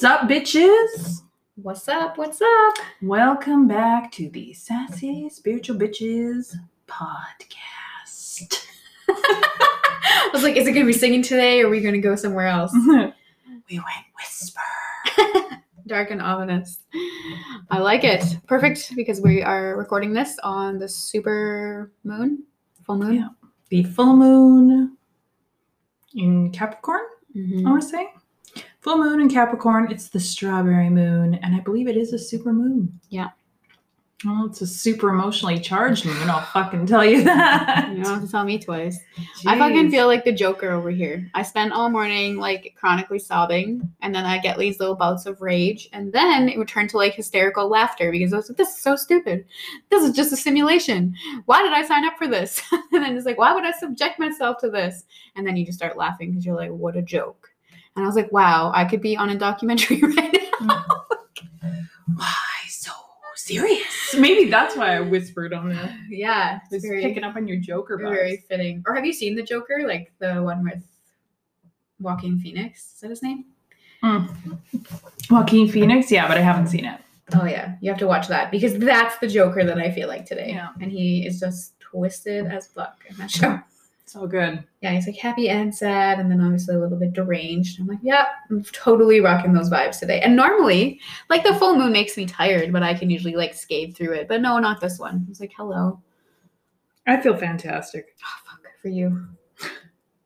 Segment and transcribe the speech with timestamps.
[0.00, 1.20] What's up, bitches?
[1.56, 2.16] What's up?
[2.16, 2.74] What's up?
[3.02, 6.54] Welcome back to the Sassy Spiritual Bitches
[6.88, 8.66] podcast.
[9.10, 12.46] I was like, is it gonna be singing today or are we gonna go somewhere
[12.46, 12.72] else?
[12.86, 13.12] we
[13.68, 13.84] went
[14.16, 14.60] whisper.
[15.86, 16.78] Dark and ominous.
[17.70, 18.24] I like it.
[18.46, 22.44] Perfect because we are recording this on the super moon,
[22.86, 23.16] full moon.
[23.16, 23.28] Yeah.
[23.68, 24.96] The full moon
[26.14, 27.02] in Capricorn,
[27.36, 27.66] Mhm.
[27.66, 28.08] I want to say.
[28.80, 29.90] Full moon in Capricorn.
[29.90, 32.98] It's the strawberry moon, and I believe it is a super moon.
[33.10, 33.28] Yeah.
[34.24, 36.28] Well, it's a super emotionally charged moon.
[36.28, 37.88] I'll fucking tell you that.
[37.90, 38.98] You don't have to tell me twice.
[39.46, 41.30] I fucking feel like the Joker over here.
[41.34, 45.40] I spent all morning like chronically sobbing, and then I get these little bouts of
[45.40, 48.76] rage, and then it would turn to like hysterical laughter because I was like, "This
[48.76, 49.46] is so stupid.
[49.88, 51.14] This is just a simulation.
[51.46, 52.60] Why did I sign up for this?"
[52.92, 55.78] and then it's like, "Why would I subject myself to this?" And then you just
[55.78, 57.49] start laughing because you're like, "What a joke!"
[58.00, 60.84] And I was like, "Wow, I could be on a documentary right now."
[62.14, 62.34] Why
[62.66, 62.92] so
[63.36, 64.14] serious?
[64.16, 65.92] Maybe that's why I whispered on that.
[66.08, 68.14] yeah, it's very, picking up on your Joker vibes.
[68.14, 68.82] very fitting.
[68.86, 70.82] Or have you seen the Joker, like the one with
[72.00, 72.94] Walking Phoenix?
[72.94, 73.44] Is that his name?
[74.02, 74.34] Mm.
[75.28, 77.02] Joaquin Phoenix, yeah, but I haven't seen it.
[77.34, 80.24] Oh yeah, you have to watch that because that's the Joker that I feel like
[80.24, 80.52] today.
[80.54, 80.70] Yeah.
[80.80, 83.60] And he is just twisted as fuck in that show.
[84.10, 84.64] So good.
[84.80, 87.78] Yeah, he's like happy and sad, and then obviously a little bit deranged.
[87.78, 90.20] I'm like, yeah, I'm totally rocking those vibes today.
[90.20, 93.96] And normally, like the full moon makes me tired, but I can usually like skate
[93.96, 94.26] through it.
[94.26, 95.28] But no, not this one.
[95.30, 96.00] It's like, hello.
[97.06, 98.16] I feel fantastic.
[98.24, 99.28] Oh fuck for you.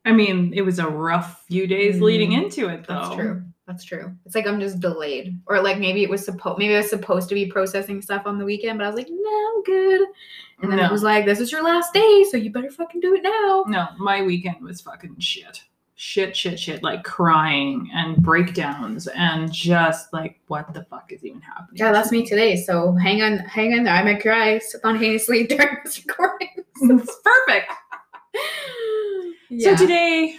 [0.07, 2.95] I mean, it was a rough few days leading Mm, into it, though.
[2.95, 3.43] That's true.
[3.67, 4.13] That's true.
[4.27, 7.31] It's like I'm just delayed, or like maybe it was supposed maybe I was supposed
[7.31, 10.07] to be processing stuff on the weekend, but I was like, no, I'm good.
[10.61, 10.85] And then No.
[10.87, 13.65] it was like, this is your last day, so you better fucking do it now.
[13.67, 15.63] No, my weekend was fucking shit.
[15.97, 16.83] Shit, shit, shit.
[16.83, 21.77] Like crying and breakdowns and just like, what the fuck is even happening?
[21.79, 22.57] Yeah, that's me today.
[22.57, 23.95] So hang on, hang on there.
[23.95, 26.49] I might cry spontaneously during this recording.
[26.83, 27.73] it's perfect.
[29.51, 29.77] yeah.
[29.77, 30.37] So today,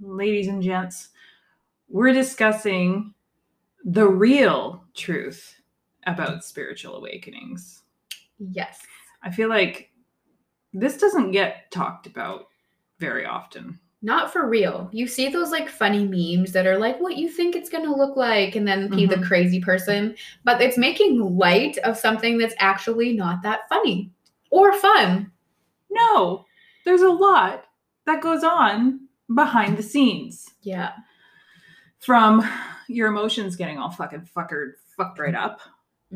[0.00, 1.08] ladies and gents,
[1.92, 3.14] we're discussing
[3.84, 5.54] the real truth
[6.06, 7.82] about spiritual awakenings.
[8.38, 8.80] yes.
[9.22, 9.90] I feel like
[10.72, 12.46] this doesn't get talked about
[12.98, 13.78] very often.
[14.04, 14.88] Not for real.
[14.92, 18.16] You see those like funny memes that are like what you think it's gonna look
[18.16, 19.26] like, and then be the Mhm.
[19.28, 24.10] crazy person, but it's making light of something that's actually not that funny
[24.50, 25.30] or fun.
[25.88, 26.46] No,
[26.84, 27.66] there's a lot
[28.06, 30.52] that goes on behind the scenes.
[30.62, 30.94] Yeah.
[32.02, 32.46] From
[32.88, 35.60] your emotions getting all fucking fuckered, fucked right up,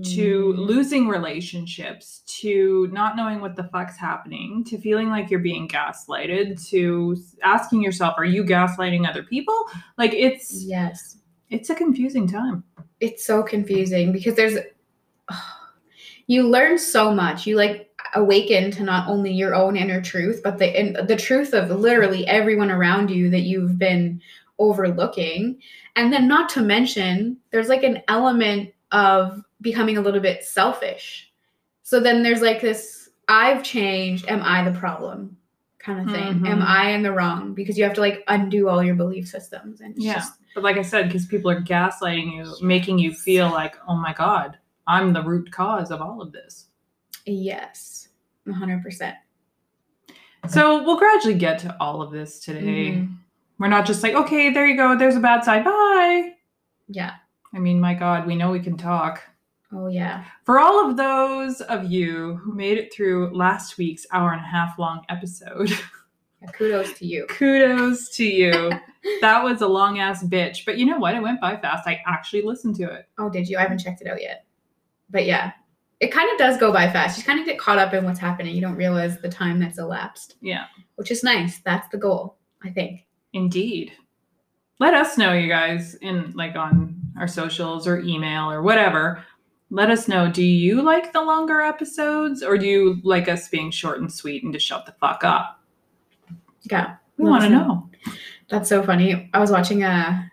[0.02, 0.58] to Mm.
[0.58, 6.62] losing relationships, to not knowing what the fuck's happening, to feeling like you're being gaslighted,
[6.68, 9.56] to asking yourself, are you gaslighting other people?
[9.96, 11.18] Like it's Yes.
[11.48, 12.62] it's a confusing time.
[13.00, 14.58] it's so confusing because there's
[16.26, 20.58] you learn so much you like awaken to not only your own inner truth but
[20.58, 24.20] the in, the truth of literally everyone around you that you've been
[24.58, 25.58] overlooking
[25.96, 31.30] and then not to mention there's like an element of becoming a little bit selfish
[31.82, 35.36] so then there's like this i've changed am i the problem
[35.78, 36.66] kind of thing am Mhm.
[36.66, 39.94] i in the wrong because you have to like undo all your belief systems and
[39.96, 40.14] Yeah.
[40.14, 43.94] just But like I said, because people are gaslighting you, making you feel like, oh
[43.94, 44.56] my God,
[44.86, 46.68] I'm the root cause of all of this.
[47.26, 48.08] Yes,
[48.46, 49.12] 100%.
[50.48, 52.92] So we'll gradually get to all of this today.
[53.02, 53.16] Mhm.
[53.58, 56.32] We're not just like, okay, there you go, there's a bad side, bye.
[56.88, 57.14] Yeah.
[57.54, 59.22] I mean, my God, we know we can talk.
[59.72, 60.24] Oh, yeah.
[60.44, 64.44] For all of those of you who made it through last week's hour and a
[64.46, 65.70] half long episode,
[66.42, 67.26] Yeah, Kudos to you.
[67.30, 68.70] kudos to you.
[69.22, 70.66] that was a long ass bitch.
[70.66, 71.14] But you know what?
[71.14, 71.88] It went by fast.
[71.88, 73.08] I actually listened to it.
[73.18, 73.56] Oh, did you?
[73.56, 74.44] I haven't checked it out yet.
[75.08, 75.52] But yeah,
[75.98, 77.16] it kind of does go by fast.
[77.16, 78.54] You kind of get caught up in what's happening.
[78.54, 80.64] You don't realize the time that's elapsed, Yeah,
[80.96, 81.60] which is nice.
[81.60, 83.06] That's the goal, I think.
[83.32, 83.92] Indeed.
[84.78, 89.24] Let us know, you guys, in like on our socials or email or whatever.
[89.70, 90.30] Let us know.
[90.30, 94.44] Do you like the longer episodes or do you like us being short and sweet
[94.44, 95.60] and just shut the fuck up?
[96.70, 96.96] Yeah.
[97.16, 97.88] We want to know.
[98.48, 99.30] That's so funny.
[99.32, 100.30] I was watching a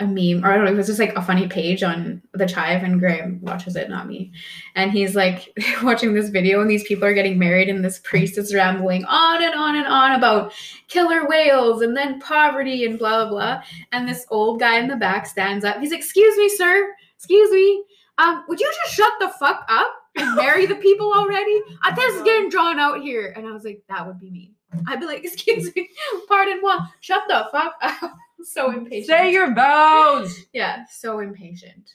[0.00, 2.46] a meme, or I don't know, it was just like a funny page on the
[2.46, 4.32] Chive, and Graham watches it, not me.
[4.74, 5.52] And he's like
[5.82, 9.42] watching this video, and these people are getting married, and this priest is rambling on
[9.42, 10.52] and on and on about
[10.88, 13.62] killer whales and then poverty and blah blah blah.
[13.92, 15.78] And this old guy in the back stands up.
[15.78, 16.94] He's like, "Excuse me, sir.
[17.16, 17.84] Excuse me.
[18.18, 21.60] Um, would you just shut the fuck up and marry the people already?
[21.82, 24.54] Uh, this is getting drawn out here." And I was like, "That would be me."
[24.86, 25.90] I'd be like, excuse me,
[26.28, 28.14] pardon moi, shut the fuck up.
[28.42, 29.06] so impatient.
[29.06, 30.44] Say your vows.
[30.52, 31.94] yeah, so impatient.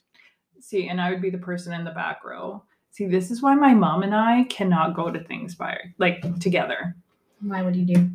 [0.60, 2.64] See, and I would be the person in the back row.
[2.92, 6.96] See, this is why my mom and I cannot go to things by like together.
[7.42, 8.10] Why would you do?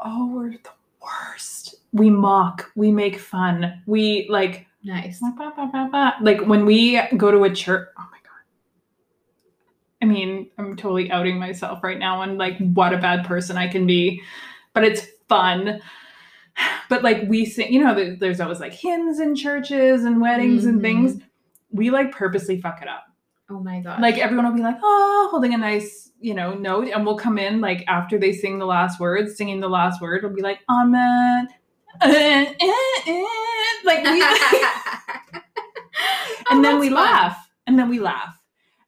[0.00, 0.70] Oh, we're the
[1.00, 1.76] worst.
[1.92, 5.18] We mock, we make fun, we like Nice.
[5.18, 6.14] Ba, ba, ba, ba.
[6.20, 8.08] Like when we go to a church, oh.
[10.06, 13.66] I mean, I'm totally outing myself right now and like what a bad person I
[13.68, 14.22] can be,
[14.72, 15.80] but it's fun.
[16.88, 20.78] But like we sing, you know, there's always like hymns in churches and weddings and
[20.78, 20.82] Mhm.
[20.82, 21.22] things.
[21.70, 23.04] We like purposely fuck it up.
[23.50, 24.00] Oh my god.
[24.00, 27.38] Like everyone will be like, oh, holding a nice, you know, note, and we'll come
[27.38, 30.60] in like after they sing the last words, singing the last word, we'll be like,
[30.70, 31.48] amen.
[33.84, 34.22] like we
[36.50, 36.94] and then Oh, we fun.
[36.96, 38.35] laugh and then we laugh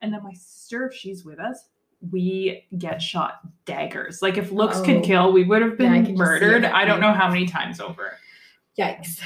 [0.03, 1.69] and then my sister if she's with us
[2.13, 4.85] we get shot daggers like if looks Oh.
[4.85, 7.29] could kill we would have Yeah, I been just see murdered i don't know how
[7.29, 8.13] many times over
[8.79, 9.21] Yikes.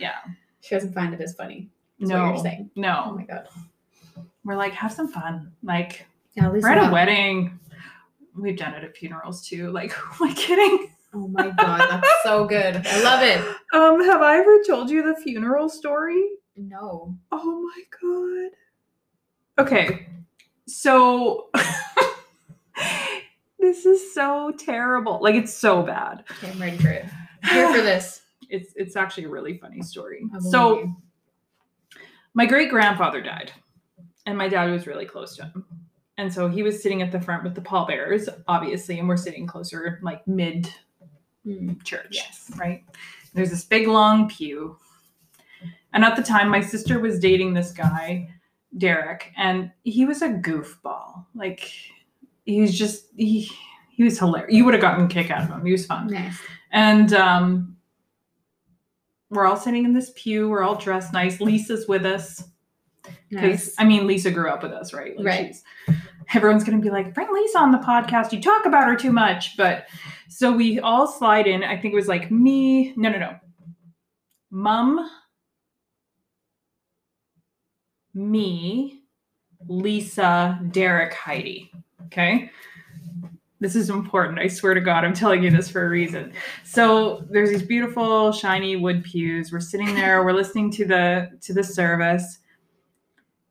[0.00, 0.16] yeah
[0.62, 1.68] She doesn't find it as funny.
[1.98, 2.70] You're no saying.
[2.76, 3.48] Oh no my god.
[4.44, 7.58] we're like have some fun like Yeah, we're at a wedding
[8.36, 12.08] we've done it at funerals too like who am i kidding Oh my god, that's
[12.24, 12.84] so good.
[12.84, 13.38] I love it.
[13.72, 16.24] um have i ever told you the funeral story
[16.56, 17.14] No.
[17.30, 18.50] oh my god
[19.58, 20.06] okay
[20.66, 21.48] so
[23.58, 27.04] this is so terrible like it's so bad Okay, I'm ready for it.
[27.44, 28.22] I'm here for this.
[28.50, 30.96] it's it's actually a really funny story so you.
[32.34, 33.52] my great grandfather died
[34.26, 35.64] and my dad was really close to him
[36.18, 39.46] and so he was sitting at the front with the pallbearers obviously and we're sitting
[39.46, 40.72] closer like mid
[41.46, 41.84] Mm.
[41.84, 42.50] church Yes.
[42.56, 42.82] right
[43.34, 44.78] there's this big long pew
[45.92, 48.30] and at the time my sister was dating this guy
[48.78, 51.70] derek and he was a goofball like
[52.44, 53.50] he was just he,
[53.90, 56.08] he was hilarious you would have gotten a kick out of him he was fun
[56.08, 56.36] Nice.
[56.72, 57.76] and um,
[59.30, 60.48] we're all sitting in this pew.
[60.48, 61.40] We're all dressed nice.
[61.40, 62.44] Lisa's with us
[63.28, 63.74] because Nice.
[63.78, 65.14] I mean, Lisa grew up with us, right?
[65.20, 65.46] Right.
[65.46, 65.62] she's-
[66.34, 68.32] everyone's gonna be like, "Bring Lisa on the podcast.
[68.32, 69.86] You talk about her too much." But
[70.28, 71.64] so we all slide in.
[71.64, 72.92] I think it was like me.
[72.96, 73.36] No, no, no.
[74.50, 75.10] Mum,
[78.14, 79.00] me,
[79.66, 81.70] Lisa, Derek, Heidi.
[82.06, 82.50] Okay.
[83.60, 84.38] This is important.
[84.38, 86.32] I swear to God, I'm telling you this for a reason.
[86.64, 89.52] So there's these beautiful shiny wood pews.
[89.52, 92.40] We're sitting there, we're listening to the to the service.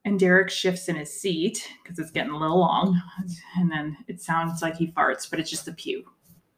[0.04, 3.00] And Derek shifts in his seat because it's getting a little long.
[3.56, 6.04] And then it sounds like he farts, but it's just the pew.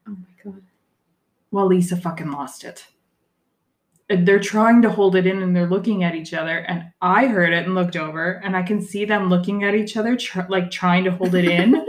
[0.06, 0.62] Oh my god.
[1.52, 2.86] Well, Lisa fucking lost it.
[4.08, 6.58] They're trying to hold it in and they're looking at each other.
[6.58, 9.96] And I heard it and looked over and I can see them looking at each
[9.96, 11.84] other, tr- like trying to hold it in.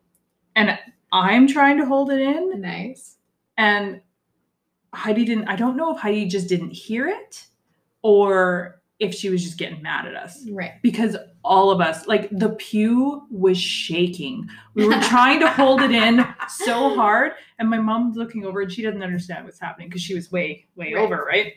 [0.56, 0.78] and
[1.12, 2.60] I'm trying to hold it in.
[2.60, 3.16] Nice.
[3.56, 4.00] And
[4.94, 7.46] Heidi didn't, I don't know if Heidi just didn't hear it
[8.02, 10.72] or if she was just getting mad at us Right.
[10.82, 14.48] because all of us, like the pew was shaking.
[14.74, 17.32] We were trying to hold it in so hard.
[17.58, 20.66] And my mom's looking over and she doesn't understand what's happening because she was way,
[20.76, 21.02] way Right.
[21.04, 21.52] over, right?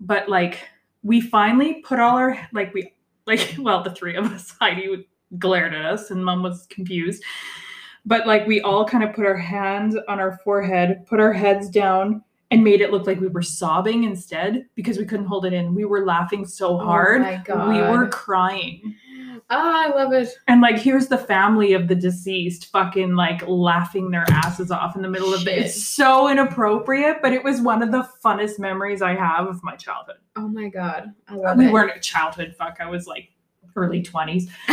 [0.00, 0.60] But like
[1.02, 2.92] we finally put all our like we
[3.26, 5.04] like well, the three of us, Heidi would
[5.38, 7.22] glared at us and mom was confused.
[8.06, 11.70] But like we all kind of put our hands on our forehead, put our heads
[11.70, 12.22] down,
[12.54, 15.74] and made it look like we were sobbing instead because we couldn't hold it in.
[15.74, 17.20] We were laughing so hard.
[17.20, 17.68] Oh my god.
[17.68, 18.94] We were crying.
[19.50, 20.28] Ah, I love it.
[20.46, 25.02] And like here's the family of the deceased fucking like laughing their asses off in
[25.02, 25.58] the middle of it.
[25.58, 29.74] It's so inappropriate, but it was one of the funnest memories I have of my
[29.74, 30.18] childhood.
[30.36, 31.12] Oh my god.
[31.26, 31.72] I love we it.
[31.72, 32.76] weren't a childhood, fuck.
[32.80, 33.30] I was like
[33.74, 34.48] early 20s.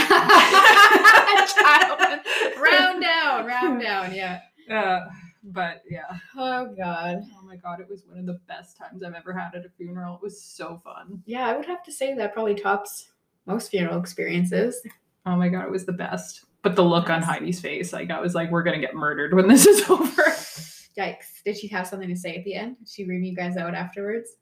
[2.61, 4.13] Round down, round down.
[4.13, 4.41] Yeah.
[4.69, 5.07] Uh,
[5.43, 6.17] but yeah.
[6.35, 7.21] Oh god.
[7.37, 9.69] Oh my god, it was one of the best times I've ever had at a
[9.69, 10.15] funeral.
[10.15, 11.21] It was so fun.
[11.25, 13.09] Yeah, I would have to say that probably tops
[13.45, 14.81] most funeral experiences.
[15.25, 16.45] Oh my god, it was the best.
[16.63, 19.47] But the look on Heidi's face, like I was like, we're gonna get murdered when
[19.47, 20.23] this is over.
[20.97, 21.41] Yikes.
[21.45, 22.77] Did she have something to say at the end?
[22.79, 24.35] Did she ream you guys out afterwards?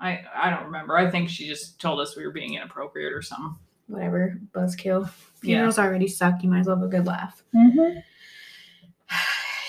[0.00, 0.96] I I don't remember.
[0.96, 3.56] I think she just told us we were being inappropriate or something.
[3.86, 4.38] Whatever.
[4.52, 5.04] Buzzkill.
[5.04, 5.10] Yeah.
[5.40, 6.42] Funerals already suck.
[6.42, 7.42] You might as well have a good laugh.
[7.54, 8.00] Mm-hmm.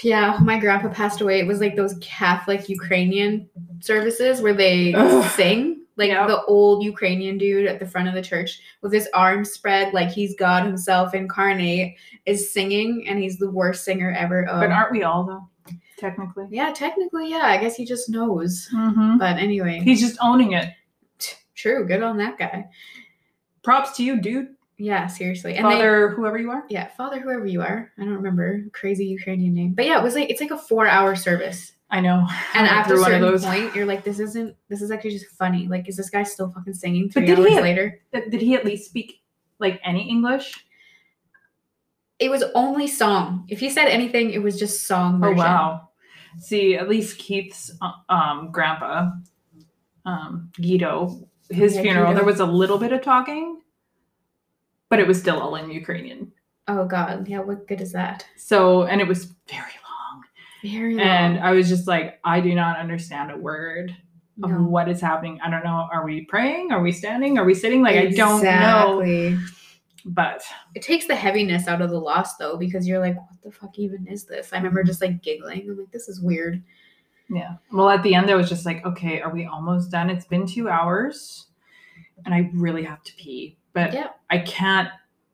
[0.04, 1.40] Yeah, my grandpa passed away.
[1.40, 3.50] It was like those Catholic Ukrainian
[3.82, 5.30] services where they Ugh.
[5.32, 5.76] sing.
[5.98, 6.28] Like Yep.
[6.30, 10.10] the old Ukrainian dude at the front of the church with his arms spread, like
[10.10, 14.48] he's God himself incarnate, is singing, and he's the worst singer ever.
[14.50, 14.62] Oh.
[14.62, 15.50] But aren't we all though?
[15.98, 16.48] Technically.
[16.50, 17.44] yeah, technically, yeah.
[17.44, 18.70] I guess he just knows.
[18.74, 19.18] Mm-hmm.
[19.18, 20.70] But anyway, He's just owning it.
[21.56, 21.86] true.
[21.86, 22.70] Good on that guy.
[23.64, 24.56] Props to you, dude.
[24.82, 25.56] Yeah, seriously.
[25.56, 26.64] And they, Father, whoever you are.
[26.70, 27.92] yeah, Father, whoever you are.
[27.98, 28.64] I don't remember.
[28.72, 29.74] Crazy Ukrainian name.
[29.74, 31.74] But yeah, it was like it's like a four hour service.
[31.92, 32.26] I know.
[32.54, 33.46] And I after a through one of certain those.
[33.46, 35.68] point, you're like, this isn't this is actually just funny.
[35.68, 38.00] Like, is this guy still fucking singing But three did hours he- later?
[38.14, 39.22] Did he at least speak
[39.60, 40.66] like any English?
[42.20, 43.46] It was only song.
[43.50, 45.16] If he said anything, it was just song.
[45.24, 45.38] Oh Version.
[45.38, 45.90] wow.
[46.38, 49.12] See, at least Keith's uh, um grandpa,
[50.06, 53.62] um, Guido, his Yeah, funeral, there was a little bit of talking,
[54.90, 56.32] but it was still all in Ukrainian.
[56.68, 57.28] Oh god.
[57.28, 58.26] Yeah, what good is that?
[58.38, 60.24] So and it was very long.
[60.64, 61.06] Very long.
[61.06, 63.96] And I was just like, I do not understand a word
[64.44, 64.58] of No.
[64.64, 65.40] what is happening.
[65.44, 65.88] I don't know.
[65.92, 66.72] Are we praying?
[66.72, 67.38] Are we standing?
[67.38, 67.82] Are we sitting?
[67.82, 69.00] Like I don't know.
[69.02, 69.38] Exactly.
[70.06, 70.42] But
[70.76, 73.78] It takes the heaviness out of the loss though, because you're like, what the fuck
[73.78, 74.54] even is this?
[74.54, 75.68] I remember just like giggling.
[75.70, 76.64] I'm like, this is weird.
[77.30, 77.56] Yeah.
[77.72, 80.10] Well, at the end, I was just like, okay, are we almost done?
[80.10, 81.48] It's been two hours
[82.26, 84.10] and I really have to pee, but Yeah.
[84.30, 84.90] I can't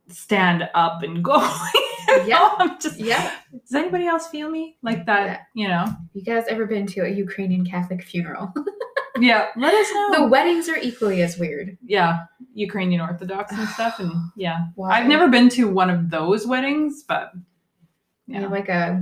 [0.10, 1.38] stand up and go.
[1.38, 2.50] You know, Yeah.
[2.60, 3.32] I'm just, Yeah.
[3.52, 5.48] does anybody else feel me like that?
[5.54, 5.86] You know?
[6.14, 8.54] You guys ever been to a Ukrainian Catholic funeral?
[9.18, 9.48] Yeah.
[9.56, 10.24] Let us know.
[10.24, 11.78] the weddings are equally as weird.
[11.86, 12.26] yeah.
[12.54, 14.00] Ukrainian Orthodox and stuff.
[14.00, 14.66] And yeah.
[14.76, 14.90] Wow.
[14.90, 17.32] I've never been to one of those weddings, but
[18.28, 18.42] yeah.
[18.42, 19.02] have like a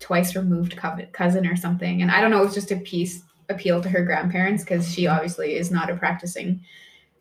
[0.00, 0.78] twice removed
[1.12, 2.40] cousin or something, and I don't know.
[2.40, 5.96] It was just a piece appeal to her grandparents because she obviously is not a
[5.96, 6.62] practicing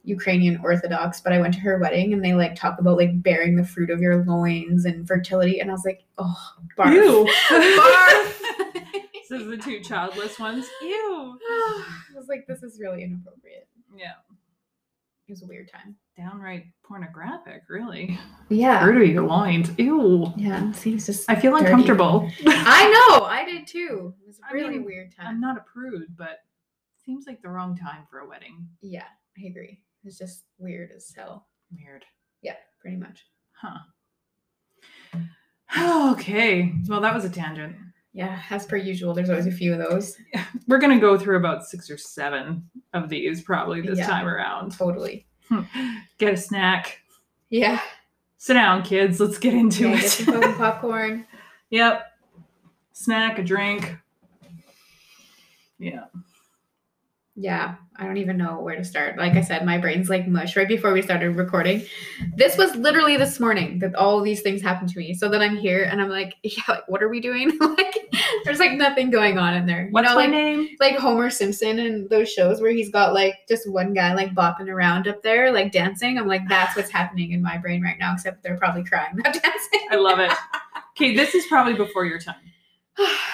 [0.04, 1.22] Ukrainian Orthodox.
[1.22, 3.90] But I went to her wedding, and they like talk about like bearing the fruit
[3.90, 6.94] of your loins and fertility, and I was like, oh, barf.
[6.94, 7.30] Ew.
[7.50, 9.04] barf.
[9.14, 10.68] this is the two childless ones.
[10.82, 11.38] Ew.
[11.42, 13.68] I was like, this is really inappropriate.
[13.96, 14.14] Yeah.
[15.28, 15.96] It was a weird time.
[16.18, 18.20] Downright pornographic, really.
[18.50, 18.84] Yeah.
[18.84, 19.72] Fruit of your loins.
[19.78, 20.34] Ew.
[20.36, 20.70] Yeah.
[20.70, 21.30] It seems just.
[21.30, 21.66] I feel dirty.
[21.66, 22.30] uncomfortable.
[22.46, 23.26] I know.
[23.26, 24.14] I did too.
[24.22, 25.28] It was a I really mean, weird time.
[25.28, 26.40] I'm not a prude, but
[27.06, 28.68] seems like the wrong time for a wedding.
[28.82, 29.06] Yeah,
[29.38, 29.80] I agree.
[30.04, 31.48] It's just weird as hell.
[31.72, 32.04] Weird.
[32.42, 33.26] Yeah, pretty much.
[33.54, 33.80] Huh.
[36.12, 36.74] Okay.
[36.88, 37.76] Well, that was a tangent.
[38.14, 40.16] Yeah, as per usual, there's always a few of those.
[40.68, 44.08] We're going to go through about six or seven of these probably this Yeah.
[44.08, 44.72] time around.
[44.78, 45.26] Totally.
[46.20, 47.00] Get a snack.
[47.50, 47.82] Yeah.
[48.38, 49.20] Sit down, kids.
[49.20, 50.24] Let's get into it.
[50.26, 51.26] get popcorn.
[51.70, 52.08] yep.
[52.92, 53.96] Snack, a drink.
[55.80, 56.06] Yeah.
[57.36, 59.18] Yeah, I don't even know where to start.
[59.18, 60.56] Like I said, my brain's like mush.
[60.56, 61.84] Right before we started recording,
[62.36, 65.16] this was literally this morning that all these things happened to me.
[65.16, 67.58] So then I'm here and I'm like, yeah, like what are we doing?
[67.60, 68.14] like,
[68.46, 69.86] there's like nothing going on in there.
[69.86, 70.70] You What's know, my like name?
[70.80, 74.70] like Homer Simpson and those shows where he's got like just one guy like bopping
[74.70, 76.20] around up there, like dancing.
[76.20, 79.34] I'm like, that's what's happening in my brain right now, except they're probably crying, not
[79.34, 79.88] dancing.
[79.90, 80.32] I love it.
[80.96, 82.36] Okay, this is probably before your time.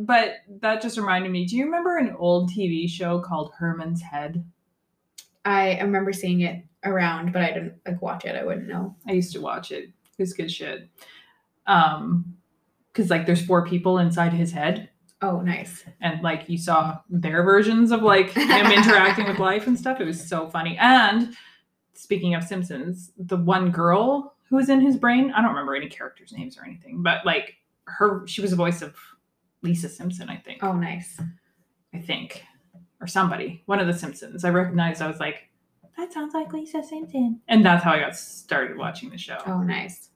[0.00, 1.44] But that just reminded me.
[1.44, 4.44] Do you remember an old TV show called Herman's Head?
[5.44, 8.36] I remember seeing it around, but I didn't like watch it.
[8.36, 8.94] I wouldn't know.
[9.08, 9.84] I used to watch it.
[9.84, 10.88] It was good shit.
[11.66, 12.36] Um,
[12.92, 14.88] because like there's four people inside his head,
[15.20, 15.84] Oh, nice.
[16.00, 20.00] and like you saw their versions of like him interacting with life and stuff.
[20.00, 20.76] It was so funny.
[20.80, 21.34] And
[21.94, 25.88] speaking of Simpsons, the one girl who was in his brain, I don't remember any
[25.88, 28.96] characters' names or anything, but like her, she was the voice of
[29.62, 30.62] Lisa Simpson, I think.
[30.62, 31.20] Oh, nice.
[31.94, 32.44] I think,
[33.00, 34.44] or somebody, one of the Simpsons.
[34.44, 35.02] I recognized.
[35.02, 35.48] I was like,
[35.96, 39.38] that sounds like Lisa Simpson, and that's how I got started watching the show.
[39.46, 40.10] Oh, nice.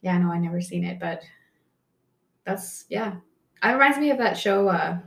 [0.00, 1.22] Yeah, no, I never seen it, but
[2.44, 3.16] that's yeah.
[3.62, 4.68] It reminds me of that show.
[4.68, 4.98] uh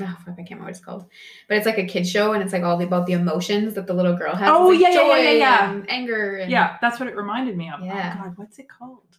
[0.00, 1.04] Oh fuck, I can't remember what it's called,
[1.48, 3.92] but it's like a kid show, and it's like all about the emotions that the
[3.92, 4.48] little girl has.
[4.50, 5.70] Oh, like yeah, yeah, yeah, yeah, yeah.
[5.70, 6.36] and anger.
[6.36, 7.84] And, Yeah, that's what it reminded me of.
[7.84, 8.16] Yeah.
[8.18, 9.18] Oh God, what's it called?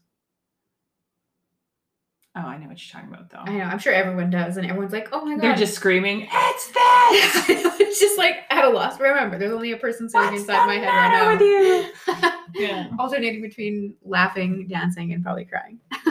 [2.35, 3.51] Oh, I know what you're talking about though.
[3.51, 3.65] I know.
[3.65, 7.49] I'm sure everyone does, and everyone's like, "Oh my god!" They're just screaming, "It's this!
[7.79, 8.99] it's just like at a loss.
[8.99, 12.89] Remember, there's only a person sitting What's inside my head right with you?" now, Yeah.
[12.97, 15.79] alternating between laughing, dancing, and probably crying.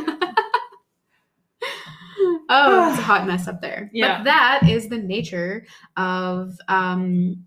[2.49, 3.91] oh, it's a hot mess up there.
[3.93, 4.19] Yeah.
[4.19, 7.47] But that is the nature of um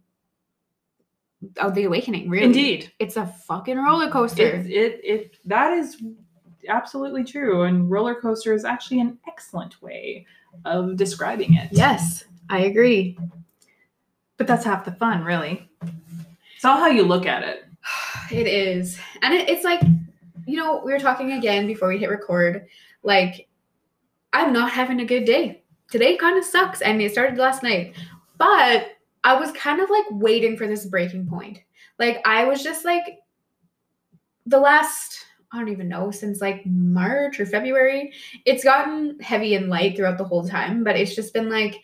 [1.57, 2.29] of the awakening.
[2.29, 4.47] Really, Indeed, it's a fucking roller coaster.
[4.47, 6.01] it, it it that is
[6.67, 10.25] absolutely true, and roller coaster is actually an excellent way
[10.63, 11.69] of describing it.
[11.71, 13.17] yes, I agree.
[14.37, 15.69] but that's half the fun, really.
[16.55, 17.65] It's all how you look at it.
[18.31, 18.97] It is.
[19.21, 19.81] And it, it's like,
[20.47, 22.65] you know, we were talking again before we hit record.
[23.03, 23.47] Like,
[24.33, 25.61] I'm not having a good day.
[25.91, 26.81] Today kind of sucks.
[26.81, 27.93] And it started last night.
[28.39, 28.87] But
[29.23, 31.61] I was kind of like waiting for this breaking point.
[31.99, 33.03] Like, I was just like,
[34.47, 35.24] the last,
[35.55, 38.11] I don't even know, since like March or February,
[38.45, 40.83] it's gotten heavy and light throughout the whole time.
[40.83, 41.81] But it's just been like,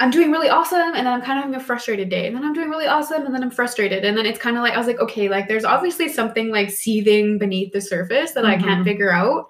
[0.00, 2.26] I'm doing really awesome and then I'm kind of having a frustrated day.
[2.26, 4.04] And then I'm doing really awesome and then I'm frustrated.
[4.04, 6.70] And then it's kind of like I was like, okay, like there's obviously something like
[6.70, 8.84] seething beneath the surface that I can't Mhm.
[8.84, 9.46] figure out.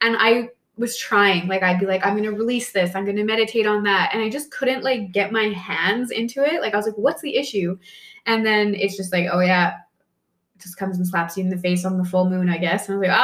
[0.00, 3.66] And I was trying, like I'd be like, I'm gonna release this, I'm gonna meditate
[3.66, 4.10] on that.
[4.12, 6.60] And I just couldn't like get my hands into it.
[6.60, 7.78] Like I was like, what's the issue?
[8.26, 9.74] And then it's just like, oh yeah,
[10.62, 12.88] just comes and slaps you in the face on the full moon, I guess.
[12.88, 13.18] And I was like,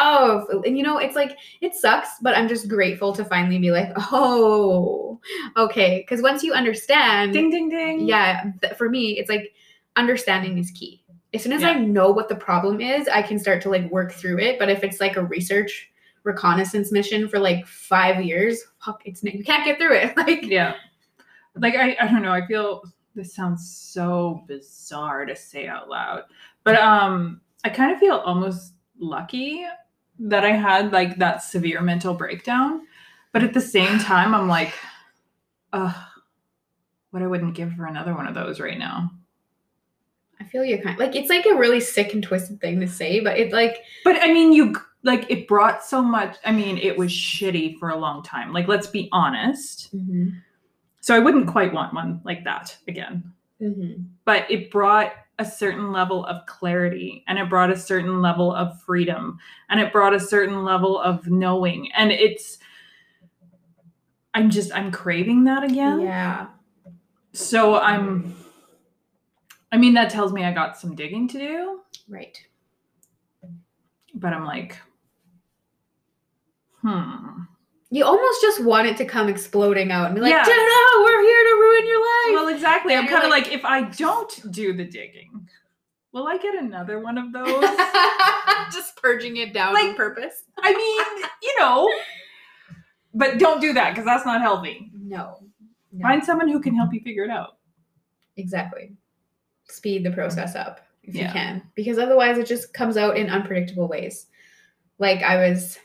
[0.52, 3.70] oh, and you know, it's like it sucks, but I'm just grateful to finally be
[3.70, 5.20] like, oh,
[5.56, 6.00] okay.
[6.00, 8.06] Because once you understand, Ding ding ding.
[8.08, 9.54] yeah, th- for me, it's like
[9.96, 11.02] understanding is key.
[11.34, 11.70] As soon as Yeah.
[11.70, 14.58] I know what the problem is, I can start to like work through it.
[14.58, 15.90] But if it's like a research
[16.24, 20.14] reconnaissance mission for like five years, fuck, it's you can't get through it.
[20.16, 20.74] Like, Yeah.
[21.56, 22.32] Like I, I don't know.
[22.32, 22.82] I feel
[23.14, 26.22] this sounds so bizarre to say out loud.
[26.68, 29.64] But um I kind of feel almost lucky
[30.18, 32.82] that I had like that severe mental breakdown.
[33.32, 34.74] But at the same time, I'm like,
[35.72, 35.94] uh
[37.10, 39.10] what I wouldn't give for another one of those right now.
[40.40, 42.86] I feel you kind of, like it's like a really sick and twisted thing to
[42.86, 46.36] say, but it like But I mean, you like it brought so much.
[46.44, 48.52] I mean, it was shitty for a long time.
[48.52, 49.88] Like, let's be honest.
[51.00, 53.32] So I wouldn't quite want one like that again.
[53.62, 54.04] Mhm.
[54.26, 58.80] But it brought a certain level of clarity and it brought a certain level of
[58.82, 59.38] freedom
[59.70, 61.92] and it brought a certain level of knowing.
[61.92, 62.58] And it's,
[64.34, 66.00] I'm just, I'm craving that again.
[66.00, 66.48] yeah,
[67.32, 68.34] So I'm,
[69.70, 72.36] I mean, that tells me I got some digging to do, right.
[74.14, 74.76] but I'm like,
[76.82, 77.42] hmm.
[77.90, 80.42] You almost just want it to come exploding out and be like, Yeah.
[80.44, 82.94] "Ta-da, we're here to ruin your life." Well, exactly.
[82.94, 85.48] And I'm kind of like- like, if I don't do the digging,
[86.12, 87.64] will I get another one of those?
[88.74, 90.42] just purging it down on Like- purpose.
[90.58, 91.90] I mean, you know,
[93.14, 94.90] but don't do that because that's not healthy.
[94.94, 95.38] No.
[95.92, 96.02] no.
[96.02, 97.56] Find someone who can help you figure it out.
[98.36, 98.92] Exactly.
[99.64, 101.28] Speed the process up if Yeah.
[101.28, 104.26] you can, because otherwise it just comes out in unpredictable ways.
[104.98, 105.78] Like I was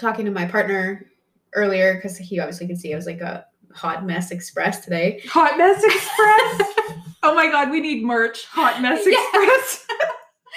[0.00, 1.06] talking to my partner
[1.54, 5.22] earlier because he obviously could see I was like a hot mess express today.
[5.28, 6.74] Hot Mess Express.
[7.22, 8.44] oh my God, we need merch.
[8.46, 9.06] Hot Mess.
[9.06, 9.86] Express.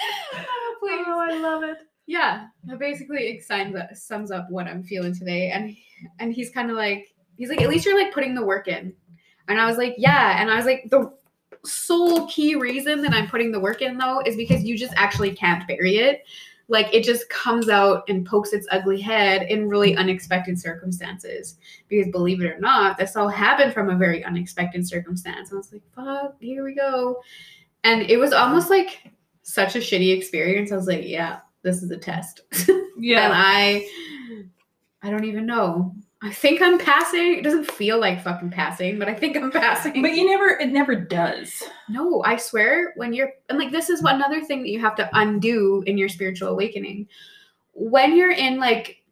[0.34, 1.04] oh, please.
[1.06, 1.78] oh, I love it.
[2.06, 5.74] yeah that basically it sums up, uh, sums up what i'm feeling today and
[6.18, 8.92] and he's kind of like he's like at least you're like putting the work in
[9.48, 11.10] and i was like yeah and i was like the
[11.64, 15.34] sole key reason that i'm putting the work in though is because you just actually
[15.34, 16.24] can't bury it
[16.68, 20.00] like it just comes out and pokes its ugly head in really mm-hmm.
[20.00, 21.56] unexpected circumstances.
[21.88, 25.52] Because believe it or not this all happened from a very unexpected circumstance.
[25.52, 27.20] I was like fuck here we go.
[27.84, 30.72] And it was almost like such a shitty experience.
[30.72, 32.40] I was like yeah this is a test.
[32.96, 33.24] Yeah.
[33.24, 33.88] and I
[35.02, 35.94] I don't even know.
[36.24, 37.34] I think I'm passing.
[37.34, 40.00] It doesn't feel like fucking passing, but I think I'm passing.
[40.00, 41.62] But you never, it never does.
[41.90, 44.96] no, I swear when you're and like this is one another thing that you have
[44.96, 47.08] to undo in your spiritual awakening.
[47.74, 49.03] When you're in like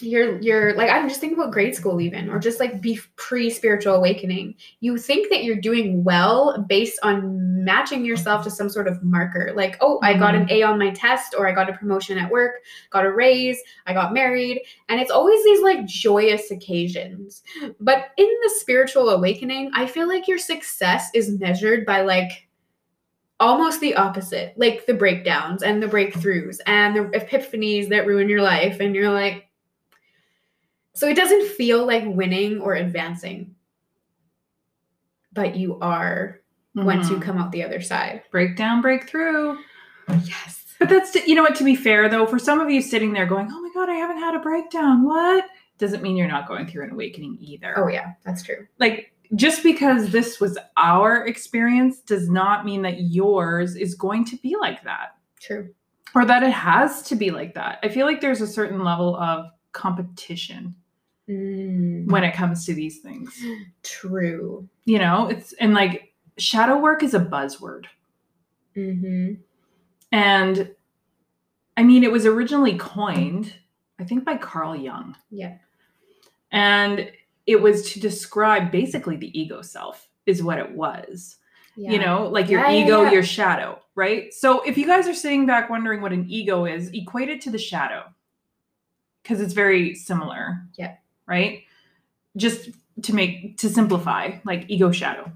[0.00, 3.50] you're you're like I'm just thinking about grade school even or just like be pre
[3.50, 4.54] spiritual awakening.
[4.80, 9.52] You think that you're doing well based on matching yourself to some sort of marker.
[9.54, 10.52] Like, oh, I got an mm-hmm.
[10.56, 12.54] A on my test or I got a promotion at work,
[12.90, 17.42] got a raise, I got married, and it's always these like joyous occasions.
[17.80, 22.48] But in the spiritual awakening, I feel like your success is measured by like
[23.40, 28.42] almost the opposite, like the breakdowns and the breakthroughs and the epiphanies that ruin your
[28.42, 28.80] life.
[28.80, 29.47] And you're like,
[30.98, 33.54] so it doesn't feel like winning or advancing,
[35.32, 36.40] but you are
[36.74, 37.22] once you Mhm.
[37.22, 38.22] come out the other side.
[38.30, 39.56] breakdown, breakthrough.
[40.24, 40.64] Yes.
[40.78, 43.26] But that's, you know what, to be fair though, for some of you sitting there
[43.26, 45.02] going, oh my God, I haven't had a breakdown.
[45.04, 45.44] What?
[45.78, 47.74] Doesn't mean you're not going through an awakening either.
[47.78, 48.66] Oh, yeah, that's true.
[48.78, 54.36] like just because this was our experience does not mean that yours is going to
[54.38, 55.68] be like that True.
[56.14, 57.78] or that it has to be like that.
[57.82, 60.74] I feel like there's a certain level of competition
[61.28, 63.38] Mm, when it comes to these things.
[63.82, 64.68] true.
[64.86, 67.86] You know, it's and like shadow work is a buzzword.
[68.74, 69.34] hmm
[70.10, 70.70] And
[71.76, 73.54] I mean, it was originally coined,
[74.00, 75.14] I think, by Carl Jung.
[75.30, 75.58] Yeah.
[76.50, 77.12] And
[77.46, 81.36] it was to describe basically the ego self, is what it was.
[81.76, 81.92] Yeah.
[81.92, 83.12] you know like your yeah, ego yeah.
[83.12, 86.90] your shadow right so if you guys are sitting back wondering what an ego is
[86.92, 88.02] equate it to the shadow
[89.22, 90.96] because it's very similar Yeah.
[91.28, 91.62] Right
[92.36, 92.70] just
[93.02, 95.30] to make to simplify like ego shadow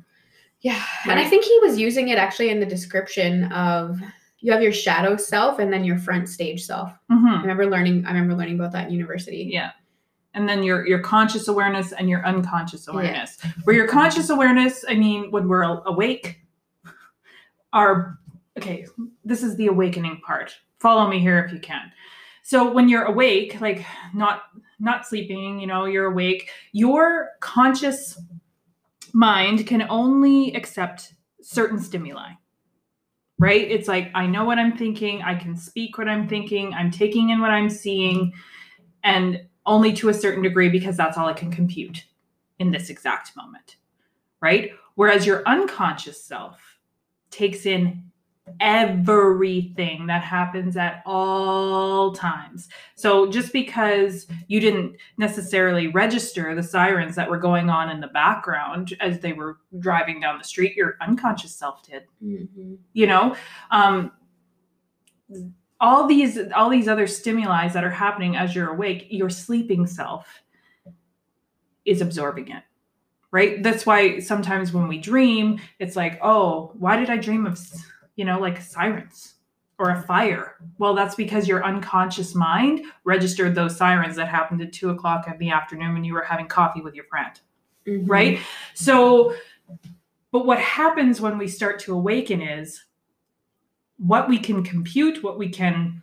[0.63, 0.81] Yeah.
[1.09, 4.01] And I think he was using it actually in the description of
[4.41, 6.91] you have your shadow self and then your front stage self.
[7.11, 7.41] I Mhm.
[7.43, 9.49] remember learning I remember learning about that in university.
[9.53, 9.71] yeah
[10.35, 13.39] and then your your conscious awareness and your unconscious awareness.
[13.65, 16.41] Where your conscious awareness, I mean, when we're awake,
[17.73, 18.19] are
[18.59, 18.87] okay,
[19.25, 20.55] this is the awakening part.
[20.79, 21.91] Follow me here if you can.
[22.43, 24.43] So when you're awake, like not
[24.83, 28.21] not sleeping, you know, you're awake, your conscious
[29.13, 32.33] mind can only accept certain stimuli.
[33.39, 33.71] Right?
[33.71, 37.31] It's like I know what I'm thinking, I can speak what I'm thinking, I'm taking
[37.31, 38.33] in what I'm seeing
[39.03, 42.05] and only to a certain degree because that's all I can compute
[42.59, 43.77] in this exact moment.
[44.41, 44.73] Right?
[44.95, 46.79] Whereas your unconscious self
[47.31, 48.12] takes in
[48.61, 52.69] everything that happens at all times.
[52.95, 58.09] So just because you didn't necessarily register the sirens that were going on in the
[58.09, 62.05] background as they were driving down the street, your unconscious self did.
[62.23, 62.79] Mhm.
[62.93, 63.37] You know,
[63.71, 64.13] um,
[65.81, 70.43] all these all these other stimuli that are happening as you're awake, your sleeping self
[71.85, 72.63] is absorbing it.
[73.31, 73.63] Right?
[73.63, 77.59] That's why sometimes when we dream, it's like, oh, why did I dream of
[78.17, 79.35] you know, like sirens
[79.79, 80.57] or a fire.
[80.79, 85.39] Well, that's because your unconscious mind registered those sirens that happened at two o'clock in
[85.39, 87.41] the afternoon when you were having coffee with your friend,
[87.87, 88.05] Mhm.
[88.09, 88.39] right?
[88.75, 89.35] So,
[90.31, 92.85] but what happens when we start to awaken is
[93.97, 96.03] what we can compute, what we can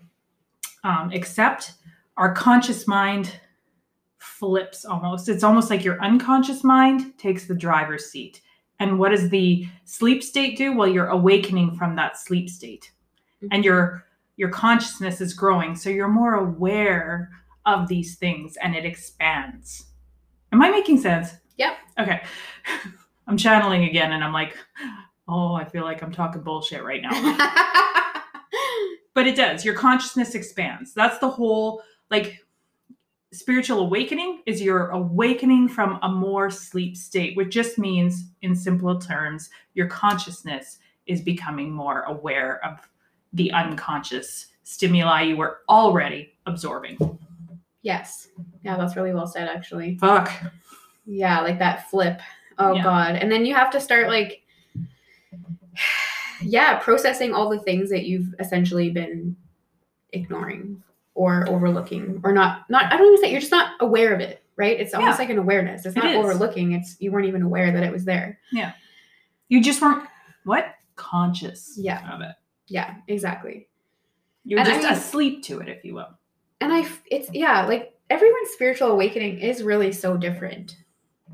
[0.84, 1.74] um, accept,
[2.15, 3.39] our conscious mind
[4.17, 5.28] flips almost.
[5.28, 8.41] It's almost like your unconscious mind takes the driver's seat.
[8.80, 10.76] And what does the sleep state do?
[10.76, 12.92] Well, you're awakening from that sleep state.
[13.44, 13.48] Mm-hmm.
[13.52, 14.06] And your
[14.38, 15.76] your consciousness is growing.
[15.76, 17.30] So you're more aware
[17.65, 19.88] of these things and it expands.
[20.54, 21.34] Am I making sense?
[21.58, 21.74] Yep.
[22.00, 22.22] Okay.
[23.28, 24.58] I'm channeling again and I'm like,
[25.28, 27.12] oh, I feel like I'm talking bullshit right now.
[29.13, 29.65] but it does.
[29.65, 30.94] Your consciousness expands.
[30.94, 32.39] That's the whole like
[33.32, 39.00] spiritual awakening is your awakening from a more sleep state, which just means in simple
[39.00, 42.80] terms, your consciousness is becoming more aware of
[43.34, 46.98] the unconscious stimuli you were already absorbing.
[47.82, 48.28] yes.
[48.63, 49.98] Yeah, that's really well said, actually.
[49.98, 50.32] Fuck.
[51.06, 52.20] Yeah, like that flip.
[52.58, 52.84] Oh Yeah.
[52.84, 53.15] god.
[53.15, 54.42] And then you have to start like
[56.42, 59.36] yeah, processing all the things that you've essentially been
[60.13, 60.82] ignoring
[61.19, 64.41] or overlooking or not not I don't even say you're just not aware of it,
[64.55, 64.79] right?
[64.79, 65.23] It's almost Yeah.
[65.23, 65.86] like an awareness.
[65.86, 66.17] It's It not is.
[66.17, 68.39] overlooking, it's you weren't even aware that it was there.
[68.53, 68.71] Yeah.
[69.49, 70.08] You just weren't
[70.45, 70.75] what?
[70.95, 72.10] Conscious Yeah.
[72.13, 72.36] of it.
[72.67, 73.67] Yeah, exactly.
[74.45, 76.08] You're And I just mean- asleep to it, if you will.
[76.62, 80.77] and I it's yeah, like everyone's spiritual awakening is really so different.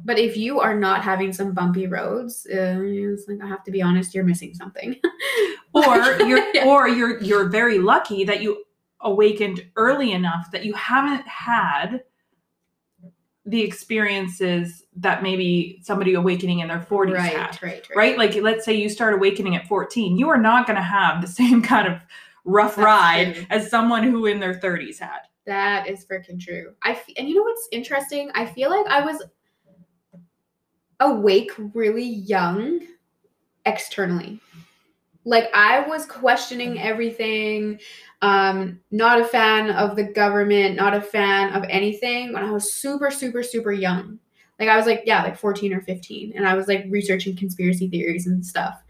[0.03, 3.71] But if you are not having some bumpy roads, uh, it's like I have to
[3.71, 4.95] be honest, you're missing something.
[5.73, 5.95] or
[6.27, 6.65] you're Yeah.
[6.65, 8.63] or you're you're very lucky that you
[9.05, 12.03] awakened early enough that you haven't had
[13.45, 18.35] the experiences that maybe somebody awakening in their 40s right, had right, right, right like
[18.41, 21.61] let's say you start awakening at 14 you are not going to have the same
[21.61, 21.99] kind of
[22.43, 23.45] rough That's ride true.
[23.51, 26.73] as someone who in their 30s had That is freaking true.
[26.83, 28.31] I f- and you know what's interesting?
[28.33, 29.23] I feel like I was
[30.99, 32.79] awake really young
[33.65, 34.39] externally.
[35.25, 37.79] Like I was questioning everything.
[38.21, 42.73] Um, not a fan of the government, not a fan of anything when I was
[42.73, 44.19] super, super, super young.
[44.59, 46.33] Like I was like, yeah, like 14 or 15.
[46.35, 48.81] And I was like researching conspiracy theories and stuff.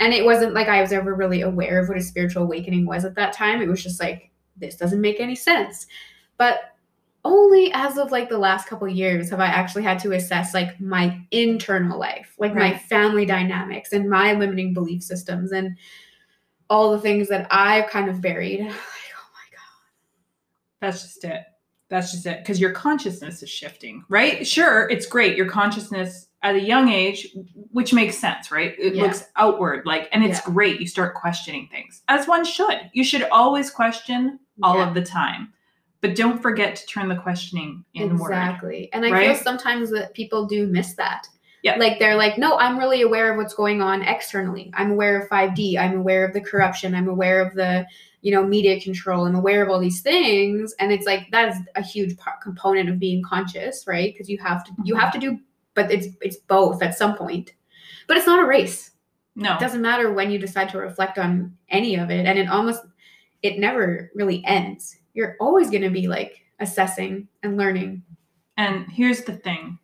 [0.00, 3.04] And it wasn't like I was ever really aware of what a spiritual awakening was
[3.04, 3.62] at that time.
[3.62, 5.86] It was just like, this doesn't make any sense.
[6.38, 6.71] But
[7.24, 10.80] only as of like the last couple years have I actually had to assess like
[10.80, 15.76] my internal life, like my family dynamics and my limiting belief systems and
[16.68, 18.60] all the things that I've kind of buried.
[18.66, 19.60] Like, oh my god.
[20.80, 21.44] That's just it.
[21.88, 22.40] That's just it.
[22.40, 24.46] Because your consciousness is shifting, right?
[24.46, 25.36] Sure, it's great.
[25.36, 27.28] Your consciousness at a young age,
[27.70, 28.74] which makes sense, right?
[28.78, 29.02] It Yeah.
[29.04, 30.52] looks outward, like, and it's Yeah.
[30.52, 30.80] great.
[30.80, 32.90] You start questioning things, as one should.
[32.94, 34.88] You should always question all Yeah.
[34.88, 35.52] of the time,
[36.02, 38.32] but don't forget to turn the questioning inward.
[38.32, 38.90] Exactly.
[38.92, 41.28] And I feel sometimes that people do miss that.
[41.62, 41.76] Yeah.
[41.76, 44.72] Like they're like, no, I'm really aware of what's going on externally.
[44.74, 45.78] I'm aware of 5D.
[45.78, 46.92] I'm aware of the corruption.
[46.92, 47.86] I'm aware of the,
[48.20, 49.26] you know, media control.
[49.26, 50.74] I'm aware of all these things.
[50.80, 54.12] And it's like that is a huge part, component of being conscious, right?
[54.12, 55.38] Because you have to you have to do,
[55.74, 57.52] but it's it's both at some point.
[58.08, 58.90] But it's not a race.
[59.36, 62.26] No, It doesn't matter when you decide to reflect on any of it.
[62.26, 62.82] And it almost
[63.42, 64.98] it never really ends.
[65.14, 68.02] You're always gonna be like assessing and learning.
[68.56, 69.78] and here's the thing.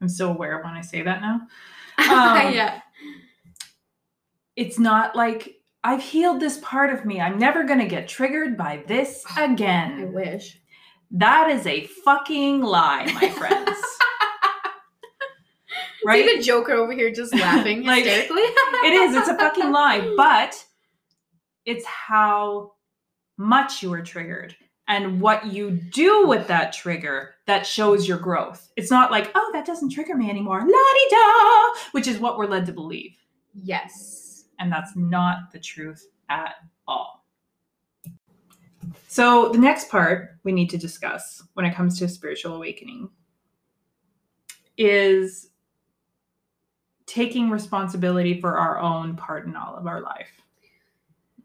[0.00, 1.40] I'm so aware when I say that now.
[1.98, 2.80] Um, yeah.
[4.56, 7.20] it's not like I've healed this part of me.
[7.20, 10.00] I'm never going to get triggered by this again.
[10.00, 10.60] I wish.
[11.12, 13.78] That is a fucking lie, my friends.
[16.04, 16.24] Right?
[16.26, 18.42] See the Joker over here just laughing Like, hysterically.
[18.42, 19.14] it is.
[19.14, 20.64] It's a fucking lie, but
[21.64, 22.72] it's how
[23.36, 24.54] much you are triggered
[24.88, 28.70] and what you do with that trigger that shows your growth.
[28.76, 32.36] It's not like, oh, that doesn't trigger me anymore, la di da, which is what
[32.36, 33.16] we're led to believe.
[33.54, 34.44] yes.
[34.58, 36.54] And that's not the truth at
[36.86, 37.24] all.
[39.08, 43.10] So, the next part we need to discuss when it comes to spiritual awakening
[44.78, 45.50] is
[47.06, 50.30] taking responsibility for our own part in all of our life.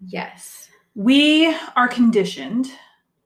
[0.05, 0.69] Yes.
[0.97, 2.71] We are conditioned,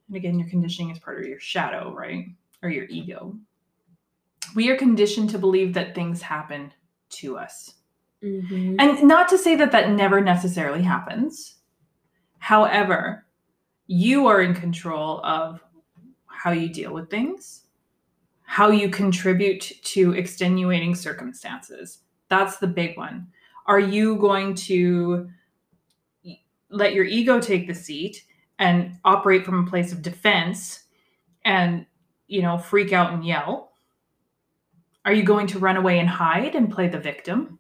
[0.10, 2.26] and again, your conditioning is part of your shadow, right?
[2.62, 3.38] Or your ego.
[4.56, 6.74] We are conditioned to believe that things happen
[7.12, 7.76] to us.
[8.22, 8.76] Mhm.
[8.78, 11.62] And not to say that that never necessarily happens.
[12.40, 13.26] However,
[13.88, 15.64] you are in control of
[16.26, 17.68] how you deal with things,
[18.44, 22.00] how you contribute to extenuating circumstances.
[22.28, 23.32] That's the big one.
[23.66, 25.30] Are you going to
[26.72, 28.24] let your ego take the seat
[28.60, 30.84] and operate from a place of defense
[31.46, 31.86] and,
[32.28, 33.74] you know, freak out and yell?
[35.06, 37.60] Are you going to run away and hide and play the victim?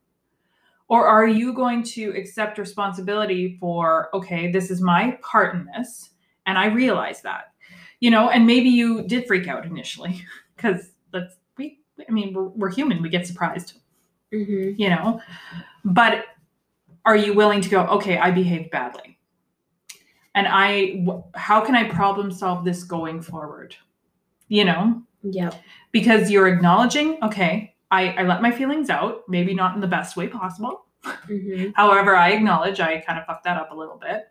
[0.87, 6.09] Or are you going to accept responsibility for, okay, this is my part in this,
[6.45, 7.53] and I realize that,
[8.01, 10.21] you know, and maybe you did freak out initially
[10.55, 13.79] because that's, we, I mean, we're, we're human, we get surprised,
[14.33, 14.77] Mhm.
[14.77, 15.21] you know,
[15.85, 16.25] but
[17.05, 19.17] are you willing to go, okay, I behaved badly?
[20.33, 23.75] And I, how can I problem solve this going forward?
[24.47, 25.51] You know, Yeah.
[25.91, 30.15] because you're acknowledging, okay, I, I let my feelings out, maybe not in the best
[30.15, 30.85] way possible.
[31.03, 31.73] Mhm.
[31.75, 34.27] However, I acknowledge I kind of fucked that up a little bit.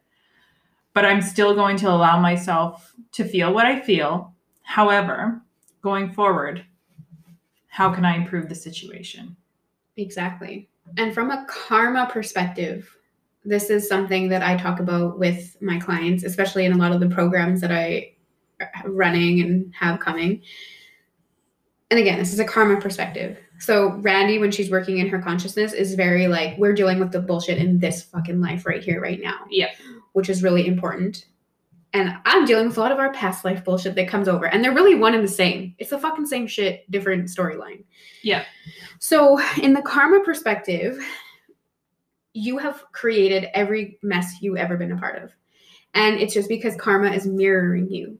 [0.94, 4.34] But I'm still going to allow myself to feel what I feel.
[4.62, 5.40] However,
[5.82, 6.64] going forward,
[7.68, 9.36] how can I improve the situation?
[9.96, 10.68] Exactly.
[10.96, 12.96] And from a karma perspective,
[13.44, 17.00] this is something that I talk about with my clients, especially in a lot of
[17.00, 18.14] the programs that I
[18.60, 20.42] are running and have coming.
[21.90, 23.38] And again, this is a karma perspective.
[23.58, 27.20] So Randy, when she's working in her consciousness, is very like, we're dealing with the
[27.20, 29.40] bullshit in this fucking life right here, right now.
[29.50, 29.70] Yeah.
[30.12, 31.26] Which is really important.
[31.92, 34.46] And I'm dealing with a lot of our past life bullshit that comes over.
[34.46, 35.74] And they're really one and the same.
[35.78, 37.82] It's the fucking same shit, different storyline.
[38.22, 38.44] Yeah.
[39.00, 40.98] So, in the karma perspective,
[42.32, 45.32] you have created every mess you ever been a part of.
[45.94, 48.18] And it's just because karma is mirroring you.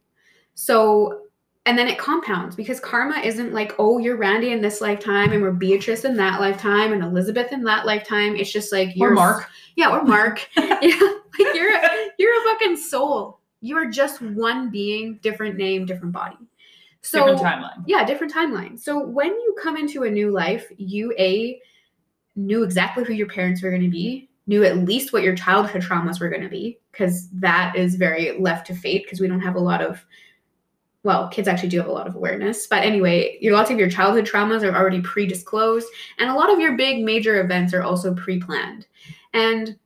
[0.54, 1.22] So,
[1.66, 5.42] and then it compounds because karma isn't like, oh, you're Randy in this lifetime and
[5.42, 8.34] we're Beatrice in that lifetime and Elizabeth in that lifetime.
[8.34, 9.48] It's just like Or you're Mark.
[9.76, 10.48] Yeah, or Mark.
[10.56, 13.39] yeah, like you're a, you're a fucking soul.
[13.60, 16.36] You are just one being, different name, different body.
[17.02, 17.84] So Different timeline.
[17.86, 18.78] yeah, different timeline.
[18.78, 21.60] So when you come into a new life, you a
[22.36, 25.82] knew exactly who your parents were going to be, knew at least what your childhood
[25.82, 29.04] traumas were going to be, because that is very left to fate.
[29.04, 30.04] Because we don't have a lot of,
[31.02, 32.66] well, kids actually do have a lot of awareness.
[32.66, 36.60] But anyway, your lots of your childhood traumas are already pre-disclosed, and a lot of
[36.60, 38.86] your big major events are also pre-planned,
[39.32, 39.78] and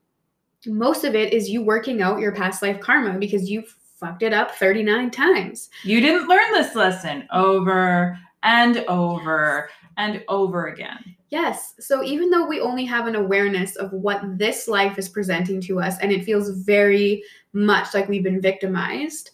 [0.66, 3.64] most of it is you working out your past life karma because you
[3.96, 5.70] fucked it up 39 times.
[5.82, 11.16] You didn't learn this lesson over and over and over again.
[11.30, 11.74] Yes.
[11.80, 15.80] So even though we only have an awareness of what this life is presenting to
[15.80, 19.30] us and it feels very much like we've been victimized,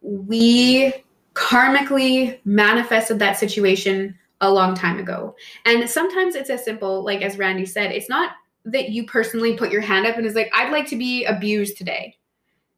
[0.00, 0.92] we
[1.34, 5.34] karmically manifested that situation a long time ago.
[5.64, 8.32] And sometimes it's as simple, like as Randy said, it's not
[8.64, 11.76] that you personally put your hand up and is like, I'd like to be abused
[11.76, 12.16] today.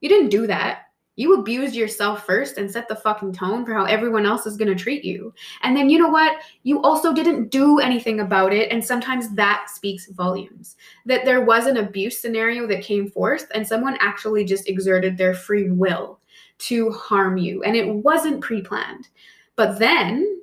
[0.01, 0.83] You didn't do that.
[1.18, 4.68] You abused yourself first and set the fucking tone for how everyone else is going
[4.68, 5.33] to treat you.
[5.62, 6.42] And then you know what?
[6.62, 8.70] You also didn't do anything about it.
[8.70, 13.66] And sometimes that speaks volumes that there was an abuse scenario that came forth and
[13.66, 16.20] someone actually just exerted their free will
[16.59, 17.62] to harm you.
[17.62, 19.09] And it wasn't pre planned.
[19.57, 20.42] But then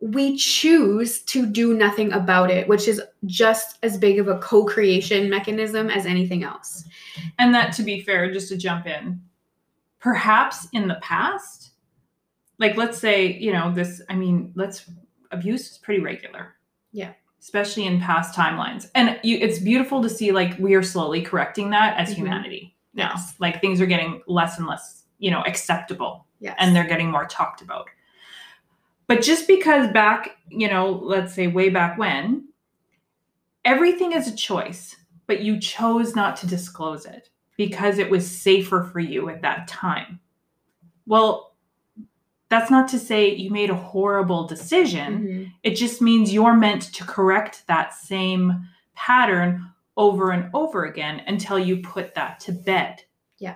[0.00, 4.64] we choose to do nothing about it, which is just as big of a co
[4.64, 6.84] creation mechanism as anything else.
[7.38, 9.20] And that, to be fair, just to jump in,
[9.98, 11.72] perhaps in the past,
[12.58, 14.90] like let's say, you know, this, I mean, let's,
[15.30, 16.54] abuse is pretty regular.
[16.92, 17.12] Yeah.
[17.40, 18.90] Especially in past timelines.
[18.94, 22.16] And you, it's beautiful to see like we are slowly correcting that as Mhm.
[22.16, 23.12] humanity now.
[23.14, 23.34] Yes.
[23.38, 26.56] Like things are getting less and less, you know, acceptable Yes.
[26.58, 27.86] and they're getting more talked about.
[29.10, 32.44] But just because back, you know, let's say way back when,
[33.64, 34.94] everything is a choice,
[35.26, 39.66] but you chose not to disclose it because it was safer for you at that
[39.66, 40.20] time.
[41.06, 41.48] Well,
[42.50, 45.22] That's not to say you made a horrible decision.
[45.22, 45.52] Mhm.
[45.62, 51.60] It just means you're meant to correct that same pattern over and over again until
[51.60, 53.04] you put that to bed.
[53.38, 53.54] Yeah.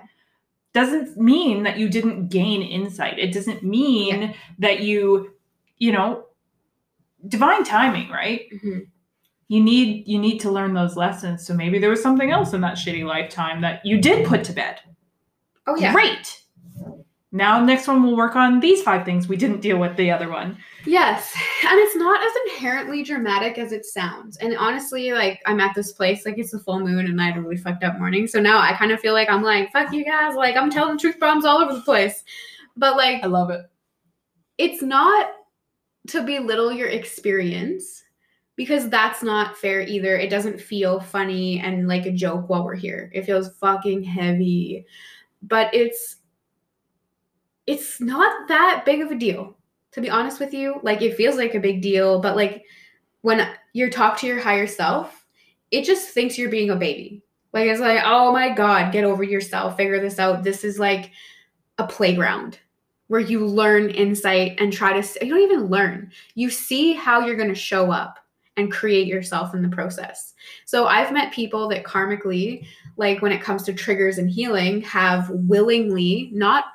[0.71, 3.19] Doesn't mean that you didn't gain insight.
[3.19, 5.34] It doesn't mean that you,
[5.77, 6.25] you know,
[7.27, 8.41] divine timing, right?
[8.53, 8.87] Mhm.
[9.47, 11.45] You need you need to learn those lessons.
[11.45, 14.53] So maybe there was something else in that shitty lifetime that you did put to
[14.53, 14.79] bed.
[15.67, 15.93] Oh yeah.
[15.93, 16.41] Great.
[17.31, 20.29] Now next one we'll work on these five things we didn't deal with the other
[20.29, 20.57] one.
[20.85, 21.35] Yes.
[21.67, 24.37] And it's not as inherently dramatic as it sounds.
[24.37, 27.37] And honestly, like I'm at this place, like it's the full moon and I had
[27.37, 28.27] a really fucked up morning.
[28.27, 30.99] So now I kind of feel like I'm like, fuck you guys, like I'm telling
[30.99, 32.23] truth bombs all over the place.
[32.77, 33.61] But like I love it.
[34.59, 35.31] it's not
[36.07, 38.03] to belittle your experience
[38.55, 40.15] because that's not fair either.
[40.15, 43.11] It doesn't feel funny and like a joke while we're here.
[43.13, 44.85] It feels fucking heavy.
[45.41, 46.17] But it's
[47.67, 49.57] it's not that big of a deal.
[49.93, 52.65] To be honest with you, like it feels like a big deal, but like
[53.21, 55.25] when you talk to your higher self,
[55.71, 57.23] it just thinks you're being a baby.
[57.53, 59.77] Like it's like, "Oh my god, get over yourself.
[59.77, 60.43] Figure this out.
[60.43, 61.11] This is like
[61.77, 62.59] a playground."
[63.07, 66.11] Where you learn insight and try to, you don't even learn.
[66.33, 68.19] You see how you're going to show up
[68.57, 70.33] and create yourself in the process.
[70.65, 72.65] So i've met people that karmically
[72.97, 76.65] like when it comes to triggers and healing have willingly not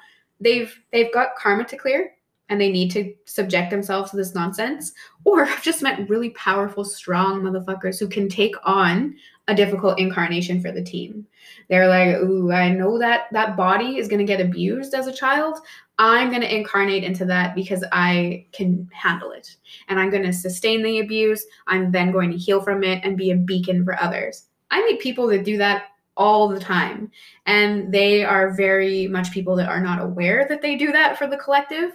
[0.41, 2.13] they've they've got karma to clear
[2.49, 4.93] and they need to subject themselves to this nonsense.
[5.25, 9.15] Or i've just met really powerful strong motherfuckers who can take on
[9.49, 11.27] a difficult incarnation for the team.
[11.69, 15.13] They're like ooh i know that that body is going to get abused as a
[15.13, 15.59] child
[16.01, 19.57] I'm going to incarnate into that because I can handle it.
[19.87, 21.45] And I'm going to sustain the abuse.
[21.67, 24.47] I'm then going to heal from it and be a beacon for others.
[24.71, 27.11] I meet people that do that all the time.
[27.45, 31.27] And they are very much people that are not aware that they do that for
[31.27, 31.93] the collective.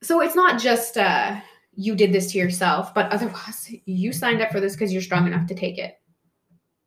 [0.00, 1.38] So it's not just uh,
[1.74, 5.26] you did this to yourself, but otherwise you signed up for this because you're strong
[5.26, 6.00] enough to take it.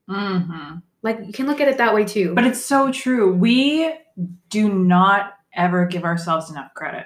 [0.10, 0.78] Mm-hmm.
[1.04, 2.34] Like you can look at it that way too.
[2.34, 3.32] But it's so true.
[3.32, 3.94] We
[4.50, 7.06] do not ever give ourselves enough credit.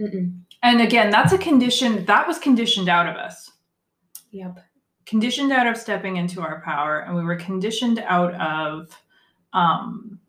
[0.00, 0.38] Mm-mm.
[0.62, 3.50] And again, that's a condition that was conditioned out of us.
[4.30, 4.58] Yep.
[5.06, 8.88] Conditioned out of stepping into our power, and we were conditioned out of
[9.52, 10.20] um,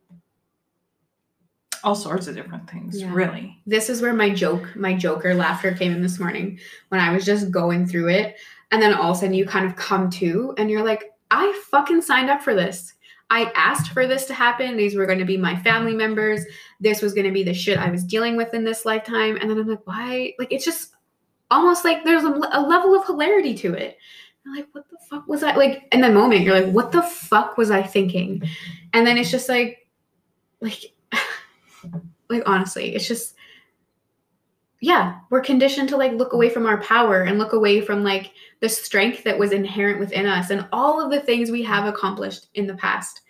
[1.83, 3.13] all sorts of different things, Yeah.
[3.13, 3.57] really.
[3.65, 7.25] this is where my joke, my Joker laughter came in this morning when I was
[7.25, 8.35] just going through it.
[8.71, 11.59] And then all of a sudden you kind of come to and you're like, I
[11.69, 12.93] fucking signed up for this.
[13.31, 14.75] I asked for this to happen.
[14.75, 16.43] These were going to be my family members.
[16.81, 19.37] This was going to be the shit I was dealing with in this lifetime.
[19.39, 20.33] And then I'm like, why?
[20.37, 20.95] Like, it's just
[21.49, 23.97] almost like there's a, a level of hilarity to it.
[24.45, 26.41] I'm like, what the fuck was I like in the moment?
[26.41, 28.43] You're like, what the fuck was I thinking?
[28.91, 29.87] And then it's just like,
[30.59, 30.93] like,
[32.29, 33.35] like honestly, it's just
[34.83, 38.31] yeah, we're conditioned to like look away from our power and look away from like
[38.61, 42.47] the strength that was inherent within us and all of the things we have accomplished
[42.55, 43.21] in the past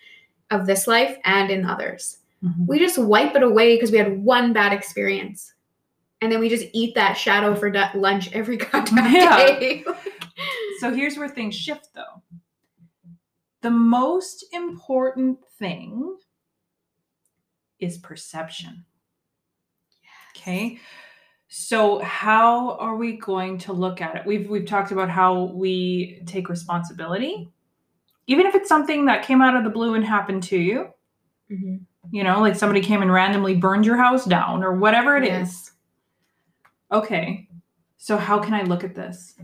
[0.50, 2.18] of this life and in others.
[2.44, 2.68] Mhm.
[2.68, 5.54] We just wipe it away because we had one bad experience.
[6.22, 9.38] And then we just eat that shadow for du- lunch every goddamn Yeah.
[9.46, 9.84] day.
[10.80, 12.22] So here's where things shift, though.
[13.62, 16.18] The most important thing
[17.80, 18.86] is perception.
[20.36, 20.80] Okay.
[21.54, 24.26] So how are we going to look at it?
[24.26, 27.52] We've we've talked about how we take responsibility.
[28.28, 30.94] Even if it's something that came out of the blue and happened to you,
[31.52, 31.82] Mhm.
[32.10, 35.74] you know, like somebody came and randomly burned your house down or whatever it is.
[36.90, 37.50] Okay.
[37.98, 39.36] So how can I look at this?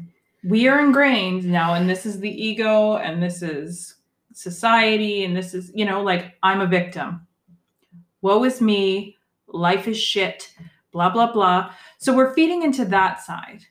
[0.46, 3.96] We are ingrained now, and this is the ego, and this is
[4.32, 7.28] society, and this is, you know, like I'm a victim.
[8.22, 9.18] Woe is me.
[9.48, 10.54] Life is shit.
[10.98, 11.74] Blah, blah, blah.
[12.00, 13.62] So we're feeding into that side.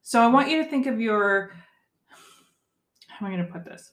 [0.00, 1.52] So I want you to think of your,
[3.08, 3.92] how am I going to put this?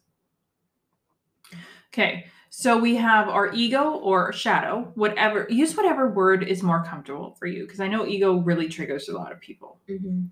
[1.89, 2.27] Okay.
[2.49, 7.47] So we have our ego or shadow, whatever, use whatever word is more comfortable for
[7.47, 9.81] you, because I know ego really triggers a lot of people.
[9.89, 10.29] Mhm.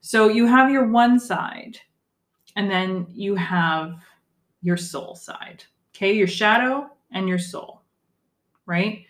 [0.00, 1.76] So you have your one side,
[2.54, 4.00] and then you have
[4.60, 5.64] your soul side.
[5.92, 7.82] Okay, your shadow and your soul,
[8.64, 9.06] right?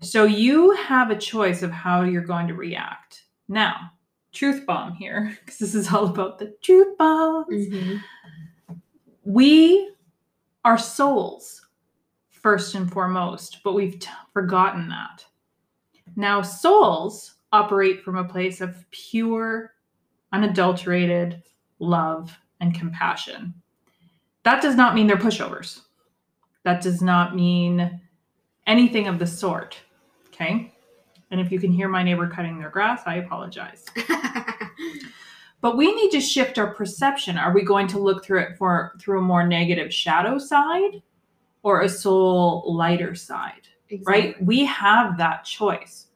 [0.00, 3.24] So you have a choice of how you're going to react.
[3.48, 3.92] Now,
[4.32, 7.46] truth bomb here, because this is all about the truth bombs.
[7.68, 8.00] Mhm.
[9.24, 9.90] We
[10.64, 11.66] are souls
[12.30, 15.24] first and foremost, but we've t- forgotten that.
[16.16, 19.72] Now, souls operate from a place of pure,
[20.32, 21.42] unadulterated
[21.78, 23.54] love and compassion.
[24.42, 25.80] That does not mean they're pushovers.
[26.64, 28.00] That does not mean
[28.66, 29.78] anything of the sort.
[30.34, 30.72] Okay.
[31.30, 33.86] And if you can hear my neighbor cutting their grass, I apologize.
[35.64, 37.38] But we need to shift our perception.
[37.38, 41.00] Are we going to look through it for through a more negative shadow side
[41.62, 43.66] or a soul lighter side?
[44.02, 44.36] Right?
[44.44, 46.08] We have that choice.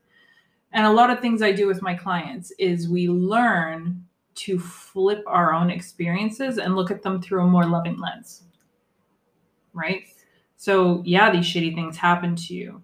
[0.72, 4.04] And a lot of things I do with my clients is we learn
[4.34, 8.42] to flip our own experiences and look at them through a more loving lens.
[9.72, 10.08] Right?
[10.58, 12.82] So, yeah, these shitty things happen to you,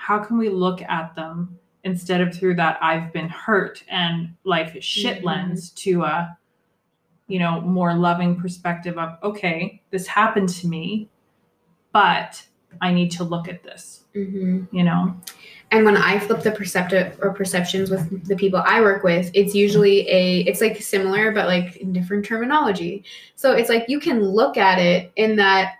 [0.00, 4.74] how can we look at them instead of through that I've been hurt and life
[4.74, 5.24] is shit Mhm.
[5.24, 6.38] lens to a
[7.28, 11.08] you know more loving perspective of okay this happened to me
[11.92, 12.42] but
[12.80, 15.14] I need to look at this hmm you know
[15.72, 19.54] And when I flip the perceptive or perceptions with the people I work with, it's
[19.54, 23.04] usually a it's like similar but like in different terminology.
[23.36, 25.74] So it's like you can look at it in that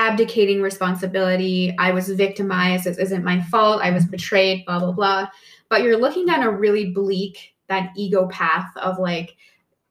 [0.00, 1.76] abdicating responsibility.
[1.78, 2.84] I was victimized.
[2.84, 3.82] This isn't my fault.
[3.82, 4.64] I was betrayed.
[4.64, 5.28] Blah blah blah.
[5.68, 9.36] But you're looking down a really bleak that ego path of like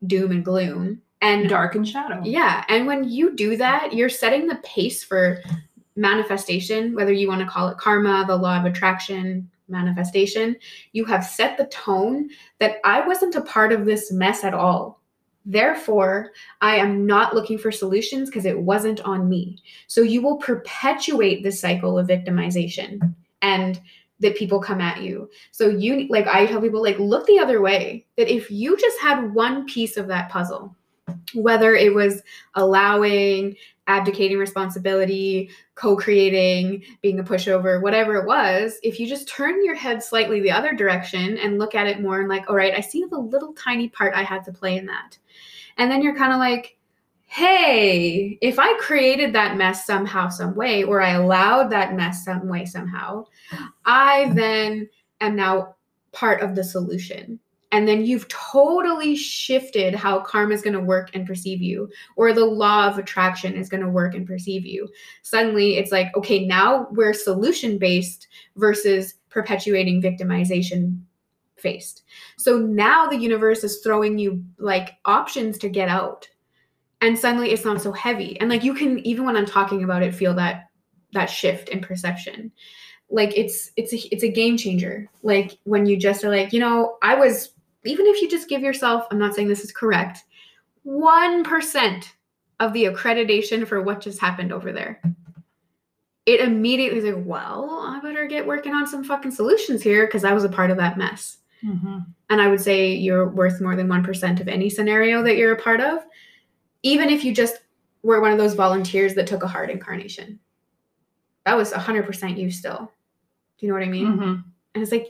[0.08, 1.02] doom and gloom.
[1.22, 5.44] And dark and shadow yeah, and when you do that, you're setting the pace for
[5.98, 10.56] manifestation, whether you want to call it karma, the law of attraction, manifestation.
[10.94, 12.30] You have set the tone
[12.60, 14.99] that I wasn't a part of this mess at all.
[15.50, 16.32] Therefore,
[16.62, 19.58] I am not looking for solutions because it wasn't on me.
[19.88, 23.82] So you will perpetuate the cycle of victimization and
[24.20, 25.28] that people come at you.
[25.50, 28.06] So you like I tell people like look the other way.
[28.16, 30.76] That if you just had one piece of that puzzle,
[31.34, 32.22] whether it was
[32.54, 33.56] allowing,
[33.88, 39.74] abdicating responsibility, co creating, being a pushover, whatever it was, if you just turn your
[39.74, 42.82] head slightly the other direction and look at it more and like, all right, I
[42.82, 45.18] see the little tiny part I had to play in that.
[45.80, 46.78] And then you're kind of like,
[47.26, 52.48] hey, if I created that mess somehow, some way, or I allowed that mess some
[52.48, 53.26] way, somehow,
[53.86, 54.90] I then
[55.22, 55.76] am now
[56.12, 57.40] part of the solution.
[57.72, 62.34] And then you've totally shifted how karma is going to work and perceive you or
[62.34, 64.90] the law of attraction is going to work and perceive you.
[65.22, 71.00] Suddenly it's like okay now we're solution based versus perpetuating victimization
[71.60, 72.04] faced.
[72.38, 76.28] So now the universe is throwing you like options to get out.
[77.02, 78.40] And suddenly it's not so heavy.
[78.40, 80.70] And like you can even when i'm talking about it feel that
[81.14, 82.52] that shift in perception.
[83.10, 85.10] Like it's it's a it's a game changer.
[85.24, 87.54] Like when you just are like you know i was
[87.86, 90.26] even if you just give yourself, I'm not saying this is correct,
[90.86, 92.06] 1%
[92.60, 95.02] of the accreditation for what just happened over there.
[96.26, 100.24] It immediately is like, well, I better get working on some fucking solutions here because
[100.24, 101.38] I was a part of that mess.
[101.64, 102.06] Mhm.
[102.30, 105.62] And I would say you're worth more than 1% of any scenario that you're a
[105.62, 106.00] part of,
[106.84, 107.60] even if you just
[108.04, 110.40] were one of those volunteers that took a hard incarnation.
[111.46, 112.92] That was 100% you still.
[113.58, 114.08] Do you know what I mean?
[114.18, 114.44] Mhm.
[114.76, 115.08] And it's like,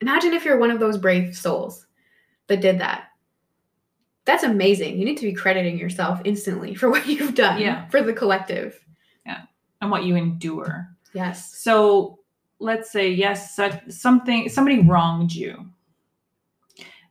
[0.00, 1.86] imagine if you're one of those brave souls
[2.48, 3.04] that did that.
[4.26, 4.98] That's amazing.
[4.98, 7.86] You need to be crediting yourself instantly for what you've done Yeah.
[7.88, 8.80] for the collective.
[9.80, 11.54] and what you endure Yes.
[11.58, 12.18] So
[12.60, 15.66] let's say yes, something somebody wronged you,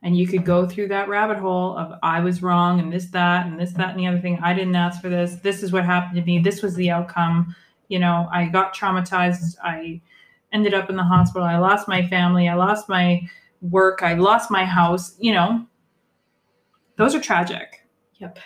[0.02, 3.46] and you could go through that rabbit hole of I was wrong and this that
[3.46, 4.38] and this that and the other thing.
[4.42, 5.36] I didn't ask for this.
[5.36, 6.38] This is what happened to me.
[6.38, 7.54] This was the outcome.
[7.88, 9.56] You know, I got traumatized.
[9.62, 10.00] I
[10.52, 11.46] ended up in the hospital.
[11.46, 12.48] I lost my family.
[12.48, 13.28] I lost my
[13.60, 14.02] work.
[14.02, 15.16] I lost my house.
[15.18, 15.66] You know,
[16.96, 17.86] those are tragic.
[18.16, 18.38] Yep.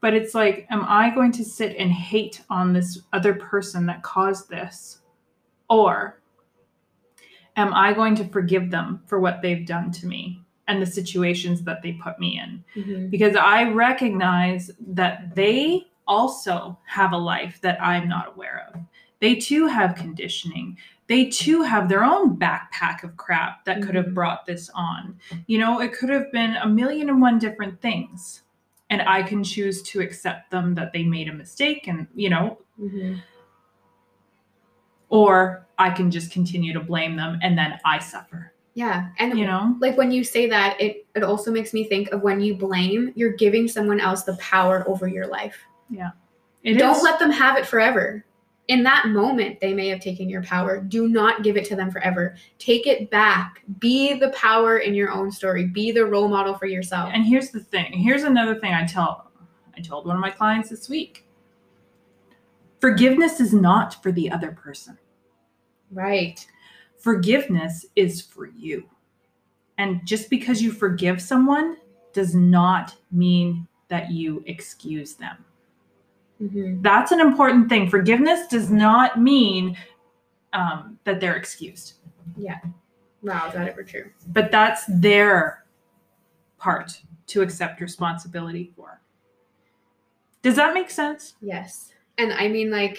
[0.00, 4.02] But it's like, am I going to sit and hate on this other person that
[4.02, 4.98] caused this?
[5.72, 6.20] Or
[7.56, 11.62] am I going to forgive them for what they've done to me and the situations
[11.62, 12.62] that they put me in?
[12.76, 13.10] Mhm.
[13.10, 18.80] Because I recognize that they also have a life that I'm not aware of.
[19.20, 20.76] They too have conditioning.
[21.06, 24.14] They too have their own backpack of crap that could have Mhm.
[24.14, 25.16] brought this on.
[25.46, 28.42] You know, it could have been a million and one different things.
[28.90, 32.58] And I can choose to accept them that they made a mistake and, you know,
[32.78, 33.22] Mhm.
[35.12, 38.52] Or I can just continue to blame them and then I suffer.
[38.74, 39.08] Yeah.
[39.18, 39.76] And You know?
[39.80, 43.12] like when you say that, it, it also makes me think of when you blame,
[43.14, 45.58] you're giving someone else the power over your life.
[46.64, 48.24] It Don't is- let them have it forever.
[48.68, 50.80] In that moment, they may have taken your power.
[50.80, 52.36] Do not give it to them forever.
[52.58, 53.62] Take it back.
[53.80, 55.66] Be the power in your own story.
[55.66, 57.10] Be the role model for yourself.
[57.12, 57.92] And here's the thing.
[57.92, 59.30] Here's another thing I tell
[59.76, 61.26] I told one of my clients this week.
[62.82, 64.98] Forgiveness is not for the other person.
[65.92, 66.44] Right.
[66.98, 68.90] Forgiveness is for you.
[69.78, 71.76] And just because you forgive someone
[72.12, 75.44] does not mean that you excuse them.
[76.40, 76.82] Mhm.
[76.82, 77.88] That's an important thing.
[77.88, 79.76] Forgiveness does not mean
[80.52, 81.94] um, that they're excused.
[82.36, 82.58] Yeah.
[83.22, 84.10] Wow, is that ever true?
[84.26, 85.64] But that's their
[86.58, 89.00] part to accept responsibility for.
[90.42, 91.36] Does that make sense?
[91.40, 91.91] Yes.
[92.18, 92.98] And I mean, like,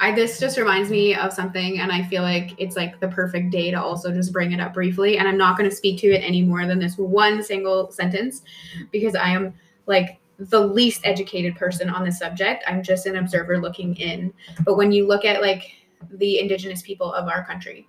[0.00, 3.50] I this just reminds me of something, and I feel like it's like the perfect
[3.50, 5.18] day to also just bring it up briefly.
[5.18, 8.42] And I'm not going to speak to it any more than this one single sentence
[8.90, 9.54] because I am
[9.86, 12.64] like the least educated person on this subject.
[12.66, 14.32] I'm just an observer looking in.
[14.64, 15.70] But when you look at like
[16.10, 17.86] the indigenous people of our country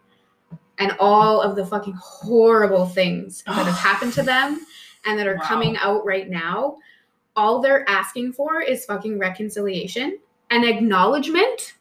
[0.78, 4.66] and all of the fucking horrible things that have happened to them
[5.06, 5.44] and that are Wow.
[5.46, 6.78] coming out right now,
[7.36, 10.20] all they're asking for is fucking reconciliation
[10.50, 11.76] and acknowledgement.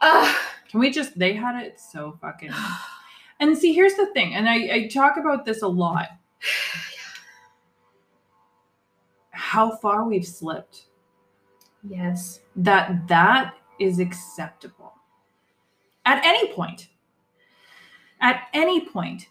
[0.00, 2.50] Can we just, they had it so fucking.
[3.40, 6.08] And see, here's the thing, and I, I talk about this a lot
[9.52, 10.86] how far we've slipped.
[11.86, 12.40] yes.
[12.56, 14.94] that that is acceptable
[16.06, 16.88] at any point
[18.20, 19.26] at any point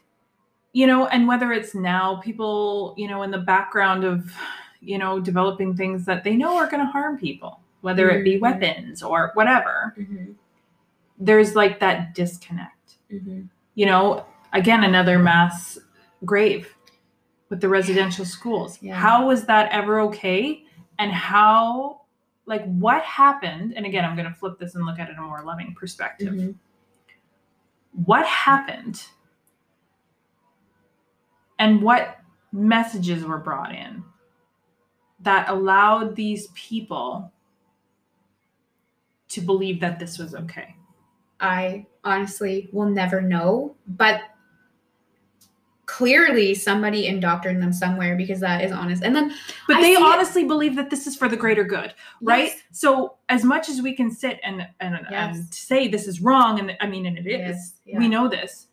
[0.74, 4.32] you know and whether it's now people you know in the background of
[4.82, 8.36] you know developing things that they know are going to harm people whether it be
[8.38, 8.42] Mhm.
[8.42, 10.36] weapons or whatever Mhm.
[11.18, 13.50] there's like that disconnect Mhm.
[13.76, 15.78] you know again another mass
[16.26, 16.76] grave
[17.50, 18.96] with the residential schools Yeah.
[18.96, 20.66] how was that ever okay
[21.00, 22.02] and how
[22.46, 25.18] like what happened and again i'm going to flip this and look at it in
[25.20, 26.56] a more loving perspective Mhm.
[28.06, 29.08] what happened
[31.60, 32.20] and what
[32.52, 34.04] messages were brought in
[35.20, 37.32] that allowed these people
[39.32, 40.76] to believe that this was okay
[41.40, 44.22] I honestly will never know, but
[45.88, 49.04] clearly somebody indoctrinated them somewhere because that is honest.
[49.04, 49.34] And then
[49.68, 52.50] but I they see it- honestly believe that this is for the greater good right
[52.50, 52.62] Yes.
[52.72, 55.48] so as much as we can sit and and, and Yes.
[55.58, 57.98] say this is wrong and i mean and it is Yes, yeah.
[58.00, 58.68] we know this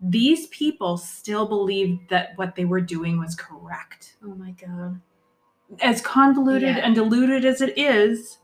[0.00, 5.00] these people still believed that what they were doing was correct Oh my god.
[5.80, 6.84] as convoluted Yeah.
[6.84, 8.38] and diluted as it is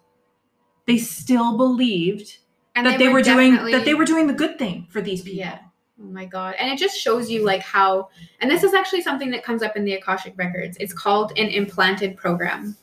[0.87, 2.39] they still believed
[2.75, 5.39] And that they, were, doing that they were doing the good thing for these people
[5.39, 5.59] Yeah.
[6.01, 6.57] Oh my god.
[6.59, 8.09] And it just shows you like how
[8.41, 10.77] and this is actually something that comes up in the Akashic records.
[10.81, 12.77] It's called an implanted program.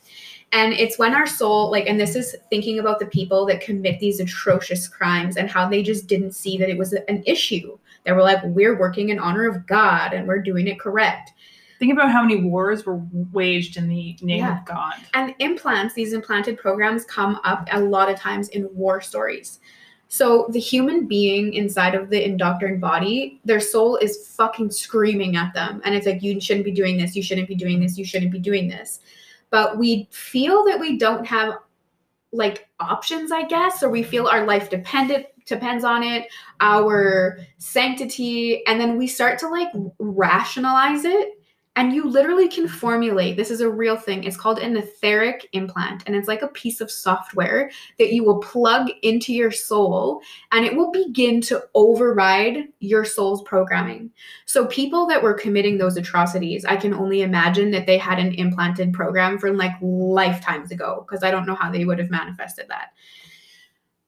[0.53, 3.99] And it's when our soul like and this is thinking about the people that commit
[3.99, 7.77] these atrocious crimes and how they just didn't see that it was an issue.
[8.05, 11.33] They were like we're working in honor of God and we're doing it correct.
[11.81, 13.01] Think about how many wars were
[13.33, 14.59] waged in the name Yeah.
[14.59, 19.01] of god And implants, these implanted programs come up a lot of times in war
[19.01, 19.59] stories.
[20.07, 25.55] So the human being inside of the indoctrined body, their soul is fucking screaming at
[25.55, 25.81] them.
[25.83, 28.31] And it's like, you shouldn't be doing this, you shouldn't be doing this, you shouldn't
[28.31, 28.99] be doing this.
[29.49, 31.55] But we feel that we don't have
[32.31, 36.27] like options, I guess, or we feel our life dependent depends on it,
[36.59, 41.40] our sanctity, and then we start to like rationalize it
[41.77, 42.75] and you literally can mm-hmm.
[42.75, 46.47] formulate this is a real thing it's called an etheric implant and it's like a
[46.49, 51.63] piece of software that you will plug into your soul and it will begin to
[51.73, 54.11] override your soul's programming.
[54.45, 58.33] So people that were committing those atrocities i can only imagine that they had an
[58.33, 62.65] implanted program from like lifetimes ago because i don't know how they would have manifested
[62.69, 62.89] that.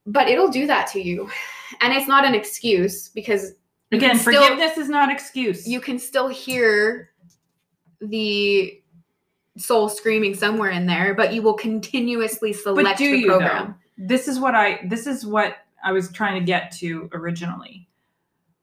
[0.06, 1.30] But it'll do that to you.
[1.80, 3.54] And it's not an excuse because
[3.92, 5.68] again can still- forgiveness is not excuse.
[5.68, 7.13] you can still hear
[8.10, 8.82] the
[9.58, 13.76] soul screaming somewhere in there, but you will continuously select but do the you, program.
[13.98, 17.88] this is what I this is what I was trying to get to originally.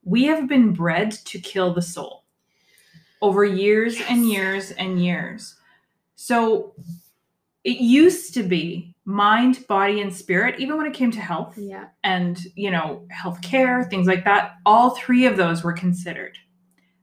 [0.05, 2.25] We have been bred to kill the soul
[3.23, 5.57] over years and years and years.
[6.17, 6.75] So
[7.65, 11.89] it used to be mind, body, and spirit, even when it came to health Yeah.
[12.05, 16.39] and you know, healthcare, things like that, all three of those were considered.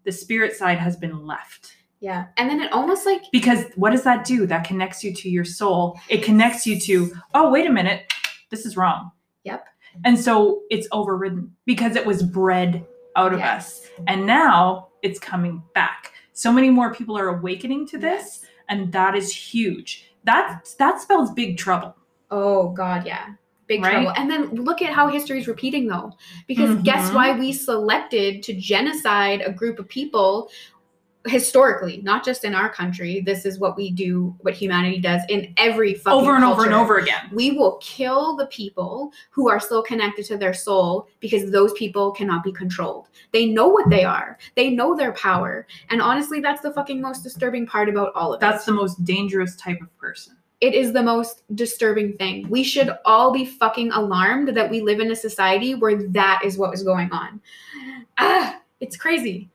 [0.03, 1.76] The spirit side has been left.
[1.99, 2.25] Yeah.
[2.37, 4.45] And then it almost like Because what does that do?
[4.45, 5.99] That connects you to your soul.
[6.09, 8.13] It connects you to, oh, wait a minute,
[8.51, 9.11] this is wrong.
[9.43, 9.65] Yep.
[10.05, 12.85] And so it's overridden because it was bred
[13.15, 13.87] out of us.
[14.05, 16.13] And now it's coming back.
[16.33, 20.11] So many more people are awakening to this, and that is huge.
[20.23, 21.95] That that spells big trouble.
[22.29, 23.29] Oh God, yeah.
[23.65, 23.91] Big Right?
[23.91, 24.11] trouble.
[24.15, 26.11] And then look at how history is repeating though.
[26.47, 27.15] Because guess Mhm.
[27.15, 30.49] why we selected to genocide a group of people
[31.27, 33.21] historically, not just in our country.
[33.21, 36.73] This is what we do, what humanity does in every fucking over and over and
[36.73, 37.29] over again.
[37.33, 42.11] we will kill the people who are still connected to their soul because those people
[42.11, 43.07] cannot be controlled.
[43.31, 44.37] They know what they are.
[44.55, 45.67] They know their power.
[45.89, 48.57] And honestly, that's the fucking most disturbing part about all of That's it.
[48.57, 50.37] That's the most dangerous type of person.
[50.59, 52.49] It is the most disturbing thing.
[52.49, 56.57] We should all be fucking alarmed that we live in a society where that is
[56.57, 57.39] what is going on.
[58.17, 59.51] Ah, it's crazy.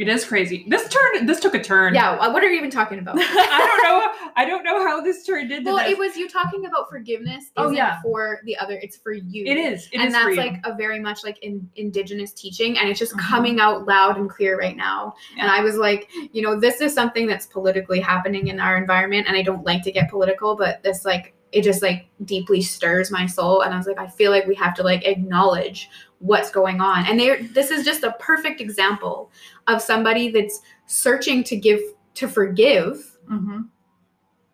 [0.00, 0.64] It is crazy.
[0.68, 1.26] This turn.
[1.26, 1.94] This took a turn.
[1.94, 3.16] Yeah, what are you even talking about?
[3.18, 4.30] I don't know.
[4.36, 5.70] I don't know how this turned into.
[5.70, 5.92] well, this.
[5.92, 7.50] it was you talking about forgiveness.
[7.56, 8.00] Oh, isn't yeah.
[8.00, 8.78] for the other.
[8.82, 9.44] It's for you.
[9.44, 9.88] It is.
[9.92, 12.98] It is and for that's like a very much like in indigenous teaching and it's
[12.98, 13.20] just Mhm.
[13.20, 16.94] coming out loud and clear right now and i was like you know this is
[16.94, 20.82] something that's politically happening in our environment and i don't like to get political but
[20.82, 24.30] this like it just like deeply stirs my soul and i was like i feel
[24.30, 25.88] like we have to like acknowledge
[26.18, 29.30] what's going on and they this is just a perfect example
[29.74, 31.80] of somebody that's searching to give
[32.14, 33.68] to forgive Mhm.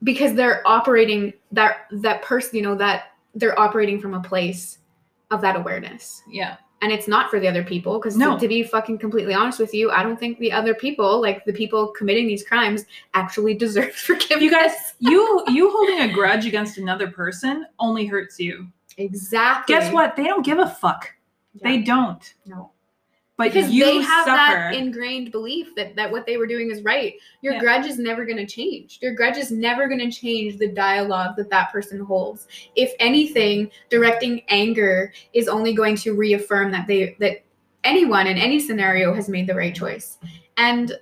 [0.02, 4.78] because they're operating that that person you know that they're operating from a place
[5.30, 6.56] of that awareness Yeah.
[6.82, 8.34] and it's not for the other people because No.
[8.34, 11.44] to, to be fucking completely honest with you i don't think the other people like
[11.46, 16.46] the people committing these crimes actually deserve forgiveness You guys, you you holding a grudge
[16.46, 18.68] against another person only hurts you.
[18.98, 20.14] exactly Guess what?
[20.16, 21.12] They don't give a fuck.
[21.54, 22.34] Yeah, They don't.
[22.44, 22.70] no
[23.36, 24.36] But because you they have suffer.
[24.36, 27.14] that ingrained belief that that what they were doing is right.
[27.42, 27.60] Your Yeah.
[27.60, 28.98] grudge is never going to change.
[29.02, 32.48] Your grudge is never going to change the dialogue that that person holds.
[32.76, 37.44] If anything directing anger is only going to reaffirm that they that
[37.84, 40.18] anyone in any scenario has made the right choice.
[40.56, 40.92] And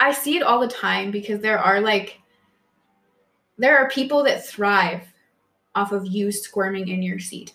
[0.00, 2.20] i see it all the time because there are like
[3.58, 5.02] there are people that thrive
[5.74, 7.54] off of you squirming in your seat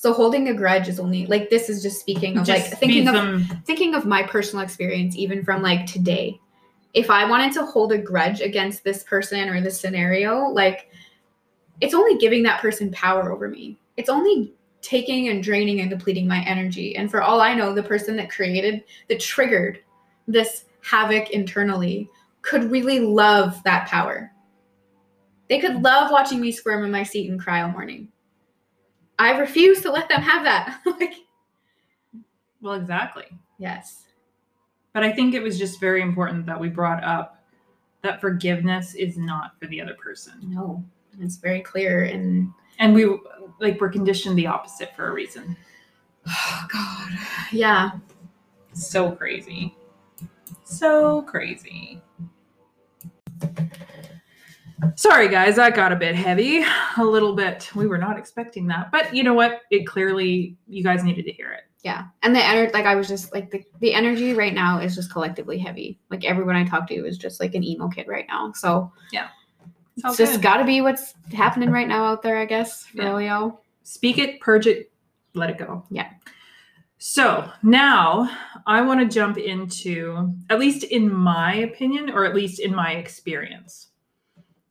[0.00, 3.06] so holding a grudge is only like this is just speaking of Just like thinking
[3.06, 3.44] of them.
[3.66, 6.40] thinking of my personal experience even from like today.
[6.94, 10.90] If i wanted to hold a grudge against this person or this scenario like
[11.82, 13.78] it's only giving that person power over me.
[13.98, 16.96] It's only taking and draining and depleting my energy.
[16.96, 19.80] And for all i know the person that created that triggered
[20.26, 22.08] this havoc internally
[22.40, 24.32] could really love that power.
[25.50, 28.08] They could love watching me squirm in my seat and cry all morning
[29.20, 31.14] i refuse to let them have that like
[32.60, 33.24] Well, exactly.
[33.58, 34.06] yes
[34.92, 37.36] But I think it was just very important that we brought up
[38.02, 40.32] that forgiveness is not for the other person.
[40.42, 40.82] No,
[41.20, 42.04] it's very clear.
[42.04, 43.04] And And we
[43.60, 45.56] like we're conditioned the opposite for a reason.
[46.26, 47.10] oh God,
[47.52, 47.90] yeah,
[48.72, 49.74] So crazy.
[50.64, 52.00] So crazy.
[54.96, 56.62] Sorry, guys, that got a bit heavy.
[56.96, 57.70] A little bit.
[57.74, 58.90] We were not expecting that.
[58.90, 59.62] But you know what?
[59.70, 61.62] It clearly, you guys needed to hear it.
[61.82, 62.04] yeah.
[62.22, 65.10] And the energy, like I was just like the the energy right now is just
[65.12, 65.98] collectively heavy.
[66.10, 68.52] Like everyone I talk to is just like an emo kid right now.
[68.52, 69.22] So It's
[69.96, 72.86] it's just got to be what's happening right now out there, I guess.
[72.94, 73.12] Yeah.
[73.12, 73.62] all y'all.
[73.82, 74.90] Speak it, purge it,
[75.34, 75.84] let it go.
[75.90, 76.10] Yeah.
[76.98, 78.30] So now
[78.66, 82.92] I want to jump into, at least in my opinion, or at least in my
[82.92, 83.88] experience,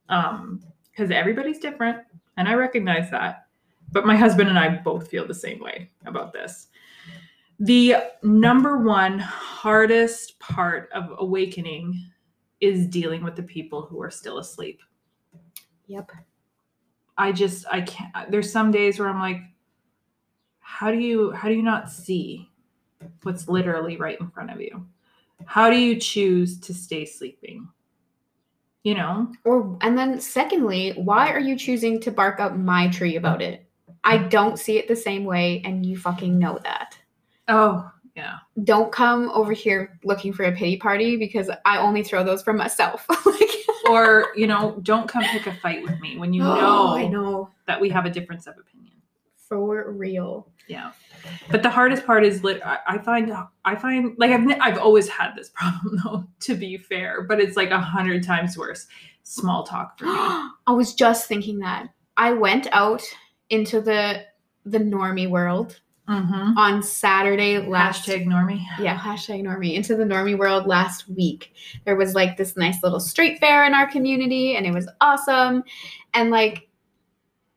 [0.09, 1.99] um, because everybody's different,
[2.37, 3.45] and I recognize that.
[3.91, 6.67] But my husband and I both feel the same way about this.
[7.59, 11.99] The number one hardest part of awakening
[12.61, 14.81] is dealing with the people who are still asleep.
[15.87, 16.11] Yep.
[17.17, 19.41] I just I can't there's some days where I'm like
[20.59, 22.49] how do you how do you not see
[23.23, 24.85] what's literally right in front of you?
[25.45, 27.67] How do you choose to stay sleeping?
[28.89, 29.31] You know?
[29.45, 33.69] Or and then secondly, why are you choosing to bark up my tree about it?
[34.03, 36.97] I don't see it the same way, and you fucking know that.
[37.49, 38.37] Oh, yeah.
[38.63, 42.51] Don't come over here looking for a pity party because I only throw those for
[42.51, 43.05] myself.
[43.27, 43.51] like,
[43.87, 46.95] Or, you know, don't come pick a fight with me when you oh, know, Oh,
[46.95, 48.95] I know that we have a difference of opinion.
[49.49, 50.47] For real.
[50.67, 50.91] Yeah.
[51.51, 53.33] But the hardest part is lit I, find
[53.65, 57.57] I find like I've I've always had this problem though, to be fair, but it's
[57.57, 58.87] like a hundred times worse.
[59.23, 60.11] Small talk for me.
[60.15, 63.03] I was just thinking that I went out
[63.49, 64.23] into the
[64.65, 66.57] the normie world Mm-hmm.
[66.57, 68.63] on Saturday last Hashtag normie.
[68.79, 71.53] yeah hashtag normie into the normie world last week
[71.85, 75.63] there was like this nice little street fair in our community and it was awesome
[76.15, 76.67] and like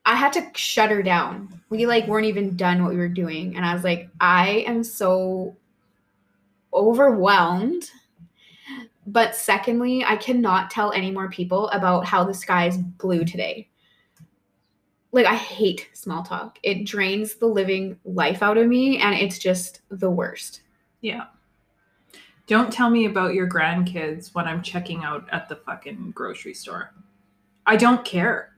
[0.05, 3.57] i had to shut her down we like weren't even done what we were doing
[3.57, 5.57] and i was like i am so
[6.75, 7.91] overwhelmed
[9.07, 13.69] but secondly i cannot tell any more people about how the sky is blue today
[15.13, 19.39] like i hate small talk it drains the living life out of me and it's
[19.39, 20.63] just the worst
[21.03, 21.25] Yeah.
[22.47, 26.93] Don't tell me about your grandkids when I'm checking out at the fucking grocery store.
[27.67, 28.52] I don't care.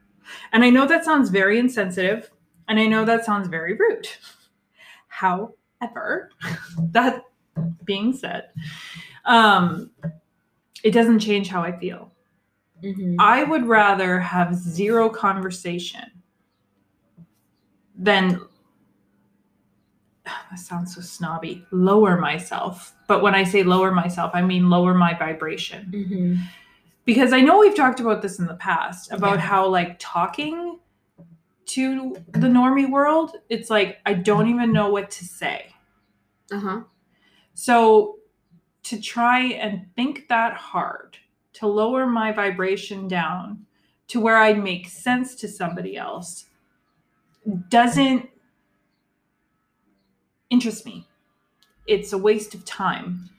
[0.52, 2.30] And I know that sounds very insensitive,
[2.68, 4.08] and I know that sounds very rude.
[5.08, 6.30] However,
[6.92, 7.24] that
[7.84, 8.48] being said,
[9.24, 9.90] um,
[10.82, 12.12] it doesn't change how I feel.
[12.82, 13.16] Mhm.
[13.18, 16.10] I would rather have zero conversation
[17.96, 18.40] than
[20.24, 22.94] that sounds so snobby, lower myself.
[23.06, 25.90] But when I say lower myself, I mean lower my vibration.
[25.92, 26.38] Mhm.
[27.04, 29.40] Because I know we've talked about this in the past about Yeah.
[29.42, 30.78] how like talking
[31.66, 35.74] to the normie world, it's like I don't even know what to say.
[36.50, 36.82] Uh-huh.
[37.54, 38.16] So
[38.84, 41.18] to try and think that hard,
[41.54, 43.64] to lower my vibration down
[44.08, 46.46] to where I make sense to somebody else
[47.68, 48.28] doesn't
[50.50, 51.06] interest me.
[51.86, 53.30] It's a waste of time.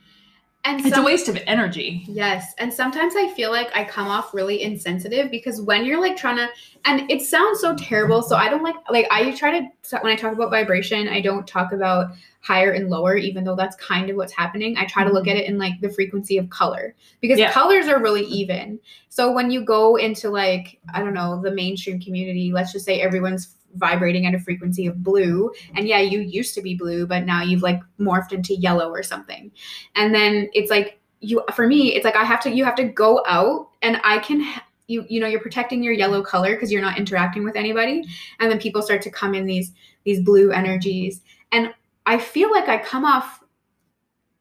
[0.65, 2.03] And It's a waste of energy.
[2.07, 2.55] Yes.
[2.57, 6.37] And sometimes I feel like I come off really insensitive because when you're like trying
[6.37, 6.49] to,
[6.85, 8.23] and it sounds so terrible.
[8.23, 11.45] So I don't like, like, I try to, when I talk about vibration, I don't
[11.45, 14.75] talk about higher and lower, even though that's kind of what's happening.
[14.75, 15.45] I try to look at mm-hmm.
[15.45, 17.51] it in like the frequency of color because Yeah.
[17.51, 18.79] colors are really even.
[19.09, 23.01] So when you go into like, I don't know, the mainstream community, let's just say
[23.01, 25.51] everyone's vibrating at a frequency of blue.
[25.75, 29.03] And yeah, you used to be blue, but now you've like morphed into yellow or
[29.03, 29.51] something.
[29.95, 32.83] And then it's like, you for me it's like i have to you have to
[32.83, 34.45] go out and i can
[34.87, 38.03] you you know you're protecting your yellow color because you're not interacting with anybody
[38.39, 39.71] and then people start to come in these
[40.03, 41.21] these blue energies
[41.51, 41.73] and
[42.05, 43.43] i feel like i come off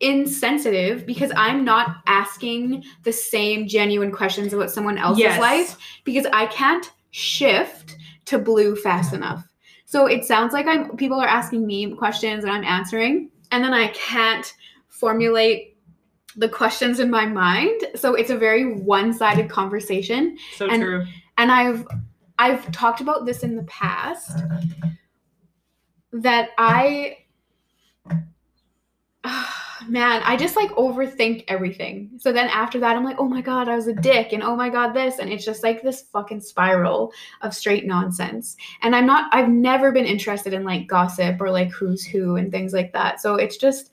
[0.00, 5.40] insensitive because i'm not asking the same genuine questions about someone else's Yes.
[5.40, 9.46] life because i can't shift to blue fast enough.
[9.86, 13.74] So it sounds like i'm people are asking me questions and i'm answering and then
[13.74, 14.52] i can't
[14.88, 15.76] formulate
[16.36, 17.80] the questions in my mind.
[17.94, 20.36] So it's a very one-sided conversation.
[20.56, 21.06] So And- true.
[21.38, 21.86] and i've
[22.38, 24.38] i've talked about this in the past
[26.12, 27.18] that i
[29.88, 32.10] man i just like overthink everything.
[32.18, 34.56] So then after that i'm like oh my god i was a dick and oh
[34.56, 37.12] my god this and it's just like this fucking spiral
[37.42, 38.56] of straight nonsense.
[38.82, 42.50] And i'm not i've never been interested in like gossip or like who's who and
[42.50, 43.20] things like that.
[43.20, 43.92] So it's just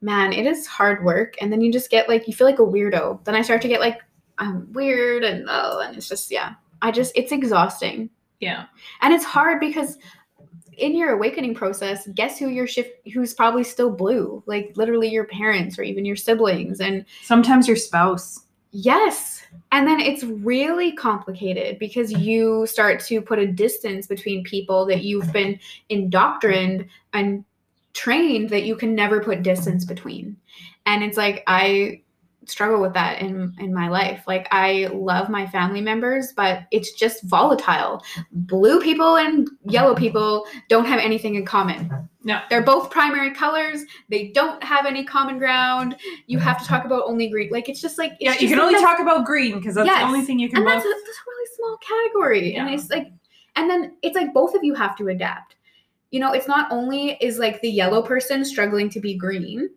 [0.00, 1.34] man it is hard work.
[1.40, 3.24] And then you just get like you feel like a weirdo.
[3.24, 4.00] Then i start to get like
[4.38, 6.54] i'm weird and oh and it's just yeah.
[6.80, 8.10] I just it's exhausting.
[8.40, 8.66] Yeah.
[9.02, 9.98] and it's hard because
[10.78, 14.42] in your awakening process guess who your shift who's probably still blue?
[14.46, 18.40] Like literally your parents or even your siblings and Sometimes your spouse.
[18.70, 19.42] yes.
[19.70, 25.02] And then it's really complicated because you start to put a distance between people that
[25.02, 25.58] you've been
[25.90, 27.44] indoctrined and
[27.92, 30.36] trained that you can never put distance between.
[30.86, 32.00] And it's like i
[32.46, 34.24] struggle with that in in my life.
[34.26, 38.02] Like i love my family members but it's just volatile.
[38.32, 41.90] Blue people and yellow people don't have anything in common.
[42.24, 42.40] No.
[42.50, 43.82] they're both primary colors.
[44.08, 45.96] They don't have any common ground.
[46.26, 47.50] You have to talk about only green.
[47.50, 50.00] Like it's just like it's Yeah, you can only talk about green because that's Yes.
[50.00, 52.54] the only thing you can and that's a, that's a really small category.
[52.54, 53.08] And it's like
[53.56, 55.56] and then it's like both of you have to adapt.
[56.10, 59.70] You know it's not only is like the yellow person struggling to be green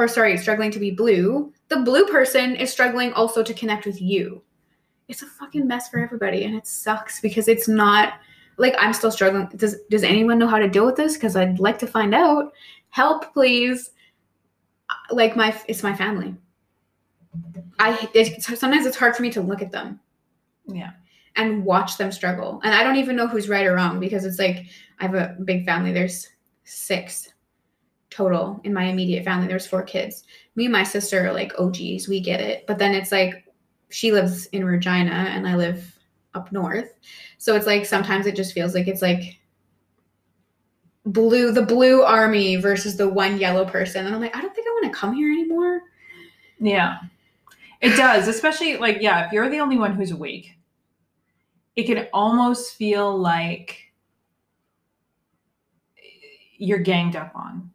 [0.00, 4.02] or sorry struggling to be blue the blue person is struggling also to connect with
[4.02, 4.42] you.
[5.08, 8.14] It's a fucking mess for everybody and it sucks because it's not
[8.56, 9.48] like i'm still struggling.
[9.56, 11.14] Does does anyone know how to deal with this?
[11.14, 12.52] Because i'd like to find out.
[12.90, 13.90] Help please.
[14.90, 16.34] Uh, like my it's my family.
[17.78, 20.00] I it's, sometimes it's hard for me to look at them.
[20.66, 20.92] Yeah.
[21.36, 22.60] and watch them struggle.
[22.64, 24.66] And I don't even know who's right or wrong because it's like
[24.98, 25.92] I have a big family.
[25.92, 26.28] There's
[26.64, 27.32] six
[28.10, 29.46] total in my immediate family.
[29.46, 30.24] There's four kids.
[30.56, 32.08] Me and my sister are like OGs.
[32.08, 32.66] We get it.
[32.66, 33.44] But then it's like
[33.88, 35.98] she lives in Regina and I live
[36.34, 36.92] up north.
[37.38, 39.38] So it's like sometimes it just feels like it's like
[41.06, 44.66] blue the blue army versus the one yellow person and i'm like i don't think
[44.68, 45.80] i want to come here anymore
[46.60, 46.98] Yeah.
[47.80, 50.58] It does, especially like, yeah, if you're the only one who's awake,
[51.76, 53.90] it can almost feel like
[56.58, 57.70] you're ganged up on.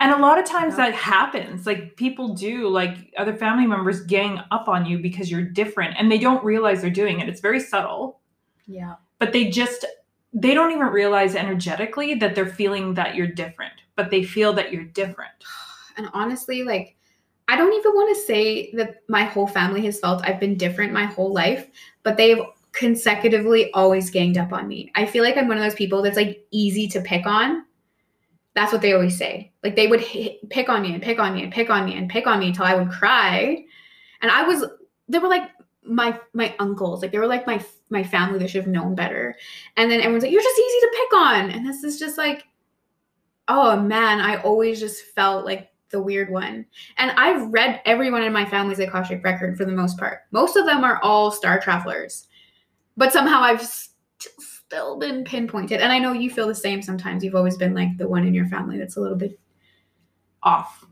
[0.00, 0.90] And a lot of times Yeah.
[0.90, 1.66] that happens.
[1.66, 6.10] Like people do, like other family members gang up on you because you're different and
[6.10, 7.28] they don't realize they're doing it.
[7.28, 8.20] It's very subtle,
[8.66, 9.84] yeah but they just
[10.32, 14.72] they don't even realize energetically that they're feeling that you're different, but they feel that
[14.72, 15.30] you're different.
[15.96, 16.96] and honestly like
[17.46, 20.92] i don't even want to say that my whole family has felt i've been different
[20.92, 21.68] my whole life
[22.02, 22.40] but they've
[22.72, 26.16] consecutively always ganged up on me i feel like i'm one of those people that's
[26.16, 27.64] like easy to pick on
[28.54, 31.34] that's what they always say like they would hit, pick on me and pick on
[31.34, 33.64] me and pick on me and pick on me until i would cry
[34.22, 34.64] and i was
[35.08, 35.50] they were like
[35.84, 39.36] my my uncles like they were like my my family that should have known better
[39.76, 42.44] and then everyone's like you're just easy to pick on and this is just like
[43.48, 46.66] oh man i always just felt like the weird one.
[46.98, 50.22] And I've read everyone in my family's Akashic record for the most part.
[50.32, 52.26] Most of them are all star travelers.
[52.96, 53.66] But somehow I've
[54.74, 55.80] still been pinpointed.
[55.80, 57.22] And I know you feel the same sometimes.
[57.22, 59.38] You've always been like the one in your family that's a little bit
[60.42, 60.84] Off.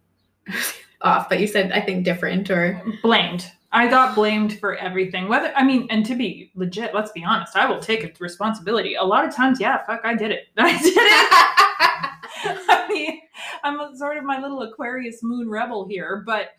[1.03, 3.51] off, but you said I think different or Blamed.
[3.73, 5.29] I got blamed for everything.
[5.29, 8.95] Whether I mean, and to be legit, let's be honest, I will take responsibility.
[8.95, 10.45] A lot of times, yeah, fuck, I did it.
[10.59, 10.97] I did it.
[12.69, 13.21] I mean,
[13.65, 16.51] I'm a- sort of my little Aquarius moon rebel here, but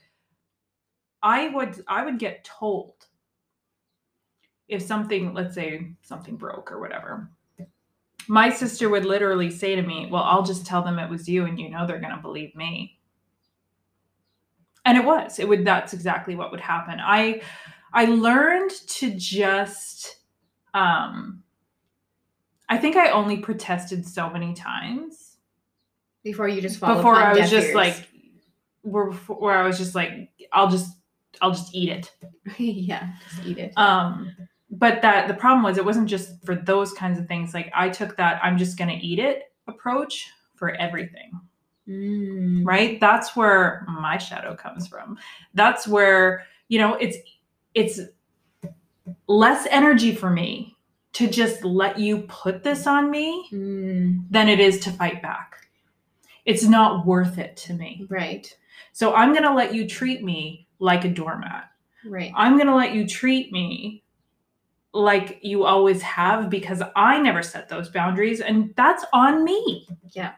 [1.21, 2.95] I would I would get told
[4.73, 7.29] if something, let's say something broke or whatever.
[8.27, 11.45] My sister would literally say to me, "Well, I'll just tell them it was you
[11.45, 12.99] and you know they're going to believe me."
[14.85, 15.39] And it was.
[15.39, 16.99] It would that's exactly what would happen.
[16.99, 17.41] I
[17.93, 20.17] I learned to just
[20.73, 21.43] um
[22.69, 25.37] I think I only protested so many times
[26.23, 27.75] before you just fall before I was just ears.
[27.75, 28.07] like
[28.81, 30.95] where, where I was just like I'll just
[31.41, 32.11] I'll just eat it.
[32.57, 33.73] yeah, just eat it.
[33.77, 34.35] Um
[34.73, 37.89] but that the problem was it wasn't just for those kinds of things like I
[37.89, 41.31] took that I'm just going to eat it approach for everything.
[41.87, 42.65] Mm.
[42.65, 45.17] right that's where my shadow comes from
[45.53, 47.17] that's where you know it's
[47.73, 47.99] it's
[49.27, 50.75] less energy for me
[51.13, 54.25] to just let you put this on me Mm.
[54.31, 55.67] than it is to fight back
[56.45, 58.47] it's not worth it to me Right.
[58.93, 61.65] so i'm going to let you treat me like a doormat
[62.05, 62.31] Right.
[62.35, 64.02] i'm going to let you treat me
[64.93, 70.33] like you always have because i never set those boundaries and that's on me Yeah.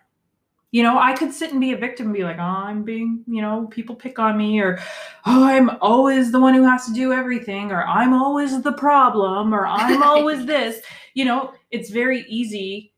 [0.72, 3.24] you know, I could sit and be a victim and be like, oh, I'm being,
[3.28, 4.78] you know, people pick on me, or
[5.26, 9.54] oh, I'm always the one who has to do everything, or I'm always the problem,
[9.54, 10.82] or I'm always this.
[11.14, 12.94] You know, it's very easy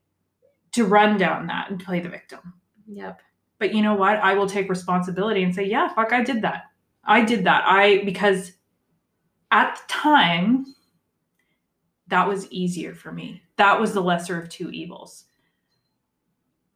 [0.72, 2.40] to run down that and play the victim.
[2.88, 3.22] Yep.
[3.60, 4.18] But you know what?
[4.18, 6.64] I will take responsibility and say, yeah, fuck, I did that.
[7.04, 7.64] I did that.
[7.68, 8.54] I, because
[9.52, 10.66] at the time,
[12.10, 13.42] that was easier for me.
[13.58, 15.26] That was the lesser of two evils,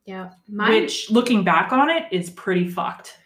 [0.06, 0.32] Yeah.
[0.50, 3.18] Which looking back on it is pretty fucked.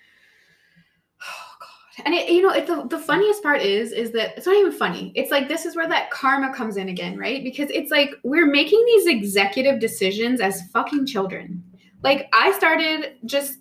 [1.22, 2.04] Oh god.
[2.06, 4.72] And it, you know, it, the the funniest part is is that it's not even
[4.72, 5.12] funny.
[5.16, 7.44] It's like this is where that karma comes in again, right?
[7.44, 11.64] Because it's like we're making these executive decisions as fucking children.
[12.04, 13.60] Like I started just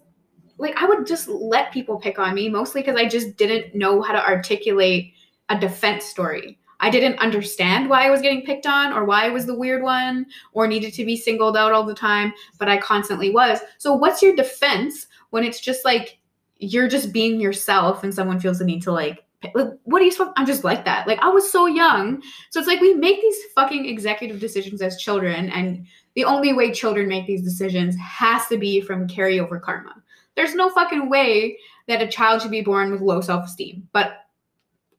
[0.58, 4.02] like I would just let people pick on me mostly because I just didn't know
[4.02, 5.14] how to articulate
[5.48, 6.58] a defense story.
[6.84, 9.82] I didn't understand why I was getting picked on or why I was the weird
[9.82, 13.60] one or needed to be singled out all the time, but I constantly was.
[13.78, 16.18] So what's your defense when it's just like
[16.58, 19.24] you're just being yourself and someone feels the need to like
[19.54, 21.08] like, what are you supposed i'm just like that.
[21.08, 22.22] Like i was so young.
[22.50, 26.70] So it's like we make these fucking executive decisions as children and the only way
[26.70, 29.94] children make these decisions has to be from carryover karma.
[30.36, 31.56] There's no fucking way
[31.88, 34.23] that a child should be born with low self-esteem but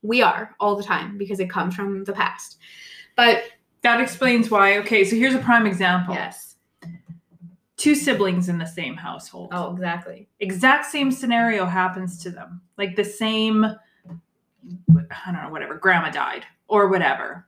[0.06, 2.58] we are all the time because it comes from the past
[3.16, 3.44] but
[3.82, 4.78] That explains why.
[4.80, 6.14] Okay, so here's a prime example.
[6.16, 6.56] yes
[7.78, 9.50] Two siblings in the same household.
[9.52, 12.62] oh exactly Exact same scenario happens to them.
[12.78, 17.46] Like the same, I don't know, whatever, grandma died or whatever.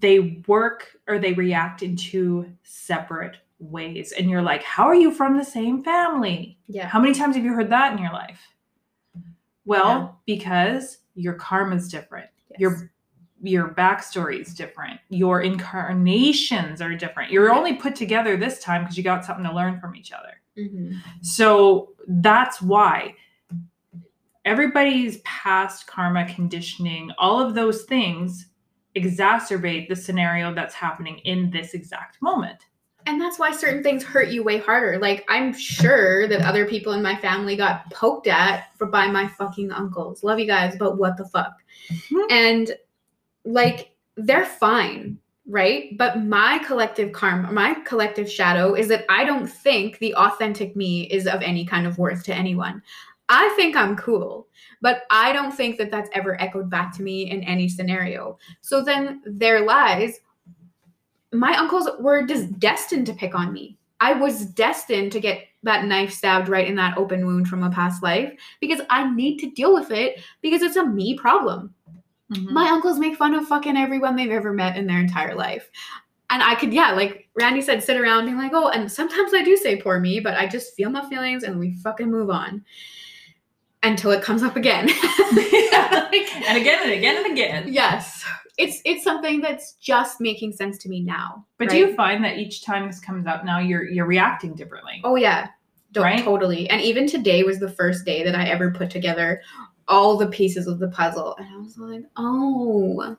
[0.00, 4.12] They work or they react in two separate ways.
[4.12, 6.58] And you're like, how are you from the same family?
[6.68, 8.40] yeah How many times have you heard that in your life?
[9.64, 10.34] Well, Yeah.
[10.36, 12.28] because your karma's different.
[12.50, 12.60] yes.
[12.60, 12.90] Your
[13.44, 15.00] your backstory is different.
[15.08, 17.32] Your incarnations are different.
[17.32, 20.40] You're only put together this time because you got something to learn from each other.
[20.56, 21.00] Mhm.
[21.22, 23.16] So that's why
[24.44, 28.46] everybody's past karma conditioning, all of those things
[28.96, 32.66] exacerbate the scenario that's happening in this exact moment.
[33.06, 34.98] And that's why certain things hurt you way harder.
[34.98, 39.28] Like I'm sure that other people in my family got poked at for by my
[39.28, 40.22] fucking uncles.
[40.22, 41.54] Love you guys, but what the fuck?
[41.88, 42.30] Mhm.
[42.30, 42.76] And
[43.44, 45.96] like they're fine, right?
[45.96, 51.04] But my collective karma, my collective shadow is that I don't think the authentic me
[51.04, 52.82] is of any kind of worth to anyone.
[53.28, 54.46] I think I'm cool,
[54.82, 58.38] but I don't think that that's ever echoed back to me in any scenario.
[58.60, 60.20] So then there lies
[61.32, 63.78] my uncles were just destined to pick on me.
[64.00, 67.70] I was destined to get that knife stabbed right in that open wound from a
[67.70, 71.72] past life because I need to deal with it because it's a me problem.
[72.32, 72.50] Mhm.
[72.50, 75.70] My uncles make fun of fucking everyone they've ever met in their entire life.
[76.30, 79.42] And I could, yeah, like Randy said, sit around being like, oh, and sometimes I
[79.42, 82.64] do say poor me, but I just feel my feelings and we fucking move on
[83.82, 84.86] until it comes up again.
[84.86, 84.94] Like,
[86.48, 87.72] and again and again and again.
[87.72, 88.24] yes.
[88.58, 91.46] It's it's something that's just making sense to me now.
[91.58, 91.74] But right?
[91.74, 95.00] do you find that each time this comes up now you're you're reacting differently?
[95.04, 95.48] Oh yeah.
[95.92, 96.24] Don't Right?
[96.24, 96.68] totally.
[96.70, 99.42] And even today was the first day that I ever put together
[99.88, 101.36] all the pieces of the puzzle.
[101.38, 103.16] And I was like, oh,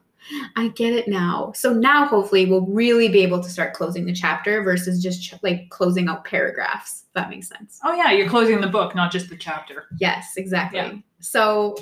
[0.56, 1.52] I get it now.
[1.56, 5.36] So now hopefully we'll really be able to start closing the chapter versus just ch-
[5.44, 7.04] like closing out paragraphs.
[7.08, 7.80] If that makes sense.
[7.84, 9.86] Oh yeah, you're closing the book, not just the chapter.
[10.00, 10.80] Yes, exactly.
[10.80, 10.94] Yeah.
[11.20, 11.76] So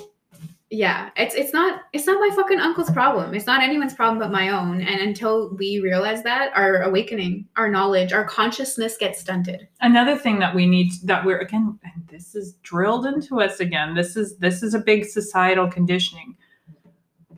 [0.72, 3.34] yeah, it's it's not it's not my fucking uncle's problem.
[3.34, 4.80] It's not anyone's problem but my own.
[4.80, 9.68] And until we realize that, our awakening, our knowledge, our consciousness gets stunted.
[9.82, 13.94] Another thing that we need that we're again, and this is drilled into us again.
[13.94, 16.38] This is this is a big societal conditioning.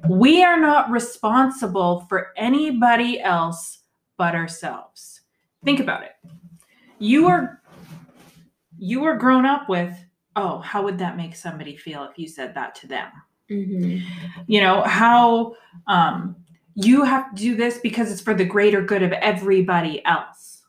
[0.08, 3.80] We are not responsible for anybody else
[4.16, 5.22] but ourselves.
[5.64, 6.12] Think about it.
[7.00, 7.60] You are
[8.78, 9.92] you are grown up with,
[10.36, 13.10] oh, how would that make somebody feel if you said that to them?
[13.50, 13.98] Mm-hmm.
[14.46, 15.54] you know how
[15.86, 16.34] um
[16.74, 20.62] you have to do this because it's for the greater good of everybody else.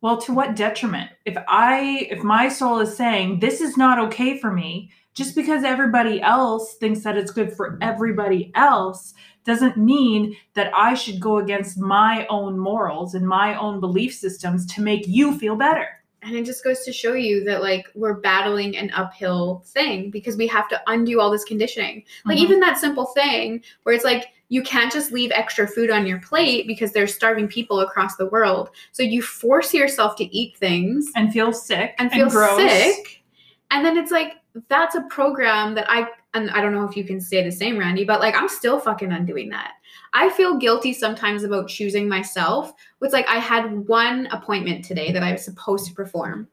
[0.00, 1.10] Well to what detriment?
[1.24, 5.64] If i if my soul is saying this is not okay for me just because
[5.64, 9.12] everybody else thinks that it's good for everybody else
[9.44, 14.66] doesn't mean that i should go against my own morals and my own belief systems
[14.66, 15.88] to make you feel better
[16.22, 20.36] And it just goes to show you that like we're battling an uphill thing because
[20.36, 22.04] we have to undo all this conditioning.
[22.26, 22.42] Like Mhm.
[22.42, 26.18] even that simple thing where it's like you can't just leave extra food on your
[26.20, 28.70] plate because there's starving people across the world.
[28.92, 32.58] So you force yourself to eat things and feel sick and feel gross.
[32.58, 33.22] sick.
[33.70, 34.34] And then it's like
[34.68, 37.78] that's a program that I and I don't know if you can say the same,
[37.78, 39.72] Randy, but like I'm still fucking undoing that.
[40.12, 42.72] I feel guilty sometimes about choosing myself.
[43.00, 46.48] It's like I had one appointment today that I was supposed to perform.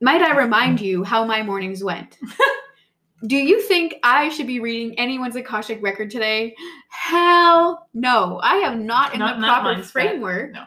[0.00, 2.18] Might I remind you how my mornings went?
[3.26, 6.54] Do you think I should be reading anyone's Akashic record today?
[6.90, 8.38] Hell no.
[8.42, 9.84] I am not in Not- the proper mindset.
[9.90, 10.52] framework.
[10.52, 10.64] No.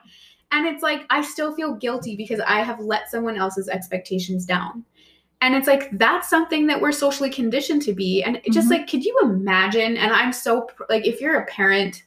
[0.52, 4.86] And it's like I still feel guilty because I have let someone else's expectations down.
[5.42, 8.24] And it's like that's something that we're socially conditioned to be.
[8.24, 8.80] And it just mm-hmm.
[8.80, 9.98] like, could you imagine?
[9.98, 12.04] And I'm so like, if you're a parent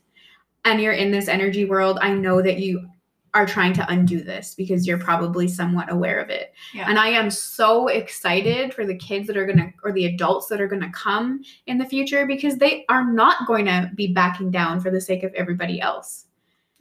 [0.64, 2.88] and you're in this energy world, I know that you
[3.34, 6.52] are trying to undo this because you're probably somewhat aware of it.
[6.74, 6.86] Yeah.
[6.88, 10.48] And I am so excited for the kids that are going to, or the adults
[10.48, 14.12] that are going to come in the future because they are not going to be
[14.12, 16.26] backing down for the sake of everybody else.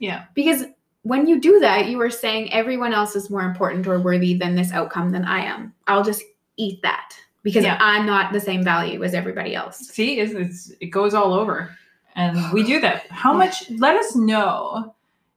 [0.00, 0.64] yeah Because
[1.02, 4.54] when you do that, you are saying everyone else is more important or worthy than
[4.54, 5.72] this outcome than I am.
[5.86, 6.22] I'll just
[6.60, 7.78] eat that because Yeah.
[7.80, 9.78] I'm not the same value as everybody else.
[9.78, 11.76] See, it's, it's it goes all over,
[12.14, 13.06] and we do that.
[13.10, 13.70] How much?
[13.70, 14.94] Let us know,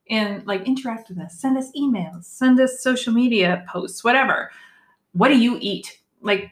[0.09, 1.39] and like interact with us.
[1.39, 2.25] Send us emails.
[2.25, 4.03] Send us social media posts.
[4.03, 4.51] Whatever.
[5.13, 5.99] What do you eat?
[6.21, 6.51] Like,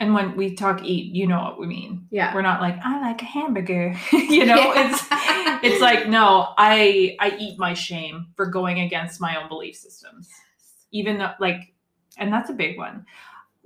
[0.00, 2.06] and when we talk eat, you know what we mean.
[2.10, 2.34] Yeah.
[2.34, 3.96] We're not like I like a hamburger.
[4.12, 5.06] you know, it's
[5.64, 10.28] it's like no, I I eat my shame for going against my own belief systems.
[10.92, 11.74] Even though like,
[12.16, 13.04] and that's a big one.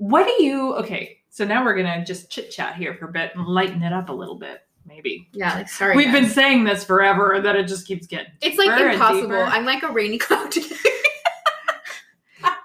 [0.03, 0.75] What do you?
[0.75, 3.93] Okay, so now we're gonna just chit chat here for a bit and lighten it
[3.93, 5.29] up a little bit, maybe.
[5.33, 5.97] yeah, like sorry.
[5.97, 8.33] We've been saying this forever that it just keeps getting.
[8.41, 9.37] It's like impossible.
[9.37, 10.75] I'm like a rainy cloud today.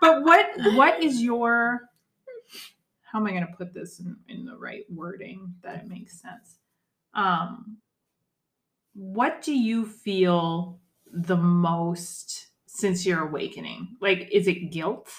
[0.02, 1.82] But what what is your?
[3.04, 6.58] How am I gonna put this in, in the right wording that it makes sense?
[7.14, 7.78] Um,
[8.96, 13.96] what do you feel the most since your awakening?
[14.02, 15.12] Like, is it guilt?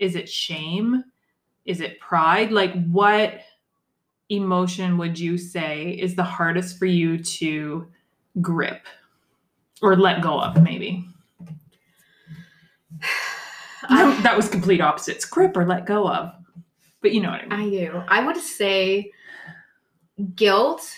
[0.00, 1.04] Is it shame?
[1.64, 2.52] Is it pride?
[2.52, 3.40] Like, what
[4.28, 7.86] emotion would you say is the hardest for you to
[8.40, 8.86] grip
[9.82, 11.06] or let go of, maybe?
[13.88, 16.32] I, that was complete opposites grip or let go of.
[17.02, 17.84] But you know what I mean.
[17.84, 18.02] I do.
[18.08, 19.12] I would say
[20.34, 20.88] guilt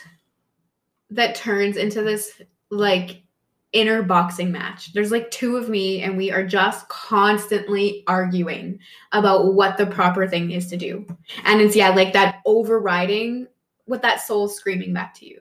[1.10, 2.40] that turns into this
[2.70, 3.22] like
[3.72, 4.92] inner boxing match.
[4.92, 8.78] There's like two of me, and we are just constantly arguing
[9.12, 11.04] about what the proper thing is to do.
[11.44, 13.46] And it's yeah, like that overriding
[13.86, 15.40] with that soul screaming back to you.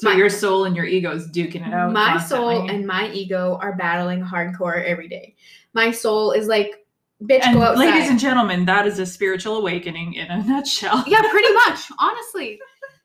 [0.00, 1.92] so my- your soul and your ego is duking it out.
[1.92, 5.34] my soul and my ego are battling hardcore every day.
[5.72, 6.84] My soul is like,
[7.22, 7.86] bitch, And go outside.
[7.86, 11.04] ladies and gentlemen, that is a spiritual awakening in a nutshell.
[11.06, 11.80] yeah, pretty much.
[11.98, 12.58] Honestly,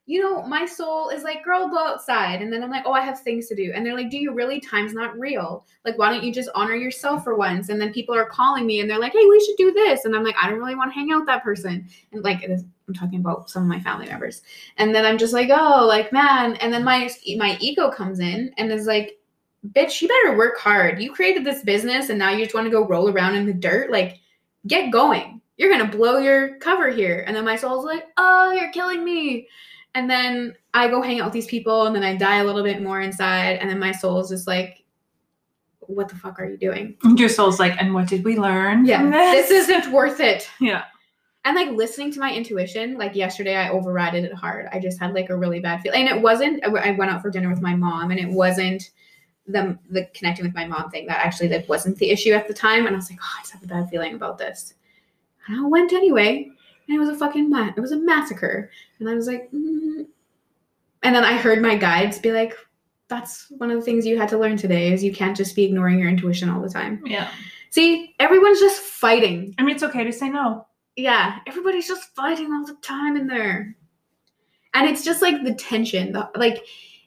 [0.10, 2.41] you know, my soul is like, girl, go outside.
[2.41, 3.72] And then I'm like, oh, I have things to do.
[3.76, 4.60] And they're like, do you really?
[4.60, 5.68] Time's not real.
[5.86, 7.70] Like, why don't you just honor yourself for once?
[7.70, 10.05] And then people are calling me and they're like, hey, we should do this.
[10.05, 11.88] And I'm like, I don't really want to hang out with that person.
[12.12, 14.41] And like, I'm talking about some of my family members.
[14.78, 16.55] And then I'm just like, oh, like, man.
[16.55, 17.07] And then my
[17.38, 19.20] my ego comes in and is like,
[19.74, 20.99] bitch, you better work hard.
[20.99, 23.53] You created this business and now you just want to go roll around in the
[23.53, 23.91] dirt.
[23.91, 24.18] Like,
[24.66, 25.39] get going.
[25.57, 27.26] You're gonna blow your cover here.
[27.28, 29.47] And then my soul's like, oh, you're killing me.
[29.95, 32.63] And then I go hang out with these people and then I die a little
[32.63, 33.57] bit more inside.
[33.57, 34.83] And then my soul is just like,
[35.89, 36.95] what the fuck are you doing?
[37.03, 38.85] And your soul's like, and what did we learn?
[38.85, 40.49] Yeah, from this this isn't worth it.
[40.59, 40.83] Yeah.
[41.45, 44.67] And like listening to my intuition, like yesterday, I overrided it hard.
[44.73, 46.63] I just had like a really bad feeling, and it wasn't.
[46.63, 48.91] I went out for dinner with my mom, and it wasn't
[49.47, 52.53] the the connecting with my mom thing that actually like wasn't the issue at the
[52.53, 52.85] time.
[52.85, 54.73] And I was like, oh, I just have a bad feeling about this,
[55.47, 56.51] and I went anyway,
[56.89, 58.71] and it was a fucking ma- it was a massacre.
[58.99, 60.07] And I was like, mm.
[61.03, 62.55] and then I heard my guides be like,
[63.07, 65.65] that's one of the things you had to learn today is you can't just be
[65.65, 67.01] ignoring your intuition all the time.
[67.05, 67.29] Yeah.
[67.69, 70.65] See, everyone's just fighting I mean, it's okay to say no.
[70.95, 73.75] yeah, everybody's just fighting all the time in there.
[74.73, 76.11] And it's just like the tension.
[76.11, 76.65] The, like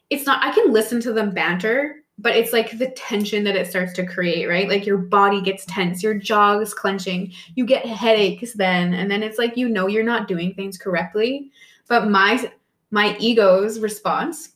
[0.09, 3.67] it's not I can listen to them banter, but it's like the tension that it
[3.67, 4.69] starts to create, right?
[4.69, 9.23] Like your body gets tense, your jaw is clenching, you get headaches then, and then
[9.23, 11.51] it's like you know you're not doing things correctly.
[11.87, 12.51] But my
[12.91, 14.49] my ego's response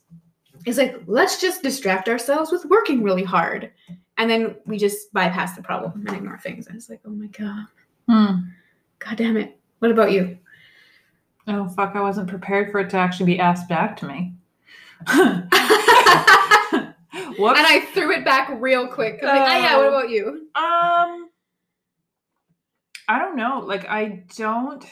[0.65, 3.71] is like, let's just distract ourselves with working really hard.
[4.17, 6.67] And then we just bypass the problem and ignore things.
[6.67, 7.65] And it's like, oh my God.
[8.07, 8.49] Hmm.
[8.99, 9.57] God damn it.
[9.79, 10.37] What about you?
[11.47, 11.95] Oh fuck!
[11.95, 14.33] I wasn't prepared for it to actually be asked back to me.
[17.57, 19.21] and I threw it back real quick.
[19.21, 20.47] like, oh yeah, what about you?
[20.55, 21.29] Um,
[23.07, 23.59] I don't know.
[23.65, 24.85] Like, I don't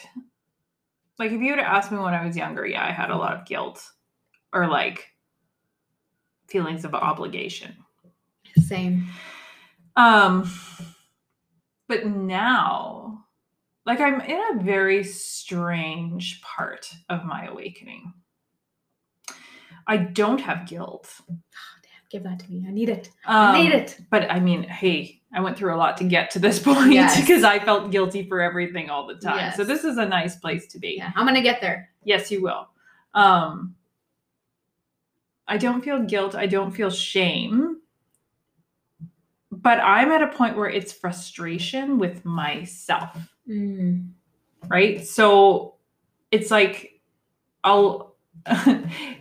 [1.17, 2.65] like if you would have asked me when I was younger.
[2.65, 3.83] Yeah, I had a lot of guilt
[4.53, 5.05] or like
[6.47, 7.75] feelings of obligation.
[8.65, 9.07] Same.
[9.95, 10.49] Um,
[11.87, 13.25] but now,
[13.85, 18.13] like, I'm in a very strange part of my awakening.
[19.87, 21.13] I don't have guilt.
[22.15, 22.63] Give that to me.
[22.65, 23.09] I need it.
[23.25, 23.97] Um, I need it.
[24.09, 27.19] But I mean, hey, I went through a lot to get to this point Yes.
[27.19, 29.51] because I felt guilty for everything all the time.
[29.53, 30.95] So this is a nice place to be.
[30.97, 31.89] Yeah, I'm gonna get there.
[32.05, 32.69] Yes, you will.
[33.13, 33.75] Um
[35.45, 37.81] I don't feel guilt, I don't feel shame.
[39.51, 43.17] But I'm at a point where it's frustration with myself,
[43.49, 44.11] Mm.
[44.69, 45.05] right?
[45.05, 45.75] So
[46.31, 47.01] it's like
[47.61, 48.15] I'll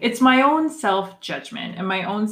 [0.03, 2.27] it's my own self-judgment and my own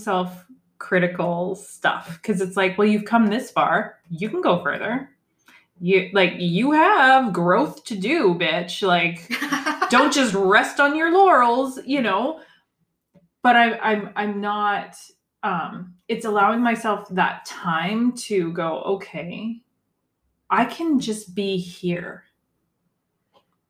[0.83, 5.09] self-critical stuff because it's like, well, you've come this far, you can go further.
[5.81, 8.87] You like you have growth to do, bitch.
[8.87, 9.29] Like
[9.91, 12.41] don't just rest on your laurels, you know.
[13.43, 14.97] But I'm I'm I'm not
[15.43, 19.61] um it's allowing myself that time to go, okay,
[20.51, 22.25] I can just be here.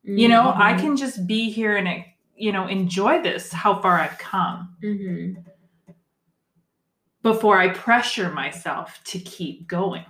[0.03, 0.79] You know, I Mhm.
[0.79, 2.03] can just be here and
[2.35, 5.43] you know, enjoy this how far I've come Mhm.
[7.23, 10.05] Before I pressure myself to keep going.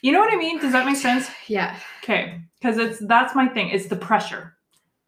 [0.00, 0.58] You know what I mean?
[0.60, 1.28] Does that make sense?
[1.48, 1.76] Yeah.
[2.02, 3.68] Okay, because it's that's my thing.
[3.68, 4.56] It's the pressure,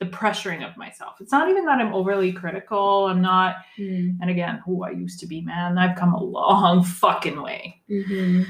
[0.01, 1.17] the pressuring of myself.
[1.21, 3.07] It's not even that I'm overly critical.
[3.07, 3.57] I'm not.
[3.79, 4.19] Mm.
[4.21, 5.79] And again, who I used to be, man.
[5.79, 7.81] I've come a long fucking way.
[7.91, 8.47] Mhm.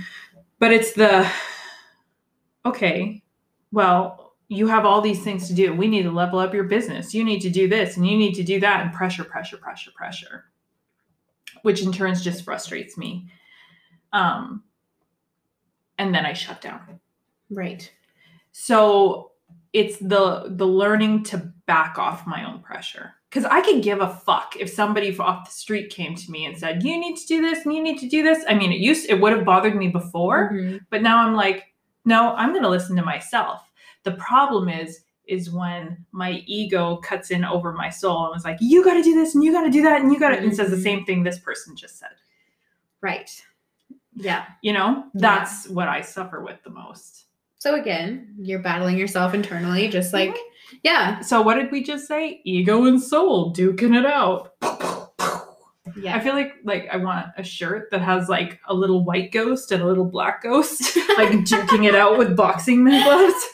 [0.58, 1.28] But it's the
[2.64, 3.22] okay.
[3.72, 5.74] Well, you have all these things to do.
[5.74, 7.12] We need to level up your business.
[7.12, 9.90] You need to do this and you need to do that, and pressure, pressure, pressure,
[9.96, 10.44] pressure,
[11.62, 13.28] which in turns just frustrates me.
[14.12, 14.62] Um,
[15.98, 17.00] and then I shut down.
[17.50, 17.90] Right.
[18.52, 19.32] So
[19.72, 23.12] it's the the learning to back off my own pressure.
[23.28, 26.56] Because I could give a fuck if somebody off the street came to me and
[26.56, 28.78] said, "You need to do this and you need to do this." I mean, it
[28.78, 30.80] used it would have bothered me before, Mhm.
[30.90, 33.68] but now I'm like, no, I'm going to listen to myself.
[34.04, 38.58] The problem is is when my ego cuts in over my soul and was like,
[38.60, 40.38] "You got to do this and you got to do that and you got to,"
[40.38, 41.06] and says the same mm-hmm.
[41.06, 42.10] thing this person just said.
[43.00, 43.30] Right.
[44.14, 44.46] Yeah.
[44.62, 47.24] You know, that's what I suffer with the most.
[47.58, 50.76] So again, you're battling yourself internally, just like mm-hmm.
[50.82, 52.40] yeah, So what did we just say?
[52.44, 54.54] Ego and soul duking it out.
[55.98, 56.16] Yeah.
[56.16, 59.72] I feel like like I want a shirt that has like a little white ghost
[59.72, 63.04] and a little black ghost, like duking it out with boxing gloves.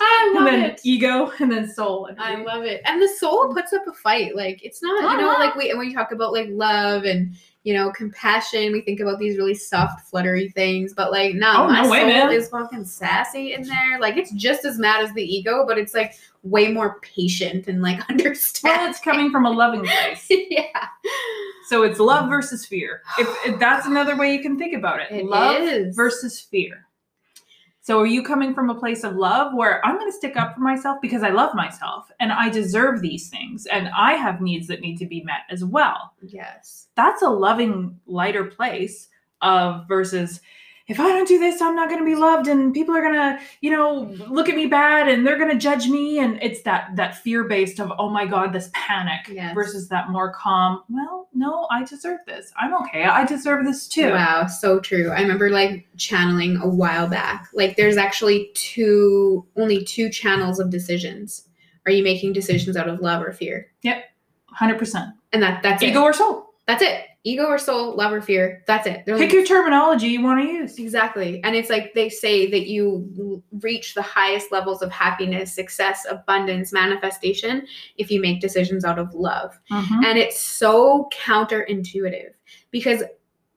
[0.01, 0.81] I And then it.
[0.85, 2.09] ego and then soul.
[2.19, 2.81] I love it.
[2.85, 4.35] And the soul puts up a fight.
[4.37, 5.45] Like it's not, you know, Uh-huh.
[5.45, 9.01] like we and when you talk about like love and you know compassion, we think
[9.01, 10.93] about these really soft, fluttery things.
[10.95, 12.33] But like, oh, no, Oh, my no way, soul man.
[12.33, 14.01] is fucking sassy in there.
[14.01, 17.81] Like it's just as mad as the ego, but it's like way more patient and
[17.83, 18.81] like understand.
[18.81, 20.27] Well, it's coming from a loving place.
[20.29, 20.87] yeah,
[21.69, 23.03] So it's love versus fear.
[23.19, 25.11] If, if that's another way you can think about it.
[25.13, 25.95] It love is.
[25.95, 26.87] versus fear.
[27.85, 30.55] So are you coming from a place of love where I'm going to stick up
[30.55, 34.69] for myself because I love myself and I deserve these things and I have needs
[34.69, 36.13] that need to be met as well.
[36.23, 39.09] yes, That's a loving lighter place
[39.41, 40.41] of versus
[40.89, 43.15] if I don't do this, I'm not going to be loved and people are going
[43.15, 46.63] to, you know, look at me bad and they're going to judge me and it's
[46.63, 49.55] that that fear based of oh my god, this panic Yes.
[49.55, 52.53] versus that more calm, well, no, I deserve this.
[52.61, 53.05] I'm okay.
[53.05, 54.11] I deserve this too.
[54.11, 55.11] Wow, so true.
[55.11, 57.49] I remember like channeling a while back.
[57.55, 61.49] Like there's actually two only two channels of decisions.
[61.87, 63.69] Are you making decisions out of love or fear?
[63.83, 64.05] Yep.
[64.59, 65.13] 100%.
[65.33, 66.03] And that that's Ego it.
[66.03, 66.47] or soul.
[66.67, 67.07] That's it.
[67.25, 68.65] Ego or soul, love or fear.
[68.67, 69.05] That's it.
[69.07, 70.77] They're Pick only- your terminology you want to use.
[70.79, 71.41] Exactly.
[71.45, 76.73] And it's like they say that you reach the highest levels of happiness, success, abundance,
[76.73, 77.65] manifestation
[77.97, 79.57] if you make decisions out of love.
[79.71, 80.05] Mhm.
[80.05, 82.31] And it's so counterintuitive
[82.73, 83.05] because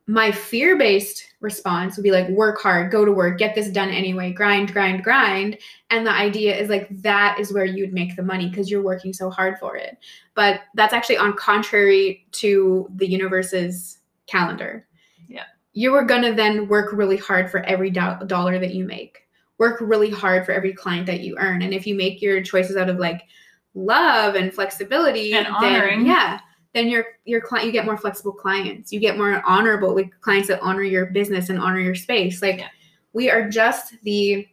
[0.08, 3.88] my fear based response would be like, work hard, go to work, get this done
[3.90, 5.58] anyway, grind, grind, grind.
[5.90, 9.14] And the idea is like, that is where you'd make the money because you're working
[9.14, 9.98] so hard for it.
[10.34, 14.86] But that's actually on contrary to the universe's calendar.
[15.30, 15.46] Yeah.
[15.72, 19.20] You are going to then work really hard for every do- dollar that you make,
[19.58, 21.62] work really hard for every client that you earn.
[21.62, 23.22] And if you make your choices out of like
[23.76, 26.06] love and flexibility And then- honoring.
[26.06, 26.40] yeah
[26.76, 30.50] then your your client you get more flexible clients you get more honorable like clients
[30.50, 32.68] that honor your business and honor your space like Yeah.
[33.14, 34.46] we are just the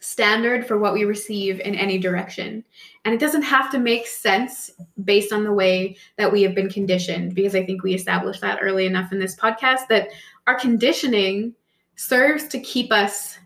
[0.00, 2.62] standard for what we receive in any direction
[3.04, 4.70] and it doesn't have to make sense
[5.04, 8.58] based on the way that we have been conditioned because i think we established that
[8.60, 10.08] early enough in this podcast that
[10.46, 11.54] our conditioning
[11.96, 13.38] serves to keep us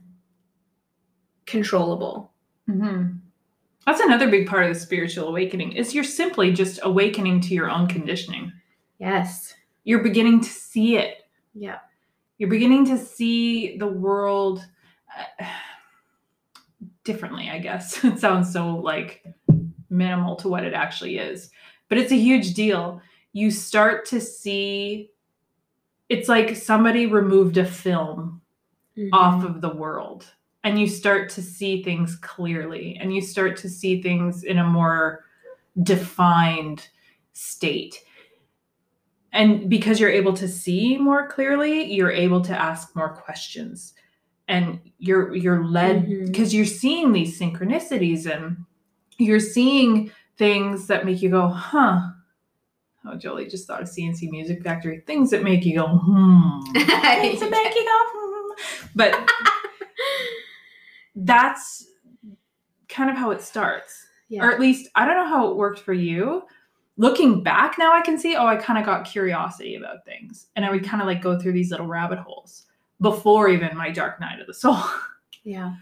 [1.47, 2.33] controllable
[2.69, 3.19] Mhm.
[3.89, 7.70] That's another big part of the spiritual awakening is you're simply just awakening to your
[7.70, 8.52] own conditioning.
[8.98, 9.55] yes
[9.85, 11.23] You're beginning to see it.
[11.55, 11.78] yeah
[12.36, 14.62] You're beginning to see the world
[15.40, 15.47] uh,
[17.05, 18.05] differently, I guess.
[18.05, 19.24] It sounds so like
[19.89, 21.51] minimal to what it actually is,
[21.89, 23.01] but it's a huge deal.
[23.32, 25.12] You start to see
[26.10, 28.43] it's like somebody removed a film
[29.15, 30.27] off of the world
[30.69, 34.65] and you start to see things clearly and you start to see things in a
[34.65, 35.24] more
[35.82, 36.86] defined
[37.32, 37.97] state.
[39.32, 43.95] And because you're able to see more clearly you're able to ask more questions.
[44.47, 48.59] And you're you're led because you're seeing these synchronicities and
[49.16, 52.11] you're seeing things that make you go huh.
[53.07, 55.01] Oh jolie just thought of C+C Music Factory.
[55.07, 56.61] Things that make you go hmm.
[56.73, 58.53] Things that make you go hmm.
[58.95, 59.31] But
[61.24, 61.86] that's
[62.89, 64.07] kind of how it starts.
[64.28, 64.45] yeah.
[64.45, 66.43] Or at least I don't know how it worked for you.
[66.97, 70.65] Looking back now I can see oh I kind of got curiosity about things and
[70.65, 72.65] I would kind of like go through these little rabbit holes
[73.01, 74.78] before even my dark night of the soul.
[75.45, 75.74] yeah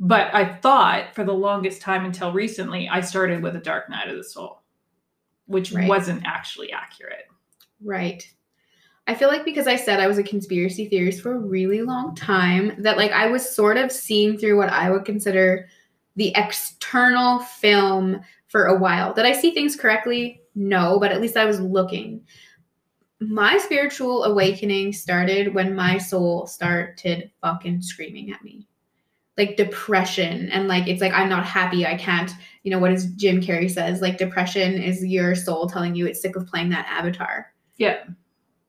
[0.00, 4.08] But I thought for the longest time until recently I started with a dark night
[4.08, 4.62] of the soul,
[5.46, 5.88] which Right.
[5.88, 7.26] wasn't actually accurate.
[7.82, 8.28] Right.
[9.08, 12.14] I feel like because I said I was a conspiracy theorist for a really long
[12.14, 15.66] time, that like I was sort of seeing through what I would consider
[16.16, 19.14] the external film for a while.
[19.14, 20.42] Did I see things correctly?
[20.54, 22.20] No, but at least I was looking.
[23.18, 28.68] My spiritual awakening started when my soul started fucking screaming at me.
[29.38, 31.86] Like depression and like it's like I'm not happy.
[31.86, 32.30] I can't,
[32.62, 34.02] you know, what does Jim Carrey says?
[34.02, 37.46] Like depression is your soul telling you it's sick of playing that avatar
[37.78, 38.04] Yeah.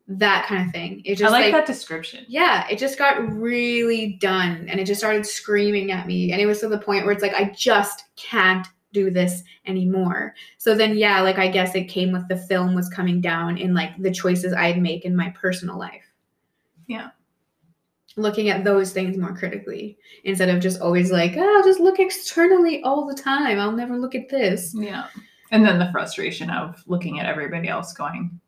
[0.09, 1.01] That kind of thing.
[1.05, 2.25] It I just like, like, that description.
[2.27, 6.31] yeah, it just got really done and it just started screaming at me.
[6.31, 10.33] And it was to the point where it's like, I just can't do this anymore.
[10.57, 13.75] So then, yeah, like I guess it came with the film was coming down in
[13.75, 16.05] like the choices I'd make in my personal life.
[16.87, 17.11] Yeah.
[18.15, 21.99] Looking at those things more critically instead of just always like, oh, I'll just look
[21.99, 23.59] externally all the time.
[23.59, 24.73] I'll never look at this.
[24.75, 25.05] Yeah.
[25.51, 28.39] And then the frustration of looking at everybody else going,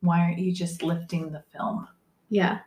[0.00, 1.88] why aren't you just lifting the film?
[2.28, 2.60] Yeah.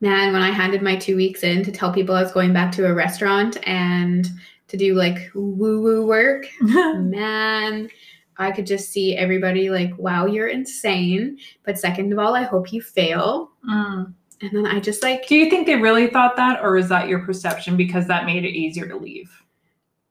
[0.00, 2.72] Man, when I handed my two weeks in to tell people I was going back
[2.72, 4.28] to a restaurant and
[4.68, 7.90] to do like woo woo work, man,
[8.38, 11.38] I could just see everybody like, wow, you're insane.
[11.64, 13.50] But second of all, I hope you fail.
[13.68, 14.14] Mm.
[14.40, 17.08] And then I just like, Do you think they really thought that, or is that
[17.08, 19.30] your perception because that made it easier to leave?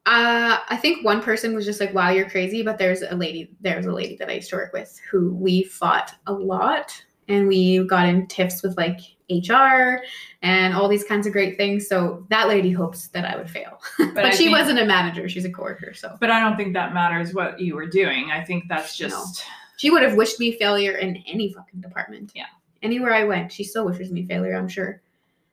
[0.10, 2.64] Uh, I think one person was just like, wow, you're crazy.
[2.64, 5.64] But there's a lady, there's a lady that I used to work with who we
[5.64, 9.00] fought a lot and we got in tiffs with like
[9.30, 10.02] HR
[10.42, 11.88] and all these kinds of great things.
[11.88, 13.80] So that lady hopes that I would fail.
[14.16, 15.94] But, I she think- wasn't a manager, she's a coworker.
[15.94, 18.32] So But I don't think that matters what you were doing.
[18.32, 19.44] I think that's just
[19.78, 22.32] she would have wished me failure in any fucking department.
[22.34, 22.48] Yeah.
[22.82, 25.00] Anywhere I went, she still wishes me failure, I'm sure.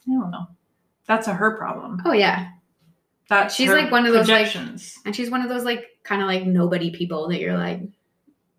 [0.09, 0.47] I don't know.
[1.07, 2.01] That's a her problem.
[2.07, 2.49] Oh yeah.
[3.29, 4.55] That's She's like one of those, like-.
[4.55, 7.81] And she's one of those like kind of like nobody people that you're like,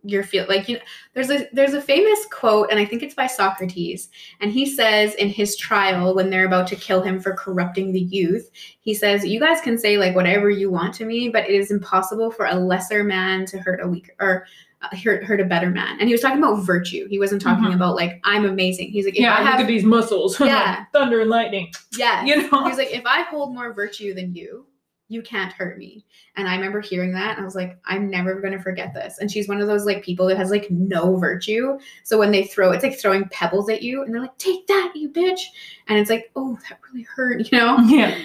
[0.04, 0.82] you're feel like you know
[1.14, 5.14] there's a there's a famous quote and i think it's by socrates and he says
[5.16, 8.50] in his trial when they're about to kill him for corrupting the youth
[8.80, 11.72] he says you guys can say like whatever you want to me but it is
[11.72, 14.46] impossible for a lesser man to hurt a weaker or
[14.82, 17.66] uh, hurt, hurt a better man and he was talking about virtue he wasn't talking
[17.66, 17.74] Mhm.
[17.76, 20.40] about like i'm amazing he's like if yeah, i have these muscles.
[20.40, 20.86] Yeah.
[20.94, 21.72] Thunder and lightning.
[21.98, 22.66] yeah You know?
[22.68, 24.66] He's like, if I hold more virtue than you,
[25.10, 26.06] you can't hurt me.
[26.36, 29.18] And I remember hearing that and I was like, I'm never gonna forget this.
[29.20, 31.80] And she's one of those like people that has like no virtue.
[32.04, 34.92] So when they throw it's like throwing pebbles at you and they're like, take that,
[34.96, 35.40] you bitch.
[35.88, 37.78] And it's like, oh, that really hurt, you know?
[37.88, 38.16] yeah.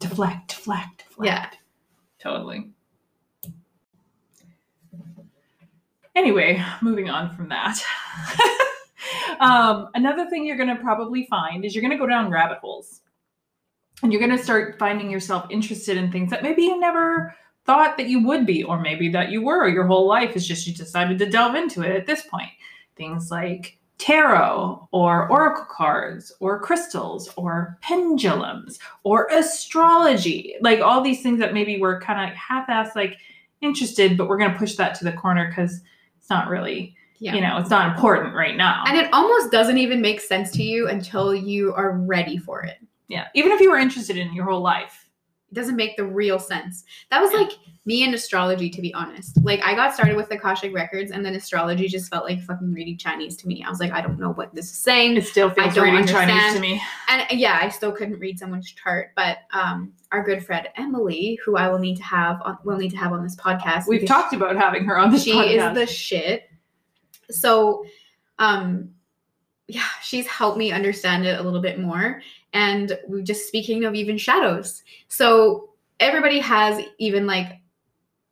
[0.00, 1.26] Deflect, deflect, deflect.
[1.26, 1.48] Yeah.
[2.18, 2.70] Totally.
[6.14, 7.78] Anyway, moving on from that.
[9.40, 12.58] um, another thing you're going to probably find is you're going to go down rabbit
[12.58, 13.00] holes.
[14.02, 17.34] And you're going to start finding yourself interested in things that maybe you never
[17.64, 20.34] thought that you would be, or maybe that you were your whole life.
[20.34, 22.50] It's just you decided to delve into it at this point.
[22.96, 30.56] Things like tarot, or oracle cards, or crystals, or pendulums, or astrology.
[30.60, 33.18] Like all these things that maybe we're kind of half assed, like
[33.60, 35.80] interested, but we're going to push that to the corner because
[36.22, 37.34] it's not really, Yeah.
[37.34, 38.84] you know, it's not important right now.
[38.86, 42.78] And it almost doesn't even make sense to you until you are ready for it.
[43.08, 43.26] yeah.
[43.34, 45.08] Even if you were interested in your whole life.
[45.50, 46.84] It doesn't make the real sense.
[47.10, 47.40] That was Yeah.
[47.40, 47.50] like
[47.84, 49.36] me and astrology, to be honest.
[49.44, 52.96] Like I got started with Akashic Records and then astrology just felt like fucking reading
[52.96, 53.62] Chinese to me.
[53.62, 55.18] I was like, I don't know what this is saying.
[55.18, 56.54] It still feels don't reading Chinese understand.
[56.54, 56.80] to me.
[57.08, 61.56] and yeah, I still couldn't read someone's chart, but um, our good friend Emily, who
[61.56, 63.88] I will need to have on, will need to have on this podcast.
[63.88, 65.70] We've talked about having her on this She podcast.
[65.70, 66.50] is the shit.
[67.30, 67.84] So,
[68.38, 68.90] um,
[69.68, 72.20] yeah, she's helped me understand it a little bit more.
[72.52, 74.82] And we're just speaking of even shadows.
[75.08, 77.60] So everybody has even like,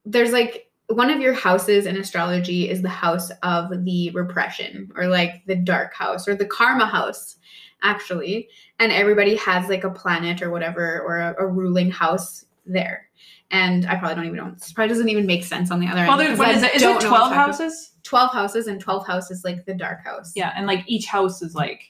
[0.05, 5.07] there's like one of your houses in astrology is the house of the repression or
[5.07, 7.37] like the dark house or the karma house
[7.83, 8.49] actually
[8.79, 13.09] and everybody has like a planet or whatever or a, a ruling house there
[13.51, 16.03] and i probably don't even know this probably doesn't even make sense on the other
[16.03, 16.75] well, end there's, because what is it?
[16.77, 17.93] Is it 12 houses?
[18.03, 20.53] 12 houses and 12 houses like the dark house Yeah.
[20.57, 21.83] And like each house is like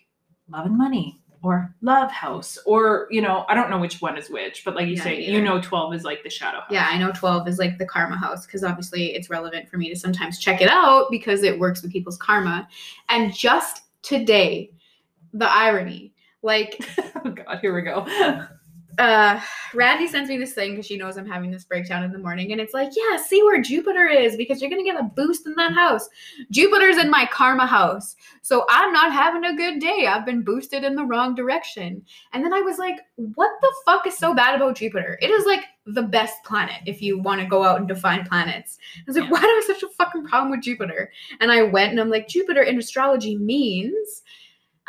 [0.51, 4.29] love and money or love house or, you know, I don't know which one is
[4.29, 6.69] which, but like you Yeah, say, me you know, 12 is like the shadow house.
[6.71, 9.89] yeah i know 12 is like the karma house because obviously it's relevant for me
[9.89, 12.69] to sometimes check it out because it works with people's karma
[13.09, 14.71] and just today
[15.33, 16.13] the irony
[16.43, 16.79] like
[17.25, 17.59] oh, God.
[17.61, 18.07] Here we go.
[18.99, 19.41] uh
[19.73, 22.51] randy sends me this thing because she knows i'm having this breakdown in the morning
[22.51, 25.55] and it's like yeah see where jupiter is because you're gonna get a boost in
[25.55, 26.09] that house
[26.51, 30.83] jupiter's in my karma house so i'm not having a good day i've been boosted
[30.83, 32.03] in the wrong direction
[32.33, 35.47] and then i was like what the fuck is so bad about jupiter it is
[35.47, 39.17] like the best planet if you want to go out and define planets i was
[39.17, 39.31] like Yeah.
[39.31, 42.11] why do i have such a fucking problem with jupiter and i went and i'm
[42.11, 44.23] like jupiter in astrology means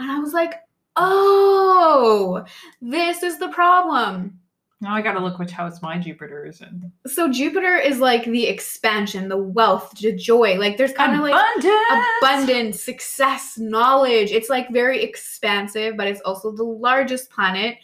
[0.01, 0.55] and i was like
[0.97, 2.43] oh
[2.81, 4.37] this is the problem.
[4.81, 6.91] now I got to look which house my Jupiter is in.
[7.05, 10.55] So Jupiter is like the expansion, the wealth, the joy.
[10.57, 12.07] Like there's kind of like Abundance.
[12.21, 14.31] abundance, success, knowledge.
[14.31, 17.77] It's like very expansive, but it's also the largest planet.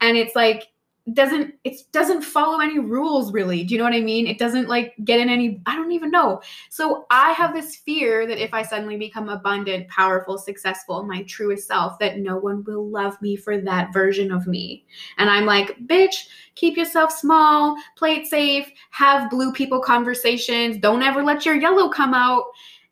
[0.00, 0.68] And it's like
[1.12, 3.62] doesn't it doesn't follow any rules really.
[3.62, 4.26] Do you know what I mean?
[4.26, 6.40] It doesn't like get in any I don't even know.
[6.70, 11.68] So I have this fear that if I suddenly become abundant, powerful, successful, my truest
[11.68, 14.86] self, that no one will love me for that version of me.
[15.18, 21.02] And I'm like, bitch, keep yourself small, play it safe, have blue people conversations, don't
[21.02, 22.44] ever let your yellow come out.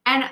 [0.05, 0.25] And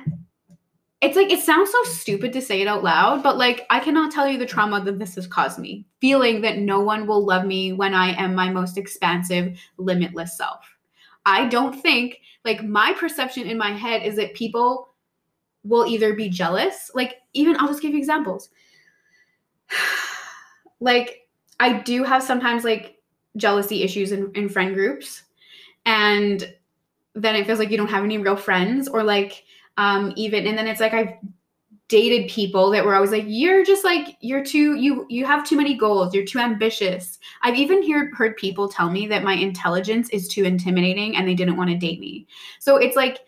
[1.01, 4.13] it's like it sounds so stupid to say it out loud, but like I cannot
[4.13, 5.87] tell you the trauma that this has caused me.
[6.01, 10.61] Feeling that no one will love me when I am my most expansive, limitless self.
[11.25, 14.91] I don't think like my perception in my head is that people
[15.65, 18.51] will either be jealous, like even I'll just give you examples.
[20.81, 21.29] like
[21.61, 22.99] I do have sometimes like
[23.37, 25.23] jealousy issues in, in friend groups
[25.87, 26.53] and
[27.15, 29.45] then it feels like you don't have any real friends or like
[29.81, 31.15] um even and then it's like I've
[31.89, 35.57] dated people that were always like you're just like you're too you you have too
[35.57, 36.15] many goals.
[36.15, 37.19] You're too ambitious.
[37.43, 41.35] I've even heard heard people tell me that my intelligence is too intimidating and they
[41.35, 42.29] didn't want to date me.
[42.61, 43.19] So it's like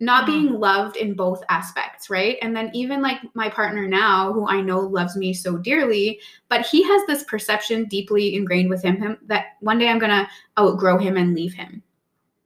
[0.00, 0.30] not Hmm.
[0.30, 2.38] being loved in both aspects right?
[2.40, 6.64] And then even like my partner now who i know loves me so dearly but
[6.64, 10.98] he has this perception deeply ingrained with him, him that one day i'm gonna outgrow
[10.98, 11.82] him and leave him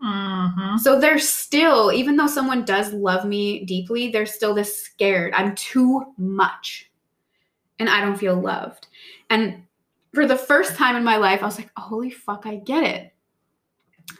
[0.03, 0.79] Mhm.
[0.81, 5.33] so they're still, even though someone does love me deeply, they're still this scared.
[5.35, 6.91] I'm too much.
[7.79, 8.89] And I don't feel loved.
[9.31, 9.63] And
[10.15, 13.13] for the first time in my life, I was like, holy fuck, I get it.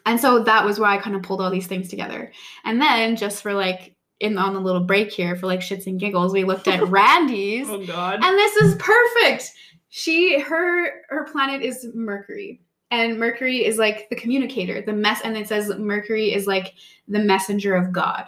[0.07, 2.33] And so that was where I kind of pulled all these things together.
[2.65, 5.99] And then just for like in on the little break here for like shits and
[5.99, 8.21] giggles, we looked at Randy's, Oh God.
[8.23, 9.51] and this is perfect.
[9.91, 12.61] She her her planet is Mercury.
[12.93, 16.75] And Mercury is like the communicator, the mess, and it says Mercury is like
[17.09, 18.27] the messenger of God.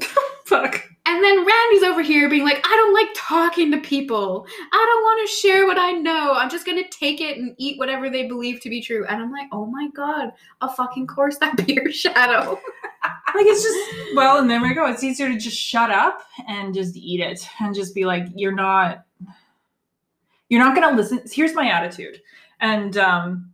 [0.44, 0.88] Fuck.
[1.06, 4.44] And then Randy's over here being like, I don't like talking to people.
[4.72, 6.32] I don't want to share what I know.
[6.32, 9.06] I'm just gonna take it and eat whatever they believe to be true.
[9.06, 12.60] And I'm like, oh my god, a fucking course that be your shadow.
[13.34, 14.86] Like it's just well, and there we go.
[14.86, 18.50] It's easier to just shut up and just eat it and just be like, you're
[18.50, 19.04] not
[20.48, 21.22] you're not gonna listen.
[21.30, 22.20] Here's my attitude.
[22.58, 23.51] And um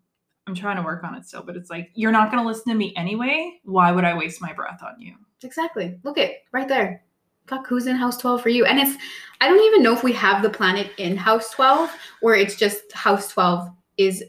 [0.48, 2.74] I'm trying to work on it still, but it's like you're not gonna listen to
[2.74, 3.60] me anyway.
[3.64, 5.14] Why would I waste my breath on you?
[5.42, 5.98] Exactly.
[6.04, 7.04] Look it right there.
[7.46, 8.64] Fuck, who's in house 12 for you?
[8.64, 8.96] And it's,
[9.40, 11.90] I don't even know if we have the planet in house 12
[12.22, 13.68] or it's just house 12
[13.98, 14.24] is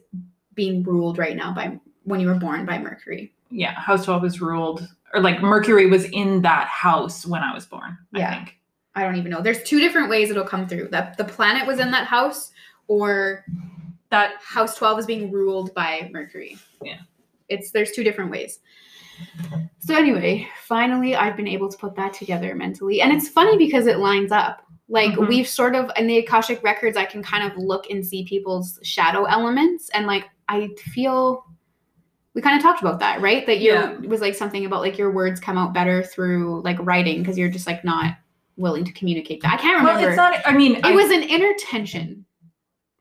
[0.56, 3.34] being ruled right now by when you were born by Mercury.
[3.50, 7.66] Yeah, House 12 is ruled or like Mercury was in that house when I was
[7.66, 8.30] born, Yeah.
[8.32, 8.56] I think.
[8.96, 9.41] I don't even know.
[9.41, 12.52] There's two different ways it'll come through that the planet was in that house
[12.88, 13.46] or
[14.11, 16.57] That house 12 is being ruled by Mercury.
[16.84, 16.99] Yeah.
[17.48, 18.60] It's there's two different ways.
[19.80, 23.02] So anyway, finally I've been able to put that together mentally.
[23.02, 24.64] And it's funny because it lines up.
[24.88, 25.27] Like Mhm.
[25.27, 28.80] we've sort of in the Akashic records I can kind of look and see people's
[28.84, 31.45] shadow elements and like I feel
[32.34, 33.45] we kind of talked about that, right?
[33.45, 33.98] That you Yeah.
[33.99, 37.49] was like something about like your words come out better through like writing because you're
[37.49, 38.15] just like not
[38.57, 39.53] willing to communicate that.
[39.53, 40.02] I can't remember.
[40.02, 42.26] well, it's not I mean it I- was an inner tension.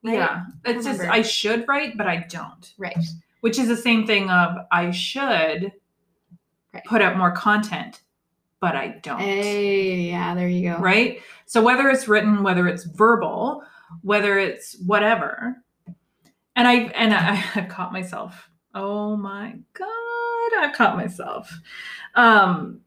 [0.05, 0.15] Right?
[0.15, 0.45] yeah.
[0.65, 1.01] It's just.
[1.01, 2.73] I should write, but I don't.
[2.79, 2.97] Right.
[3.41, 5.73] which is the same thing of I should
[6.75, 6.85] Right.
[6.85, 8.03] put out more content,
[8.61, 9.19] but I don't.
[9.21, 10.79] Hey, yeah, there you go.
[10.79, 11.21] Right?
[11.47, 13.63] So whether it's written, whether it's verbal,
[14.03, 15.57] whether it's whatever.
[16.57, 18.51] And I and I, I've caught myself.
[18.75, 21.51] Oh my god, I've caught myself.
[22.15, 22.81] Um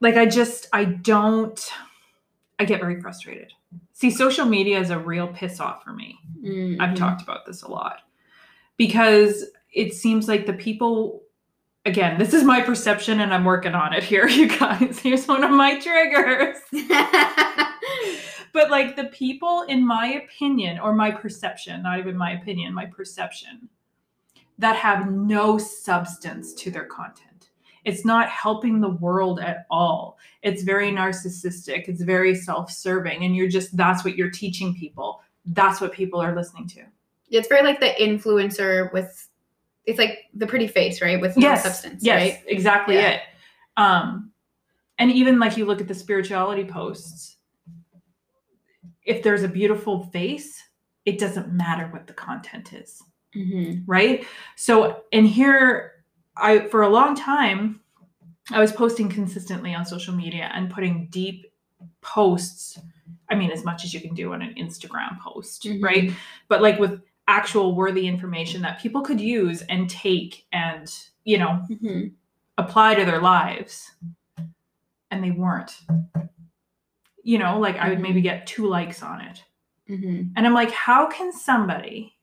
[0.00, 1.58] like I just I don't
[2.60, 3.52] I get very frustrated.
[3.94, 6.18] See, social media is a real piss off for me.
[6.78, 6.96] I've Mhm.
[6.96, 8.02] talked about this a lot
[8.76, 11.22] because it seems like the people
[11.86, 15.42] again this is my perception and i'm working on it here you guys here's one
[15.42, 16.58] of my triggers
[18.52, 22.84] but like the people in my opinion or my perception not even my opinion my
[22.84, 23.68] perception
[24.58, 27.29] that have no substance to their content
[27.84, 30.18] it's not helping the world at all.
[30.42, 31.88] It's very narcissistic.
[31.88, 33.24] It's very self-serving.
[33.24, 35.22] And you're just that's what you're teaching people.
[35.46, 36.82] That's what people are listening to.
[37.30, 39.28] It's very like the influencer with
[39.86, 41.20] it's like the pretty face, right?
[41.20, 41.62] With no yes.
[41.62, 42.20] substance, yes.
[42.20, 42.42] right?
[42.46, 43.10] exactly Yeah.
[43.10, 43.20] it.
[43.76, 44.32] Um
[44.98, 47.36] and even like you look at the spirituality posts.
[49.04, 50.62] If there's a beautiful face
[51.06, 53.02] it doesn't matter what the content is.
[53.34, 53.88] Mm-hmm.
[53.90, 54.26] right?
[54.56, 55.89] So and here
[56.40, 57.80] i for a long time
[58.50, 61.46] i was posting consistently on social media and putting deep
[62.00, 62.78] posts
[63.30, 65.82] i mean as much as you can do on an instagram post Mhm.
[65.82, 66.12] right
[66.48, 70.92] but like with actual worthy information that people could use and take and
[71.24, 72.08] you know Mm-hmm.
[72.58, 73.92] apply to their lives
[75.10, 75.80] and they weren't
[77.22, 79.44] you know like i would maybe get two likes on it
[79.88, 80.22] Mm-hmm.
[80.36, 82.14] and i'm like how can somebody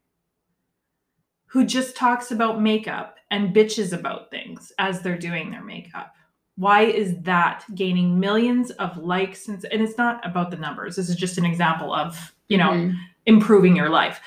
[1.48, 6.14] who just talks about makeup and bitches about things as they're doing their makeup
[6.56, 11.10] why is that gaining millions of likes and, and it's not about the numbers this
[11.10, 12.96] is just an example of you know Mm-hmm.
[13.26, 14.20] improving your life.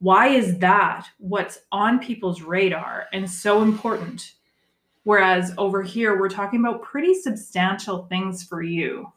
[0.00, 4.34] Why is that what's on people's radar and so important?
[5.04, 9.10] Whereas over here, we're talking about pretty substantial things for you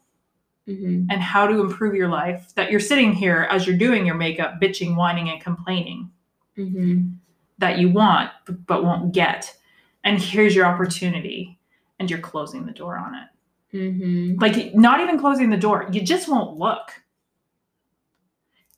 [0.67, 1.09] Mm-hmm.
[1.09, 2.53] and how to improve your life.
[2.55, 6.09] That you're sitting here as you're doing your makeup, bitching, whining, and complaining
[6.57, 7.09] Mm-hmm.
[7.59, 8.31] That you want
[8.67, 9.55] but, won't get.
[10.03, 11.59] And here's your opportunity,
[11.99, 13.27] and you're closing the door on it.
[13.77, 14.39] Mm-hmm.
[14.39, 16.91] Like, not even closing the door, you just won't look.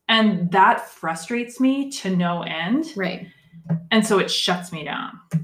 [0.08, 2.88] And that frustrates me to no end.
[2.96, 3.28] Right.
[3.92, 5.20] and so it shuts me down.
[5.32, 5.40] Do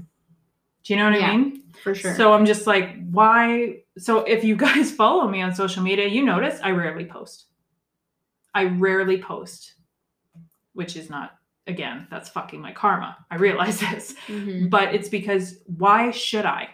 [0.92, 1.62] you know what Yeah, I mean?
[1.82, 2.14] For sure.
[2.16, 3.82] So I'm just like, why?
[3.98, 7.44] So if you guys follow me on social media, you notice I rarely post.
[8.54, 9.74] I rarely post,
[10.72, 11.36] which is not,
[11.66, 13.16] again, that's fucking my karma.
[13.30, 14.68] I realize this, mm-hmm.
[14.68, 16.68] but it's because why should I?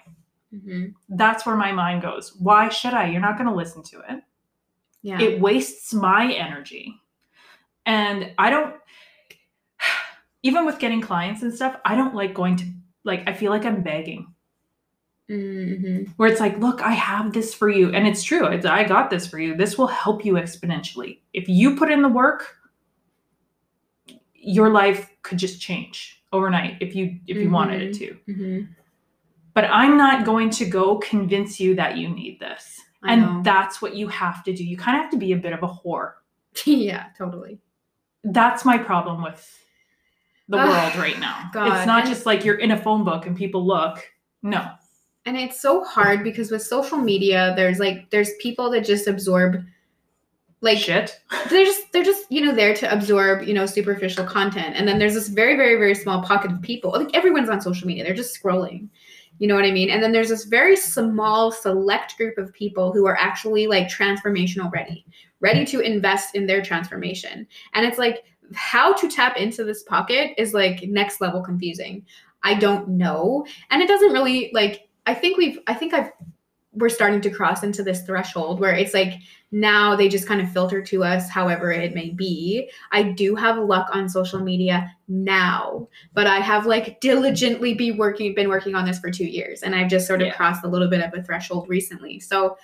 [0.54, 0.88] Mm-hmm.
[1.08, 2.34] That's where my mind goes.
[2.38, 3.08] Why should I?
[3.08, 4.22] You're not going to listen to it.
[5.02, 5.20] Yeah.
[5.20, 6.94] It wastes my energy.
[7.86, 8.76] And I don't,
[10.42, 12.66] even with getting clients and stuff, I don't like going to,
[13.04, 14.32] like, I feel like I'm begging
[15.30, 16.10] mm-hmm.
[16.16, 17.90] where it's like, look, I have this for you.
[17.92, 18.46] And it's true.
[18.46, 19.56] It's, I got this for you.
[19.56, 21.20] This will help you exponentially.
[21.32, 22.56] If you put in the work,
[24.42, 28.16] your life could just change overnight if you if you wanted it to.
[28.28, 28.60] Mm-hmm.
[29.54, 32.80] but I'm not going to go convince you that you need this.
[33.04, 33.40] I and know.
[33.42, 34.64] that's what you have to do.
[34.64, 36.14] You kind of have to be a bit of a whore.
[36.64, 37.58] yeah, totally.
[38.24, 39.58] That's my problem with
[40.48, 41.50] the world right now.
[41.52, 44.04] God, It's not and- just like you're in a phone book and people look.
[44.42, 44.72] No.
[45.24, 49.64] And it's so hard because with social media, there's like there's people that just absorb
[50.62, 51.20] like Shit.
[51.50, 54.76] they're just they're just you know there to absorb you know superficial content.
[54.76, 56.92] And then there's this very very very small pocket of people.
[56.92, 58.04] Like everyone's on social media.
[58.04, 58.88] They're just scrolling.
[59.38, 59.90] You know what i mean?
[59.90, 64.70] And then there's this very small select group of people who are actually like transformational
[64.72, 65.04] ready
[65.40, 67.46] ready to invest in their transformation.
[67.74, 68.22] And it's like
[68.54, 72.06] how to tap into this pocket is like next level confusing.
[72.44, 73.44] I don't know.
[73.70, 76.10] And it doesn't really like i think we've i think i've
[76.74, 79.14] we're starting to cross into this threshold where it's like
[79.50, 83.58] now they just kind of filter to us however it may be i do have
[83.58, 88.86] luck on social media now but i have like diligently be working been working on
[88.86, 90.34] this for two years and i've just sort of Yeah.
[90.34, 92.56] crossed a little bit of a threshold recently so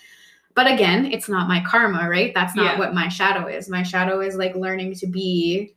[0.55, 2.79] but again it's not my karma right that's not Yeah.
[2.79, 5.75] what my shadow is my shadow is like learning to be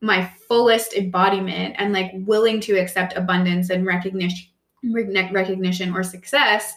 [0.00, 4.48] my fullest embodiment and like willing to accept abundance and recognition
[4.92, 6.74] recognition or success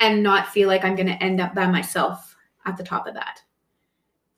[0.00, 2.28] and not feel like i'm going to end up by myself
[2.68, 3.42] at the top of that.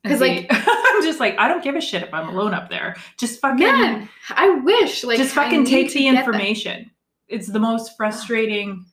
[0.03, 2.97] Because like I'm just like, I don't give a shit if I'm alone up there.
[3.19, 6.91] Just fucking Man, I wish like just fucking take the information.
[7.29, 8.87] It's the most frustrating.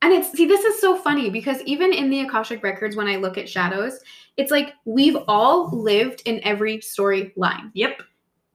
[0.00, 3.16] And it's see, this is so funny because even in the Akashic records, when I
[3.16, 4.00] look at shadows,
[4.36, 7.70] it's like we've all lived in every storyline.
[7.74, 8.02] Yep.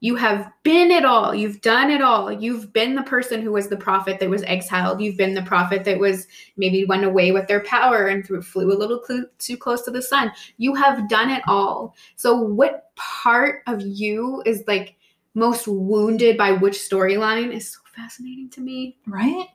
[0.01, 1.35] You have been it all.
[1.35, 2.31] You've done it all.
[2.31, 5.01] You've been the person who was the prophet that was exiled.
[5.01, 8.71] You've been the prophet that was maybe went away with their power and threw, flew
[8.71, 10.31] a little cl- too close to the sun.
[10.57, 11.95] You have done it all.
[12.15, 14.95] So, what part of you is like
[15.33, 19.47] most wounded by which storyline is so fascinating to me Right?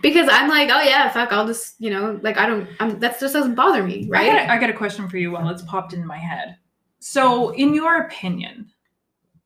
[0.00, 3.18] because I'm like, oh yeah, fuck, I'll just you know, like I don't, I'm that
[3.20, 4.26] just doesn't bother me, I right?
[4.32, 6.56] got, a, I got a question for you while it's popped in my head.
[7.00, 8.70] So, in your opinion,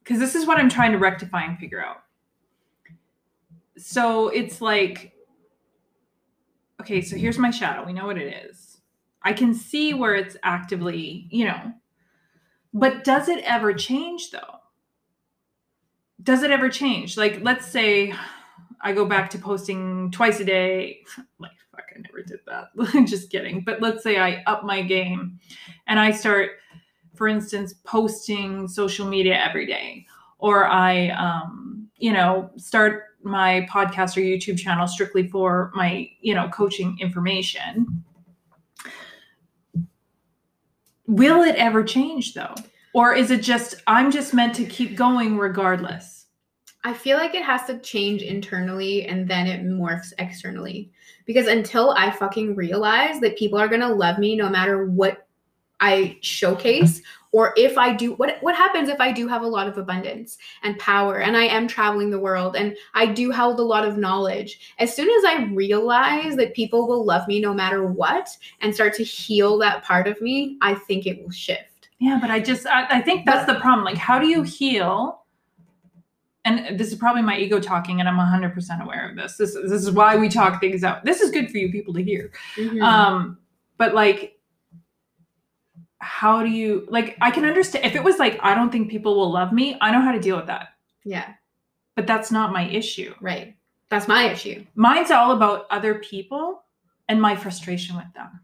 [0.07, 2.05] because this is what I'm trying to rectify and figure out.
[3.77, 5.13] So, it's like,
[6.81, 7.85] okay, so here's my shadow.
[7.85, 8.79] We know what it is.
[9.23, 11.73] I can see where it's actively, you know,
[12.73, 14.61] but does it ever change though?
[16.23, 17.17] Does it ever change?
[17.17, 18.15] Like, let's say
[18.81, 21.05] I go back to posting twice a day.
[21.39, 23.07] Like, fuck, I never did that.
[23.09, 23.63] Just kidding.
[23.63, 25.41] But let's say I up my game
[25.89, 26.53] and I start,
[27.17, 30.07] for instance, posting social media every day,
[30.39, 36.35] or I, um, you know, start my podcast or YouTube channel strictly for my, you
[36.35, 38.05] know, coaching information.
[41.07, 42.55] Will it ever change though?
[42.93, 46.27] Or is it just, I'm just meant to keep going regardless?
[46.85, 50.93] I feel like it has to change internally and then it morphs externally.
[51.27, 55.26] Because until I fucking realize that people are gonna love me no matter what
[55.81, 59.69] I showcase, or if I do what what happens if I do have a lot
[59.69, 63.63] of abundance and power and I am traveling the world and I do hold a
[63.63, 64.75] lot of knowledge.
[64.79, 68.31] As soon as I realize that people will love me no matter what
[68.61, 71.77] and start to heal that part of me, I think it will shift.
[71.99, 73.85] Yeah, but I just I, I think that's the problem.
[73.85, 75.23] Like, how do you heal?
[76.45, 79.37] And this is probably my ego talking, and I'm 100% aware of this.
[79.37, 81.05] This this is why we talk things out.
[81.05, 82.31] This is good for you people to hear.
[82.57, 82.83] Mhm.
[82.83, 83.39] Um,
[83.79, 84.36] but like,
[85.99, 87.17] how do you like?
[87.21, 89.77] I can understand if it was like I don't think people will love me.
[89.81, 90.69] I know how to deal with that,
[91.05, 91.35] yeah,
[91.95, 93.15] but that's not my issue.
[93.21, 93.57] right.
[93.89, 94.65] That's my issue.
[94.75, 96.65] Mine's all about other people
[97.09, 98.41] and my frustration with them.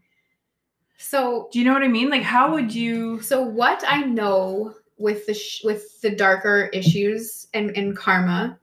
[0.97, 2.09] So Do you know what I mean?
[2.09, 3.19] Like, how would you?
[3.21, 8.57] So what I know with the sh- with the darker issues and and karma,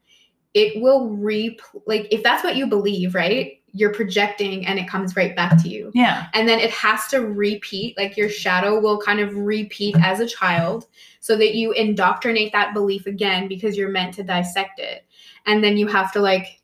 [0.55, 3.60] it will reap like if that's what you believe, right?
[3.73, 5.91] You're projecting and it comes right back to you.
[5.95, 10.21] Yeah, And then it has to repeat, like your shadow will kind of repeat as
[10.21, 10.87] a child
[11.21, 15.05] so that you indoctrinate that belief again because you're meant to dissect it.
[15.47, 16.61] And then you have to like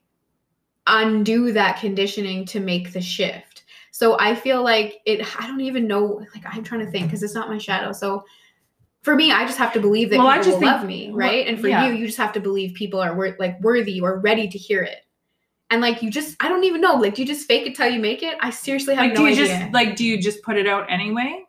[0.86, 3.64] undo that conditioning to make the shift.
[3.90, 7.22] So I feel like it, I don't even know, like I'm trying to think because
[7.22, 7.92] it's not my shadow.
[7.92, 8.24] So
[9.02, 10.84] for me, I just have to believe that Well, people I just will think- love
[10.86, 11.46] me, well, right?
[11.46, 11.86] And for yeah.
[11.86, 14.82] you, you just have to believe people are wor- like worthy or ready to hear
[14.82, 15.05] it.
[15.70, 16.94] And like you just, I don't even know.
[16.94, 18.36] Like, do you just fake it till you make it?
[18.40, 19.46] I seriously have like, no do you idea.
[19.58, 21.42] just like do you just put it out anyway?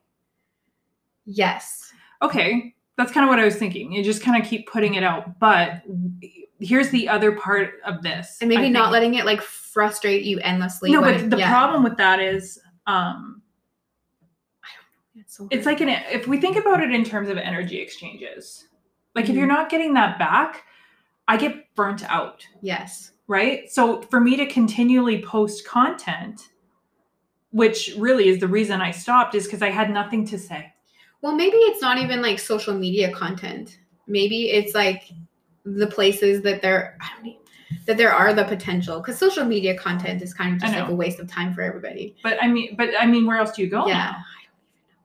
[1.26, 1.92] yes.
[2.22, 5.04] okay that's kind of what i was thinking you just kind of keep putting it
[5.04, 5.84] out but
[6.60, 10.90] here's the other part of this and maybe not letting it like frustrate you endlessly.
[10.92, 11.50] no but it- the yeah.
[11.52, 13.42] problem with that is um
[15.16, 18.66] it's, so it's like an if we think about it in terms of energy exchanges
[19.14, 19.36] like if Mhm.
[19.40, 20.64] you're not getting that back
[21.28, 23.12] i get burnt out, Yes.
[23.28, 23.72] Right?
[23.72, 26.50] So for me to continually post content,
[27.52, 30.74] which really is the reason I stopped, is because I had nothing to say.
[31.22, 33.80] Well, maybe it's not even like social media content.
[34.08, 35.04] Maybe it's like
[35.66, 37.40] the places that there I don't even,
[37.86, 40.96] that there are the potential because social media content is kind of just like a
[40.96, 42.16] waste of time for everybody.
[42.24, 43.88] But I mean, but I mean, where else do you go?
[43.88, 43.94] yeah.
[43.94, 44.12] I now?
[44.12, 44.50] don't even
[44.90, 45.04] know.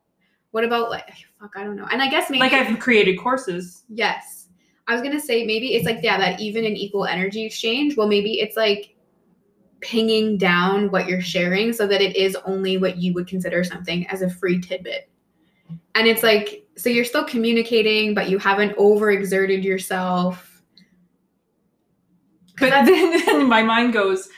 [0.53, 1.09] What about like
[1.41, 1.53] fuck?
[1.57, 1.89] I don't know.
[1.91, 3.85] And I guess maybe Like I've created courses.
[3.89, 4.42] yes.
[4.89, 7.97] I was gonna say maybe it's like yeah that even and equal energy exchange.
[7.97, 8.95] Well, maybe it's like
[9.81, 14.07] pinging down what you're sharing so that it is only what you would consider something
[14.09, 15.09] as a free tidbit.
[15.95, 20.63] And it's like so you're still communicating, but you haven't overexerted yourself.
[22.59, 24.29] But then, then my mind goes,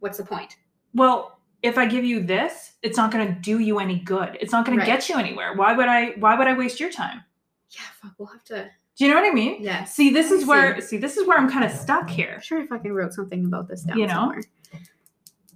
[0.00, 0.56] what's the point?
[0.94, 4.38] well, if I give you this, it's not going to do you any good.
[4.40, 4.84] It's not going Right.
[4.86, 5.54] to get you anywhere.
[5.54, 6.12] Why would I?
[6.12, 7.22] Why would I waste your time?
[7.70, 8.12] Yeah, fuck.
[8.18, 8.70] We'll have to.
[8.96, 9.62] Do you know what I mean?
[9.62, 9.84] Yeah.
[9.84, 12.34] See, this is where see this is where I'm kind of stuck here.
[12.36, 14.12] I'm sure I fucking wrote something about this down You know?
[14.14, 14.42] somewhere.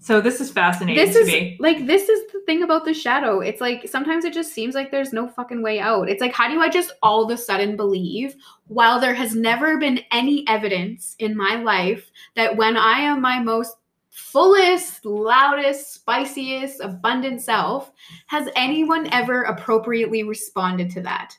[0.00, 1.56] So this is fascinating This to is me.
[1.60, 3.40] like this is the thing about the shadow.
[3.40, 6.10] It's like sometimes it just seems like there's no fucking way out.
[6.10, 8.36] It's like how do I just all of a sudden believe
[8.66, 13.38] while there has never been any evidence in my life that when I am my
[13.40, 13.76] most
[14.10, 17.90] fullest, loudest, spiciest, abundant self,
[18.26, 21.34] has anyone ever appropriately responded to that?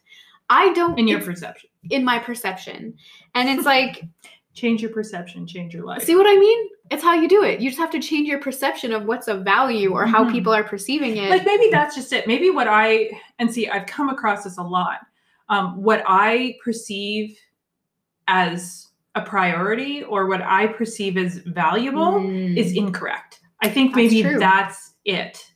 [0.49, 2.95] I don't In your perception, in my perception.
[3.34, 4.03] And it's like
[4.53, 6.03] change your perception, change your life.
[6.03, 6.69] See what I mean?
[6.91, 7.59] It's how you do it.
[7.59, 10.31] You just have to change your perception of what's of value or how Mhm.
[10.31, 11.30] people are perceiving it.
[11.30, 12.27] like maybe that's just it.
[12.27, 13.09] Maybe what I
[13.39, 14.99] and see, I've come across this a lot.
[15.49, 17.38] Um, what I perceive
[18.27, 22.57] as a priority or what I perceive as valuable Mm.
[22.57, 23.39] is incorrect.
[23.61, 24.39] I think maybe true.
[24.39, 25.51] that's it.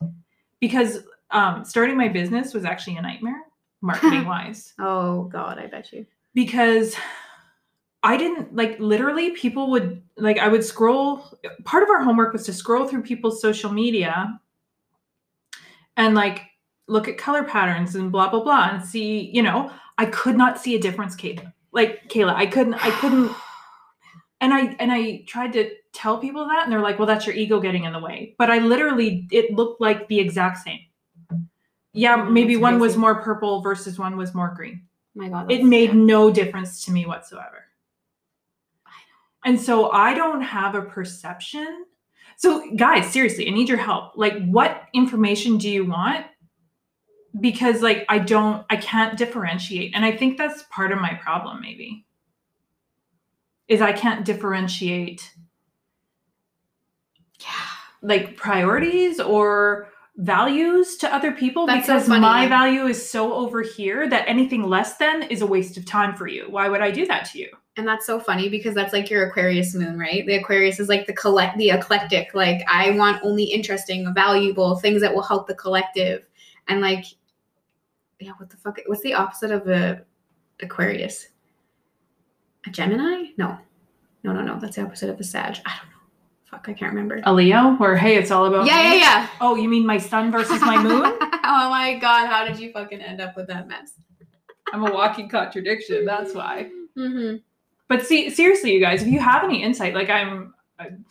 [0.59, 3.41] Because um, starting my business was actually a nightmare,
[3.81, 6.05] marketing wise, oh god, I bet you.
[6.33, 6.95] because
[8.03, 12.45] I didn't like literally people would like I would scroll part of our homework was
[12.45, 14.39] to scroll through people's social media
[15.97, 16.43] and like
[16.87, 20.59] look at color patterns and blah blah blah and see, you know, I could not
[20.59, 21.51] see a difference, Kayla.
[21.73, 23.31] Like Kayla, I couldn't I couldn't
[24.41, 27.35] and I and I tried to tell people that and they're like, "Well, that's your
[27.35, 30.79] ego getting in the way." But I literally it looked like the exact same.
[31.99, 34.83] Yeah, maybe that's one was more purple versus one was more green
[35.15, 35.51] My god.
[35.51, 35.95] it made yeah.
[36.15, 37.65] no difference to me whatsoever.
[39.45, 41.85] And so I don't have a perception.
[42.37, 44.13] So, guys, seriously, I need your help.
[44.15, 46.25] Like, what information do you want?
[47.39, 49.93] Because, like, I don't, I can't differentiate.
[49.95, 52.05] And I think that's part of my problem, maybe,
[53.67, 55.31] is I can't differentiate
[57.41, 57.47] Yeah.
[58.01, 59.88] like priorities or
[60.19, 62.19] values to other people That's because funny.
[62.19, 66.13] my value is so over here that anything less than is a waste of time
[66.13, 66.45] for you.
[66.49, 67.49] Why would I do that to you?
[67.77, 70.25] And that's so funny because that's like your Aquarius moon, right?
[70.25, 72.33] The Aquarius is like the collect the eclectic.
[72.33, 76.27] Like I want only interesting, valuable things that will help the collective.
[76.67, 77.05] And like
[78.19, 80.01] yeah, what the fuck what's the opposite of a
[80.61, 81.29] Aquarius?
[82.67, 83.29] A Gemini?
[83.37, 83.57] No.
[84.25, 84.59] No, no, no.
[84.59, 85.59] That's the opposite of a Sag.
[85.65, 85.98] I don't know.
[86.49, 87.21] Fuck, I can't remember.
[87.25, 89.27] A Leo, where hey, it's all about yeah, yeah, yeah.
[89.39, 91.03] Oh, you mean my sun versus my moon?
[91.21, 93.93] oh my god, how did you fucking end up with that mess?
[94.73, 96.05] I'm a walking contradiction.
[96.05, 96.71] That's why.
[96.97, 97.37] Mm-hmm.
[97.87, 101.05] But see, seriously, you guys, if you have any insight, like I'm, I'm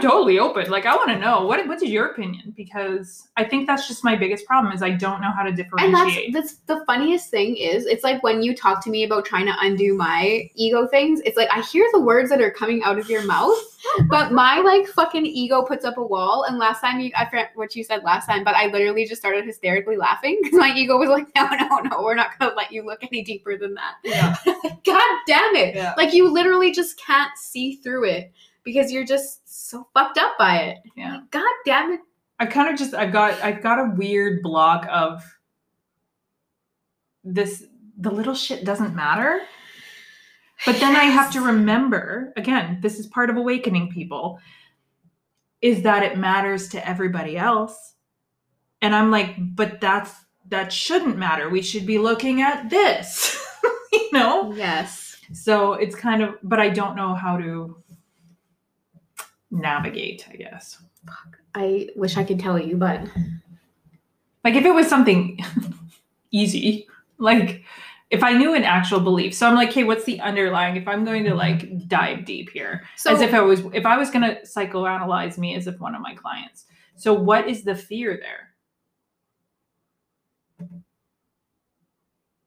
[0.00, 0.70] totally open.
[0.70, 4.04] Like I want to know what what is your opinion because I think that's just
[4.04, 6.26] my biggest problem is I don't know how to differentiate.
[6.26, 9.24] And that's that's the funniest thing is it's like when you talk to me about
[9.24, 12.82] trying to undo my ego things, it's like I hear the words that are coming
[12.82, 13.56] out of your mouth,
[14.08, 16.44] but my like fucking ego puts up a wall.
[16.48, 19.20] And last time you I forget what you said last time, but I literally just
[19.20, 22.72] started hysterically laughing because my ego was like, no, no, no, we're not gonna let
[22.72, 23.94] you look any deeper than that.
[24.04, 24.36] yeah.
[24.84, 25.76] God damn it.
[25.76, 25.94] Yeah.
[25.96, 28.32] Like you literally just can't see through it
[28.68, 30.78] because you're just so fucked up by it.
[30.94, 31.20] Yeah.
[31.30, 32.00] God damn it.
[32.38, 35.24] I kind of just I've got I've got a weird block of
[37.24, 37.64] this
[37.96, 39.40] the little shit doesn't matter.
[40.66, 44.38] But then I have to remember, again, this is part of awakening people,
[45.62, 47.94] is that it matters to everybody else.
[48.82, 50.12] And I'm like, but that's
[50.48, 51.48] that shouldn't matter.
[51.48, 53.42] We should be looking at this.
[53.92, 54.52] you know?
[54.52, 55.16] Yes.
[55.32, 57.82] So it's kind of but I don't know how to
[59.50, 60.78] navigate, I guess.
[61.54, 63.00] I wish I could tell you, but
[64.44, 65.38] Like if it was something
[66.30, 66.86] easy,
[67.18, 67.64] like
[68.10, 69.34] if I knew an actual belief.
[69.34, 70.76] So I'm like, hey, what's the underlying?
[70.76, 71.38] If I'm going to mm-hmm.
[71.38, 75.38] like dive deep here, so as if I was if I was going to psychoanalyze
[75.38, 76.64] me as if one of my clients.
[76.96, 78.48] So what is the fear there?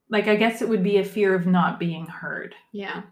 [0.09, 2.55] Like I guess it would be a fear of not being heard.
[2.71, 3.03] yeah.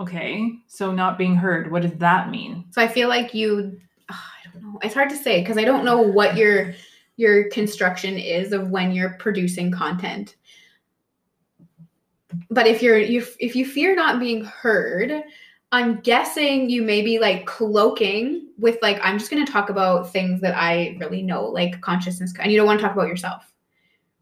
[0.00, 0.54] Okay.
[0.66, 2.64] So not being heard, what does that mean?
[2.70, 3.78] So I feel like you
[4.10, 4.78] ah, I don't know.
[4.82, 6.74] It's hard to say because I don't know what your
[7.16, 10.36] your construction is of when you're producing content.
[12.50, 15.22] But if you're you if you fear not being heard,
[15.70, 20.10] I'm guessing you may be like cloaking with like I'm just going to talk about
[20.10, 23.49] things that I really know like consciousness and you don't want to talk about yourself.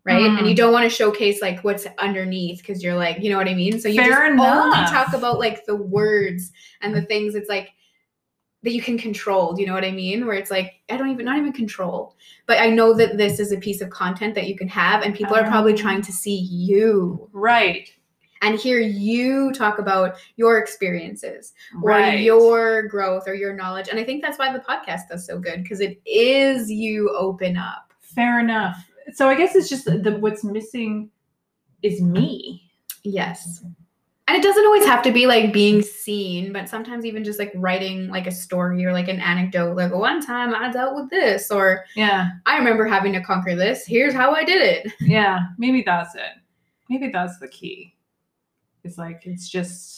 [0.09, 0.26] Right?
[0.39, 0.56] And you Mm.
[0.56, 3.78] don't want to showcase like what's underneath because you're like, you know what I mean?
[3.78, 7.72] So you Fair just only talk about like the words and the things it's like
[8.62, 9.52] that you can control.
[9.52, 10.26] Do you know what I mean?
[10.26, 12.16] Where it's like, I don't even, not even control,
[12.47, 15.14] but I know that this is a piece of content that you can have, and
[15.14, 15.76] people are probably Oh.
[15.76, 17.93] trying to see you Right.
[18.40, 21.52] and hear you talk about your experiences
[21.82, 22.20] or Right.
[22.20, 23.89] your growth or your knowledge.
[23.90, 27.56] And I think that's why the podcast does so good because it is you open
[27.56, 27.93] up.
[28.01, 28.88] Fair enough.
[29.14, 31.10] So I guess it's just the what's missing
[31.82, 32.62] is me.
[33.05, 33.62] Yes.
[34.26, 37.51] And it doesn't always have to be like being seen, but sometimes even just like
[37.55, 41.51] writing like a story or like an anecdote, like one time I dealt with this,
[41.51, 42.28] or Yeah.
[42.44, 43.86] I remember having to conquer this.
[43.86, 44.93] Here's how I did it.
[45.01, 45.47] Yeah.
[45.56, 46.32] Maybe that's it.
[46.90, 47.94] Maybe that's the key.
[48.85, 49.98] It's like it's just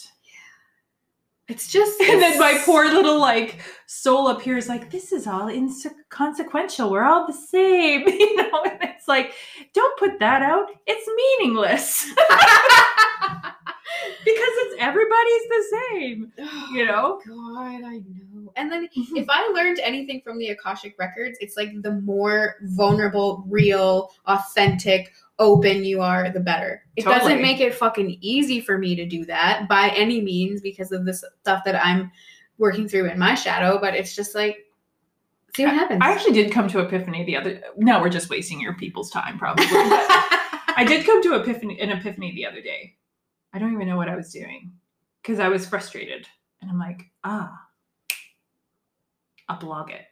[1.51, 5.27] It's just and then my poor little like soul up here is like, this is
[5.27, 6.91] all inconsequential.
[6.91, 8.63] We're all the same, you know.
[8.65, 9.35] And it's like,
[9.75, 10.69] don't put that out.
[10.87, 11.09] It's
[11.41, 12.07] meaningless
[14.25, 17.21] because it's everybody's the same, oh you know.
[17.27, 18.53] God, I know.
[18.57, 19.17] And then mm-hmm.
[19.17, 25.13] if I learned anything from the Akashic records, it's like the more vulnerable, real, authentic,
[25.41, 26.85] open you are, the better.
[26.95, 30.93] It doesn't make it fucking easy for me to do that by any means because
[30.93, 32.13] of this stuff that I'm
[32.59, 34.59] working through in my shadow, but it's just like
[35.57, 36.01] see what happens.
[36.03, 37.61] I actually did come to epiphany the other.
[37.77, 39.65] No, we're just wasting your people's time, probably.
[39.71, 42.97] I did come to epiphany an epiphany the other day.
[43.53, 44.73] I don't even know what I was doing
[45.23, 46.29] because I was frustrated,
[46.61, 47.53] and I'm like, ah,
[49.49, 50.03] I'll blog it.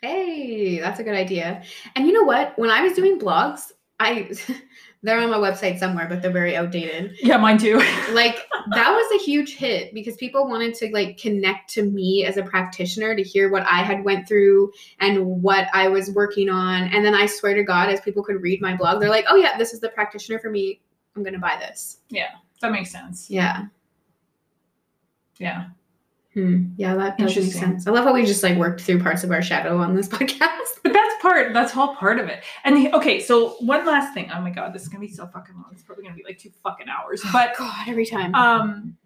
[0.00, 1.62] Hey, that's a good idea.
[1.96, 2.58] And you know what?
[2.58, 4.30] When I was doing blogs, I
[5.02, 7.16] they're on my website somewhere, but they're very outdated.
[7.20, 7.82] Yeah, mine too.
[8.12, 12.36] Like that was a huge hit because people wanted to like connect to me as
[12.36, 16.84] a practitioner to hear what I had went through and what I was working on.
[16.84, 19.36] And then I swear to God, as people could read my blog, they're like, "Oh
[19.36, 20.80] yeah, this is the practitioner for me.
[21.16, 22.30] I'm gonna buy this." Yeah,
[22.60, 23.28] that makes sense.
[23.28, 23.64] Yeah.
[25.38, 25.66] Yeah.
[26.34, 26.64] Hmm.
[26.76, 27.86] Yeah, that does make sense.
[27.86, 30.80] I love how we just like worked through parts of our shadow on this podcast.
[30.82, 32.42] But that's part, that's all part of it.
[32.64, 34.30] And the- okay, so one last thing.
[34.34, 35.66] Oh my god, this is gonna be so fucking long.
[35.72, 37.22] It's probably gonna be like two fucking hours.
[37.32, 38.34] But God, every time.
[38.34, 38.96] um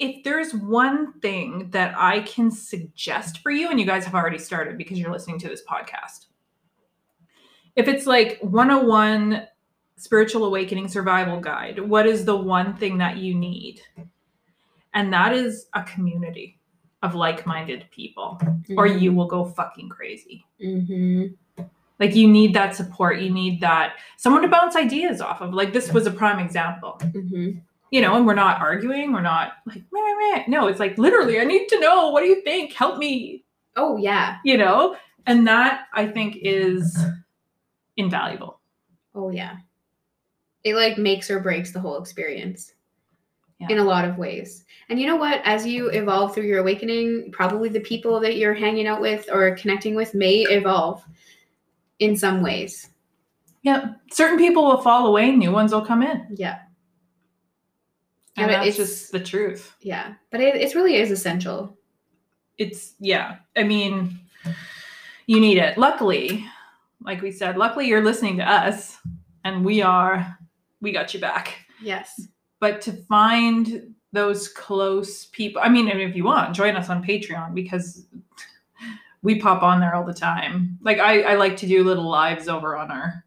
[0.00, 4.38] if there's one thing that I can suggest for you, and you guys have already
[4.38, 6.26] started because you're listening to this podcast,
[7.76, 9.46] if it's like 101
[9.96, 13.80] spiritual awakening survival guide, what is the one thing that you need?
[14.94, 16.58] And that is a community
[17.02, 18.40] of like minded people,
[18.76, 20.44] or you will go fucking crazy.
[20.60, 21.26] hmm
[22.00, 23.20] Like, you need that support.
[23.20, 25.52] You need that someone to bounce ideas off of.
[25.54, 27.50] Like, this was a prime example hmm
[27.90, 29.12] you know, and we're not arguing.
[29.12, 30.44] We're not like, meh, meh.
[30.48, 32.10] no, it's like literally, I need to know.
[32.10, 32.72] What do you think?
[32.72, 33.44] Help me,
[33.76, 34.38] Oh yeah.
[34.44, 34.96] you know?
[35.26, 36.98] And that I think is
[37.96, 38.58] invaluable.
[39.14, 39.58] Oh yeah.
[40.64, 42.72] It like makes or breaks the whole experience.
[43.68, 43.76] Yeah.
[43.76, 44.64] In a lot of ways.
[44.88, 45.40] And you know what?
[45.44, 49.54] As you evolve through your awakening, probably the people that you're hanging out with or
[49.56, 51.02] connecting with may evolve
[51.98, 52.90] in some ways.
[53.62, 53.92] Yeah.
[54.12, 56.26] Certain people will fall away, new ones will come in.
[56.36, 56.58] Yeah.
[58.36, 59.74] And that's it's- just the truth.
[59.80, 60.14] Yeah.
[60.30, 61.78] But it, it really is essential.
[62.58, 63.36] It's, yeah.
[63.56, 64.18] I mean,
[65.26, 65.78] you need it.
[65.78, 66.44] Luckily,
[67.00, 68.98] like we said, luckily you're listening to us
[69.44, 70.36] and we are,
[70.80, 71.56] we got you back.
[71.80, 72.28] Yes.
[72.60, 77.02] But to find those close people i mean and if you want join us on
[77.04, 78.06] patreon because
[79.22, 82.48] we pop on there all the time like i, I like to do little lives
[82.48, 83.24] over on our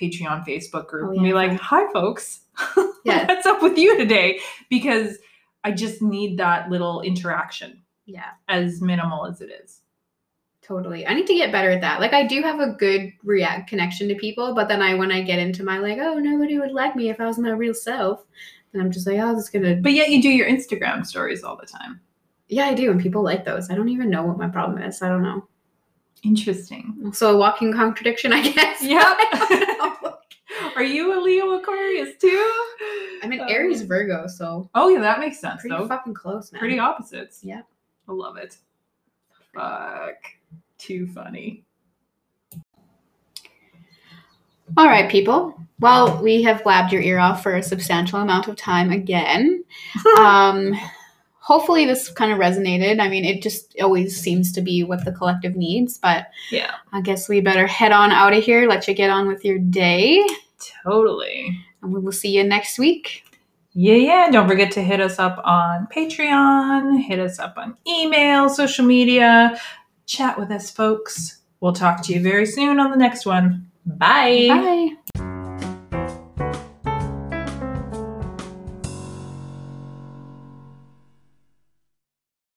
[0.00, 2.40] patreon facebook group Oh, and be like hi folks
[3.04, 3.26] Yeah.
[3.26, 4.40] what's up with you today
[4.70, 5.18] because
[5.64, 8.30] i just need that little interaction Yeah.
[8.48, 9.80] as minimal as it is
[10.62, 11.04] Totally.
[11.04, 11.98] I need to get better at that.
[12.00, 15.20] Like I do have a good react connection to people, but then I when I
[15.20, 18.24] get into my like, oh nobody would like me if I was my real self.
[18.72, 21.42] And I'm just like, oh, this is gonna but yet you do your instagram stories
[21.42, 22.00] all the time
[22.48, 23.70] Yeah, I do, and people like those.
[23.70, 25.02] I don't even know what my problem is.
[25.02, 25.46] I don't know.
[26.24, 28.82] interesting So a walking contradiction, I guess.
[28.82, 29.18] Yep.
[30.76, 32.64] Are you a leo aquarius too
[33.22, 35.86] I'm an Um, Aries Virgo, so Oh yeah, that makes sense pretty though.
[35.88, 36.58] fucking close, man.
[36.60, 37.40] Pretty opposites.
[37.42, 37.62] Yeah.
[38.08, 38.56] I love it.
[39.54, 40.16] Fuck.
[40.78, 41.64] Too funny.
[44.76, 45.54] All right, people.
[45.80, 49.64] Well, we have blabbed your ear off for a substantial amount of time again.
[50.18, 50.74] um,
[51.38, 53.00] hopefully, this kind of resonated.
[53.00, 56.74] I mean, it just always seems to be what the collective needs, but Yeah.
[56.92, 59.58] I guess we better head on out of here, let you get on with your
[59.58, 60.22] day,
[60.84, 61.58] Totally.
[61.82, 63.24] and we will see you next week.
[63.72, 64.28] Yeah, yeah.
[64.30, 69.58] Don't forget to hit us up on Patreon, hit us up on email, social media.
[70.06, 71.38] Chat with us, folks.
[71.60, 73.69] We'll talk to you very soon on the next one.
[73.86, 74.48] Bye.
[74.48, 75.19] Bye.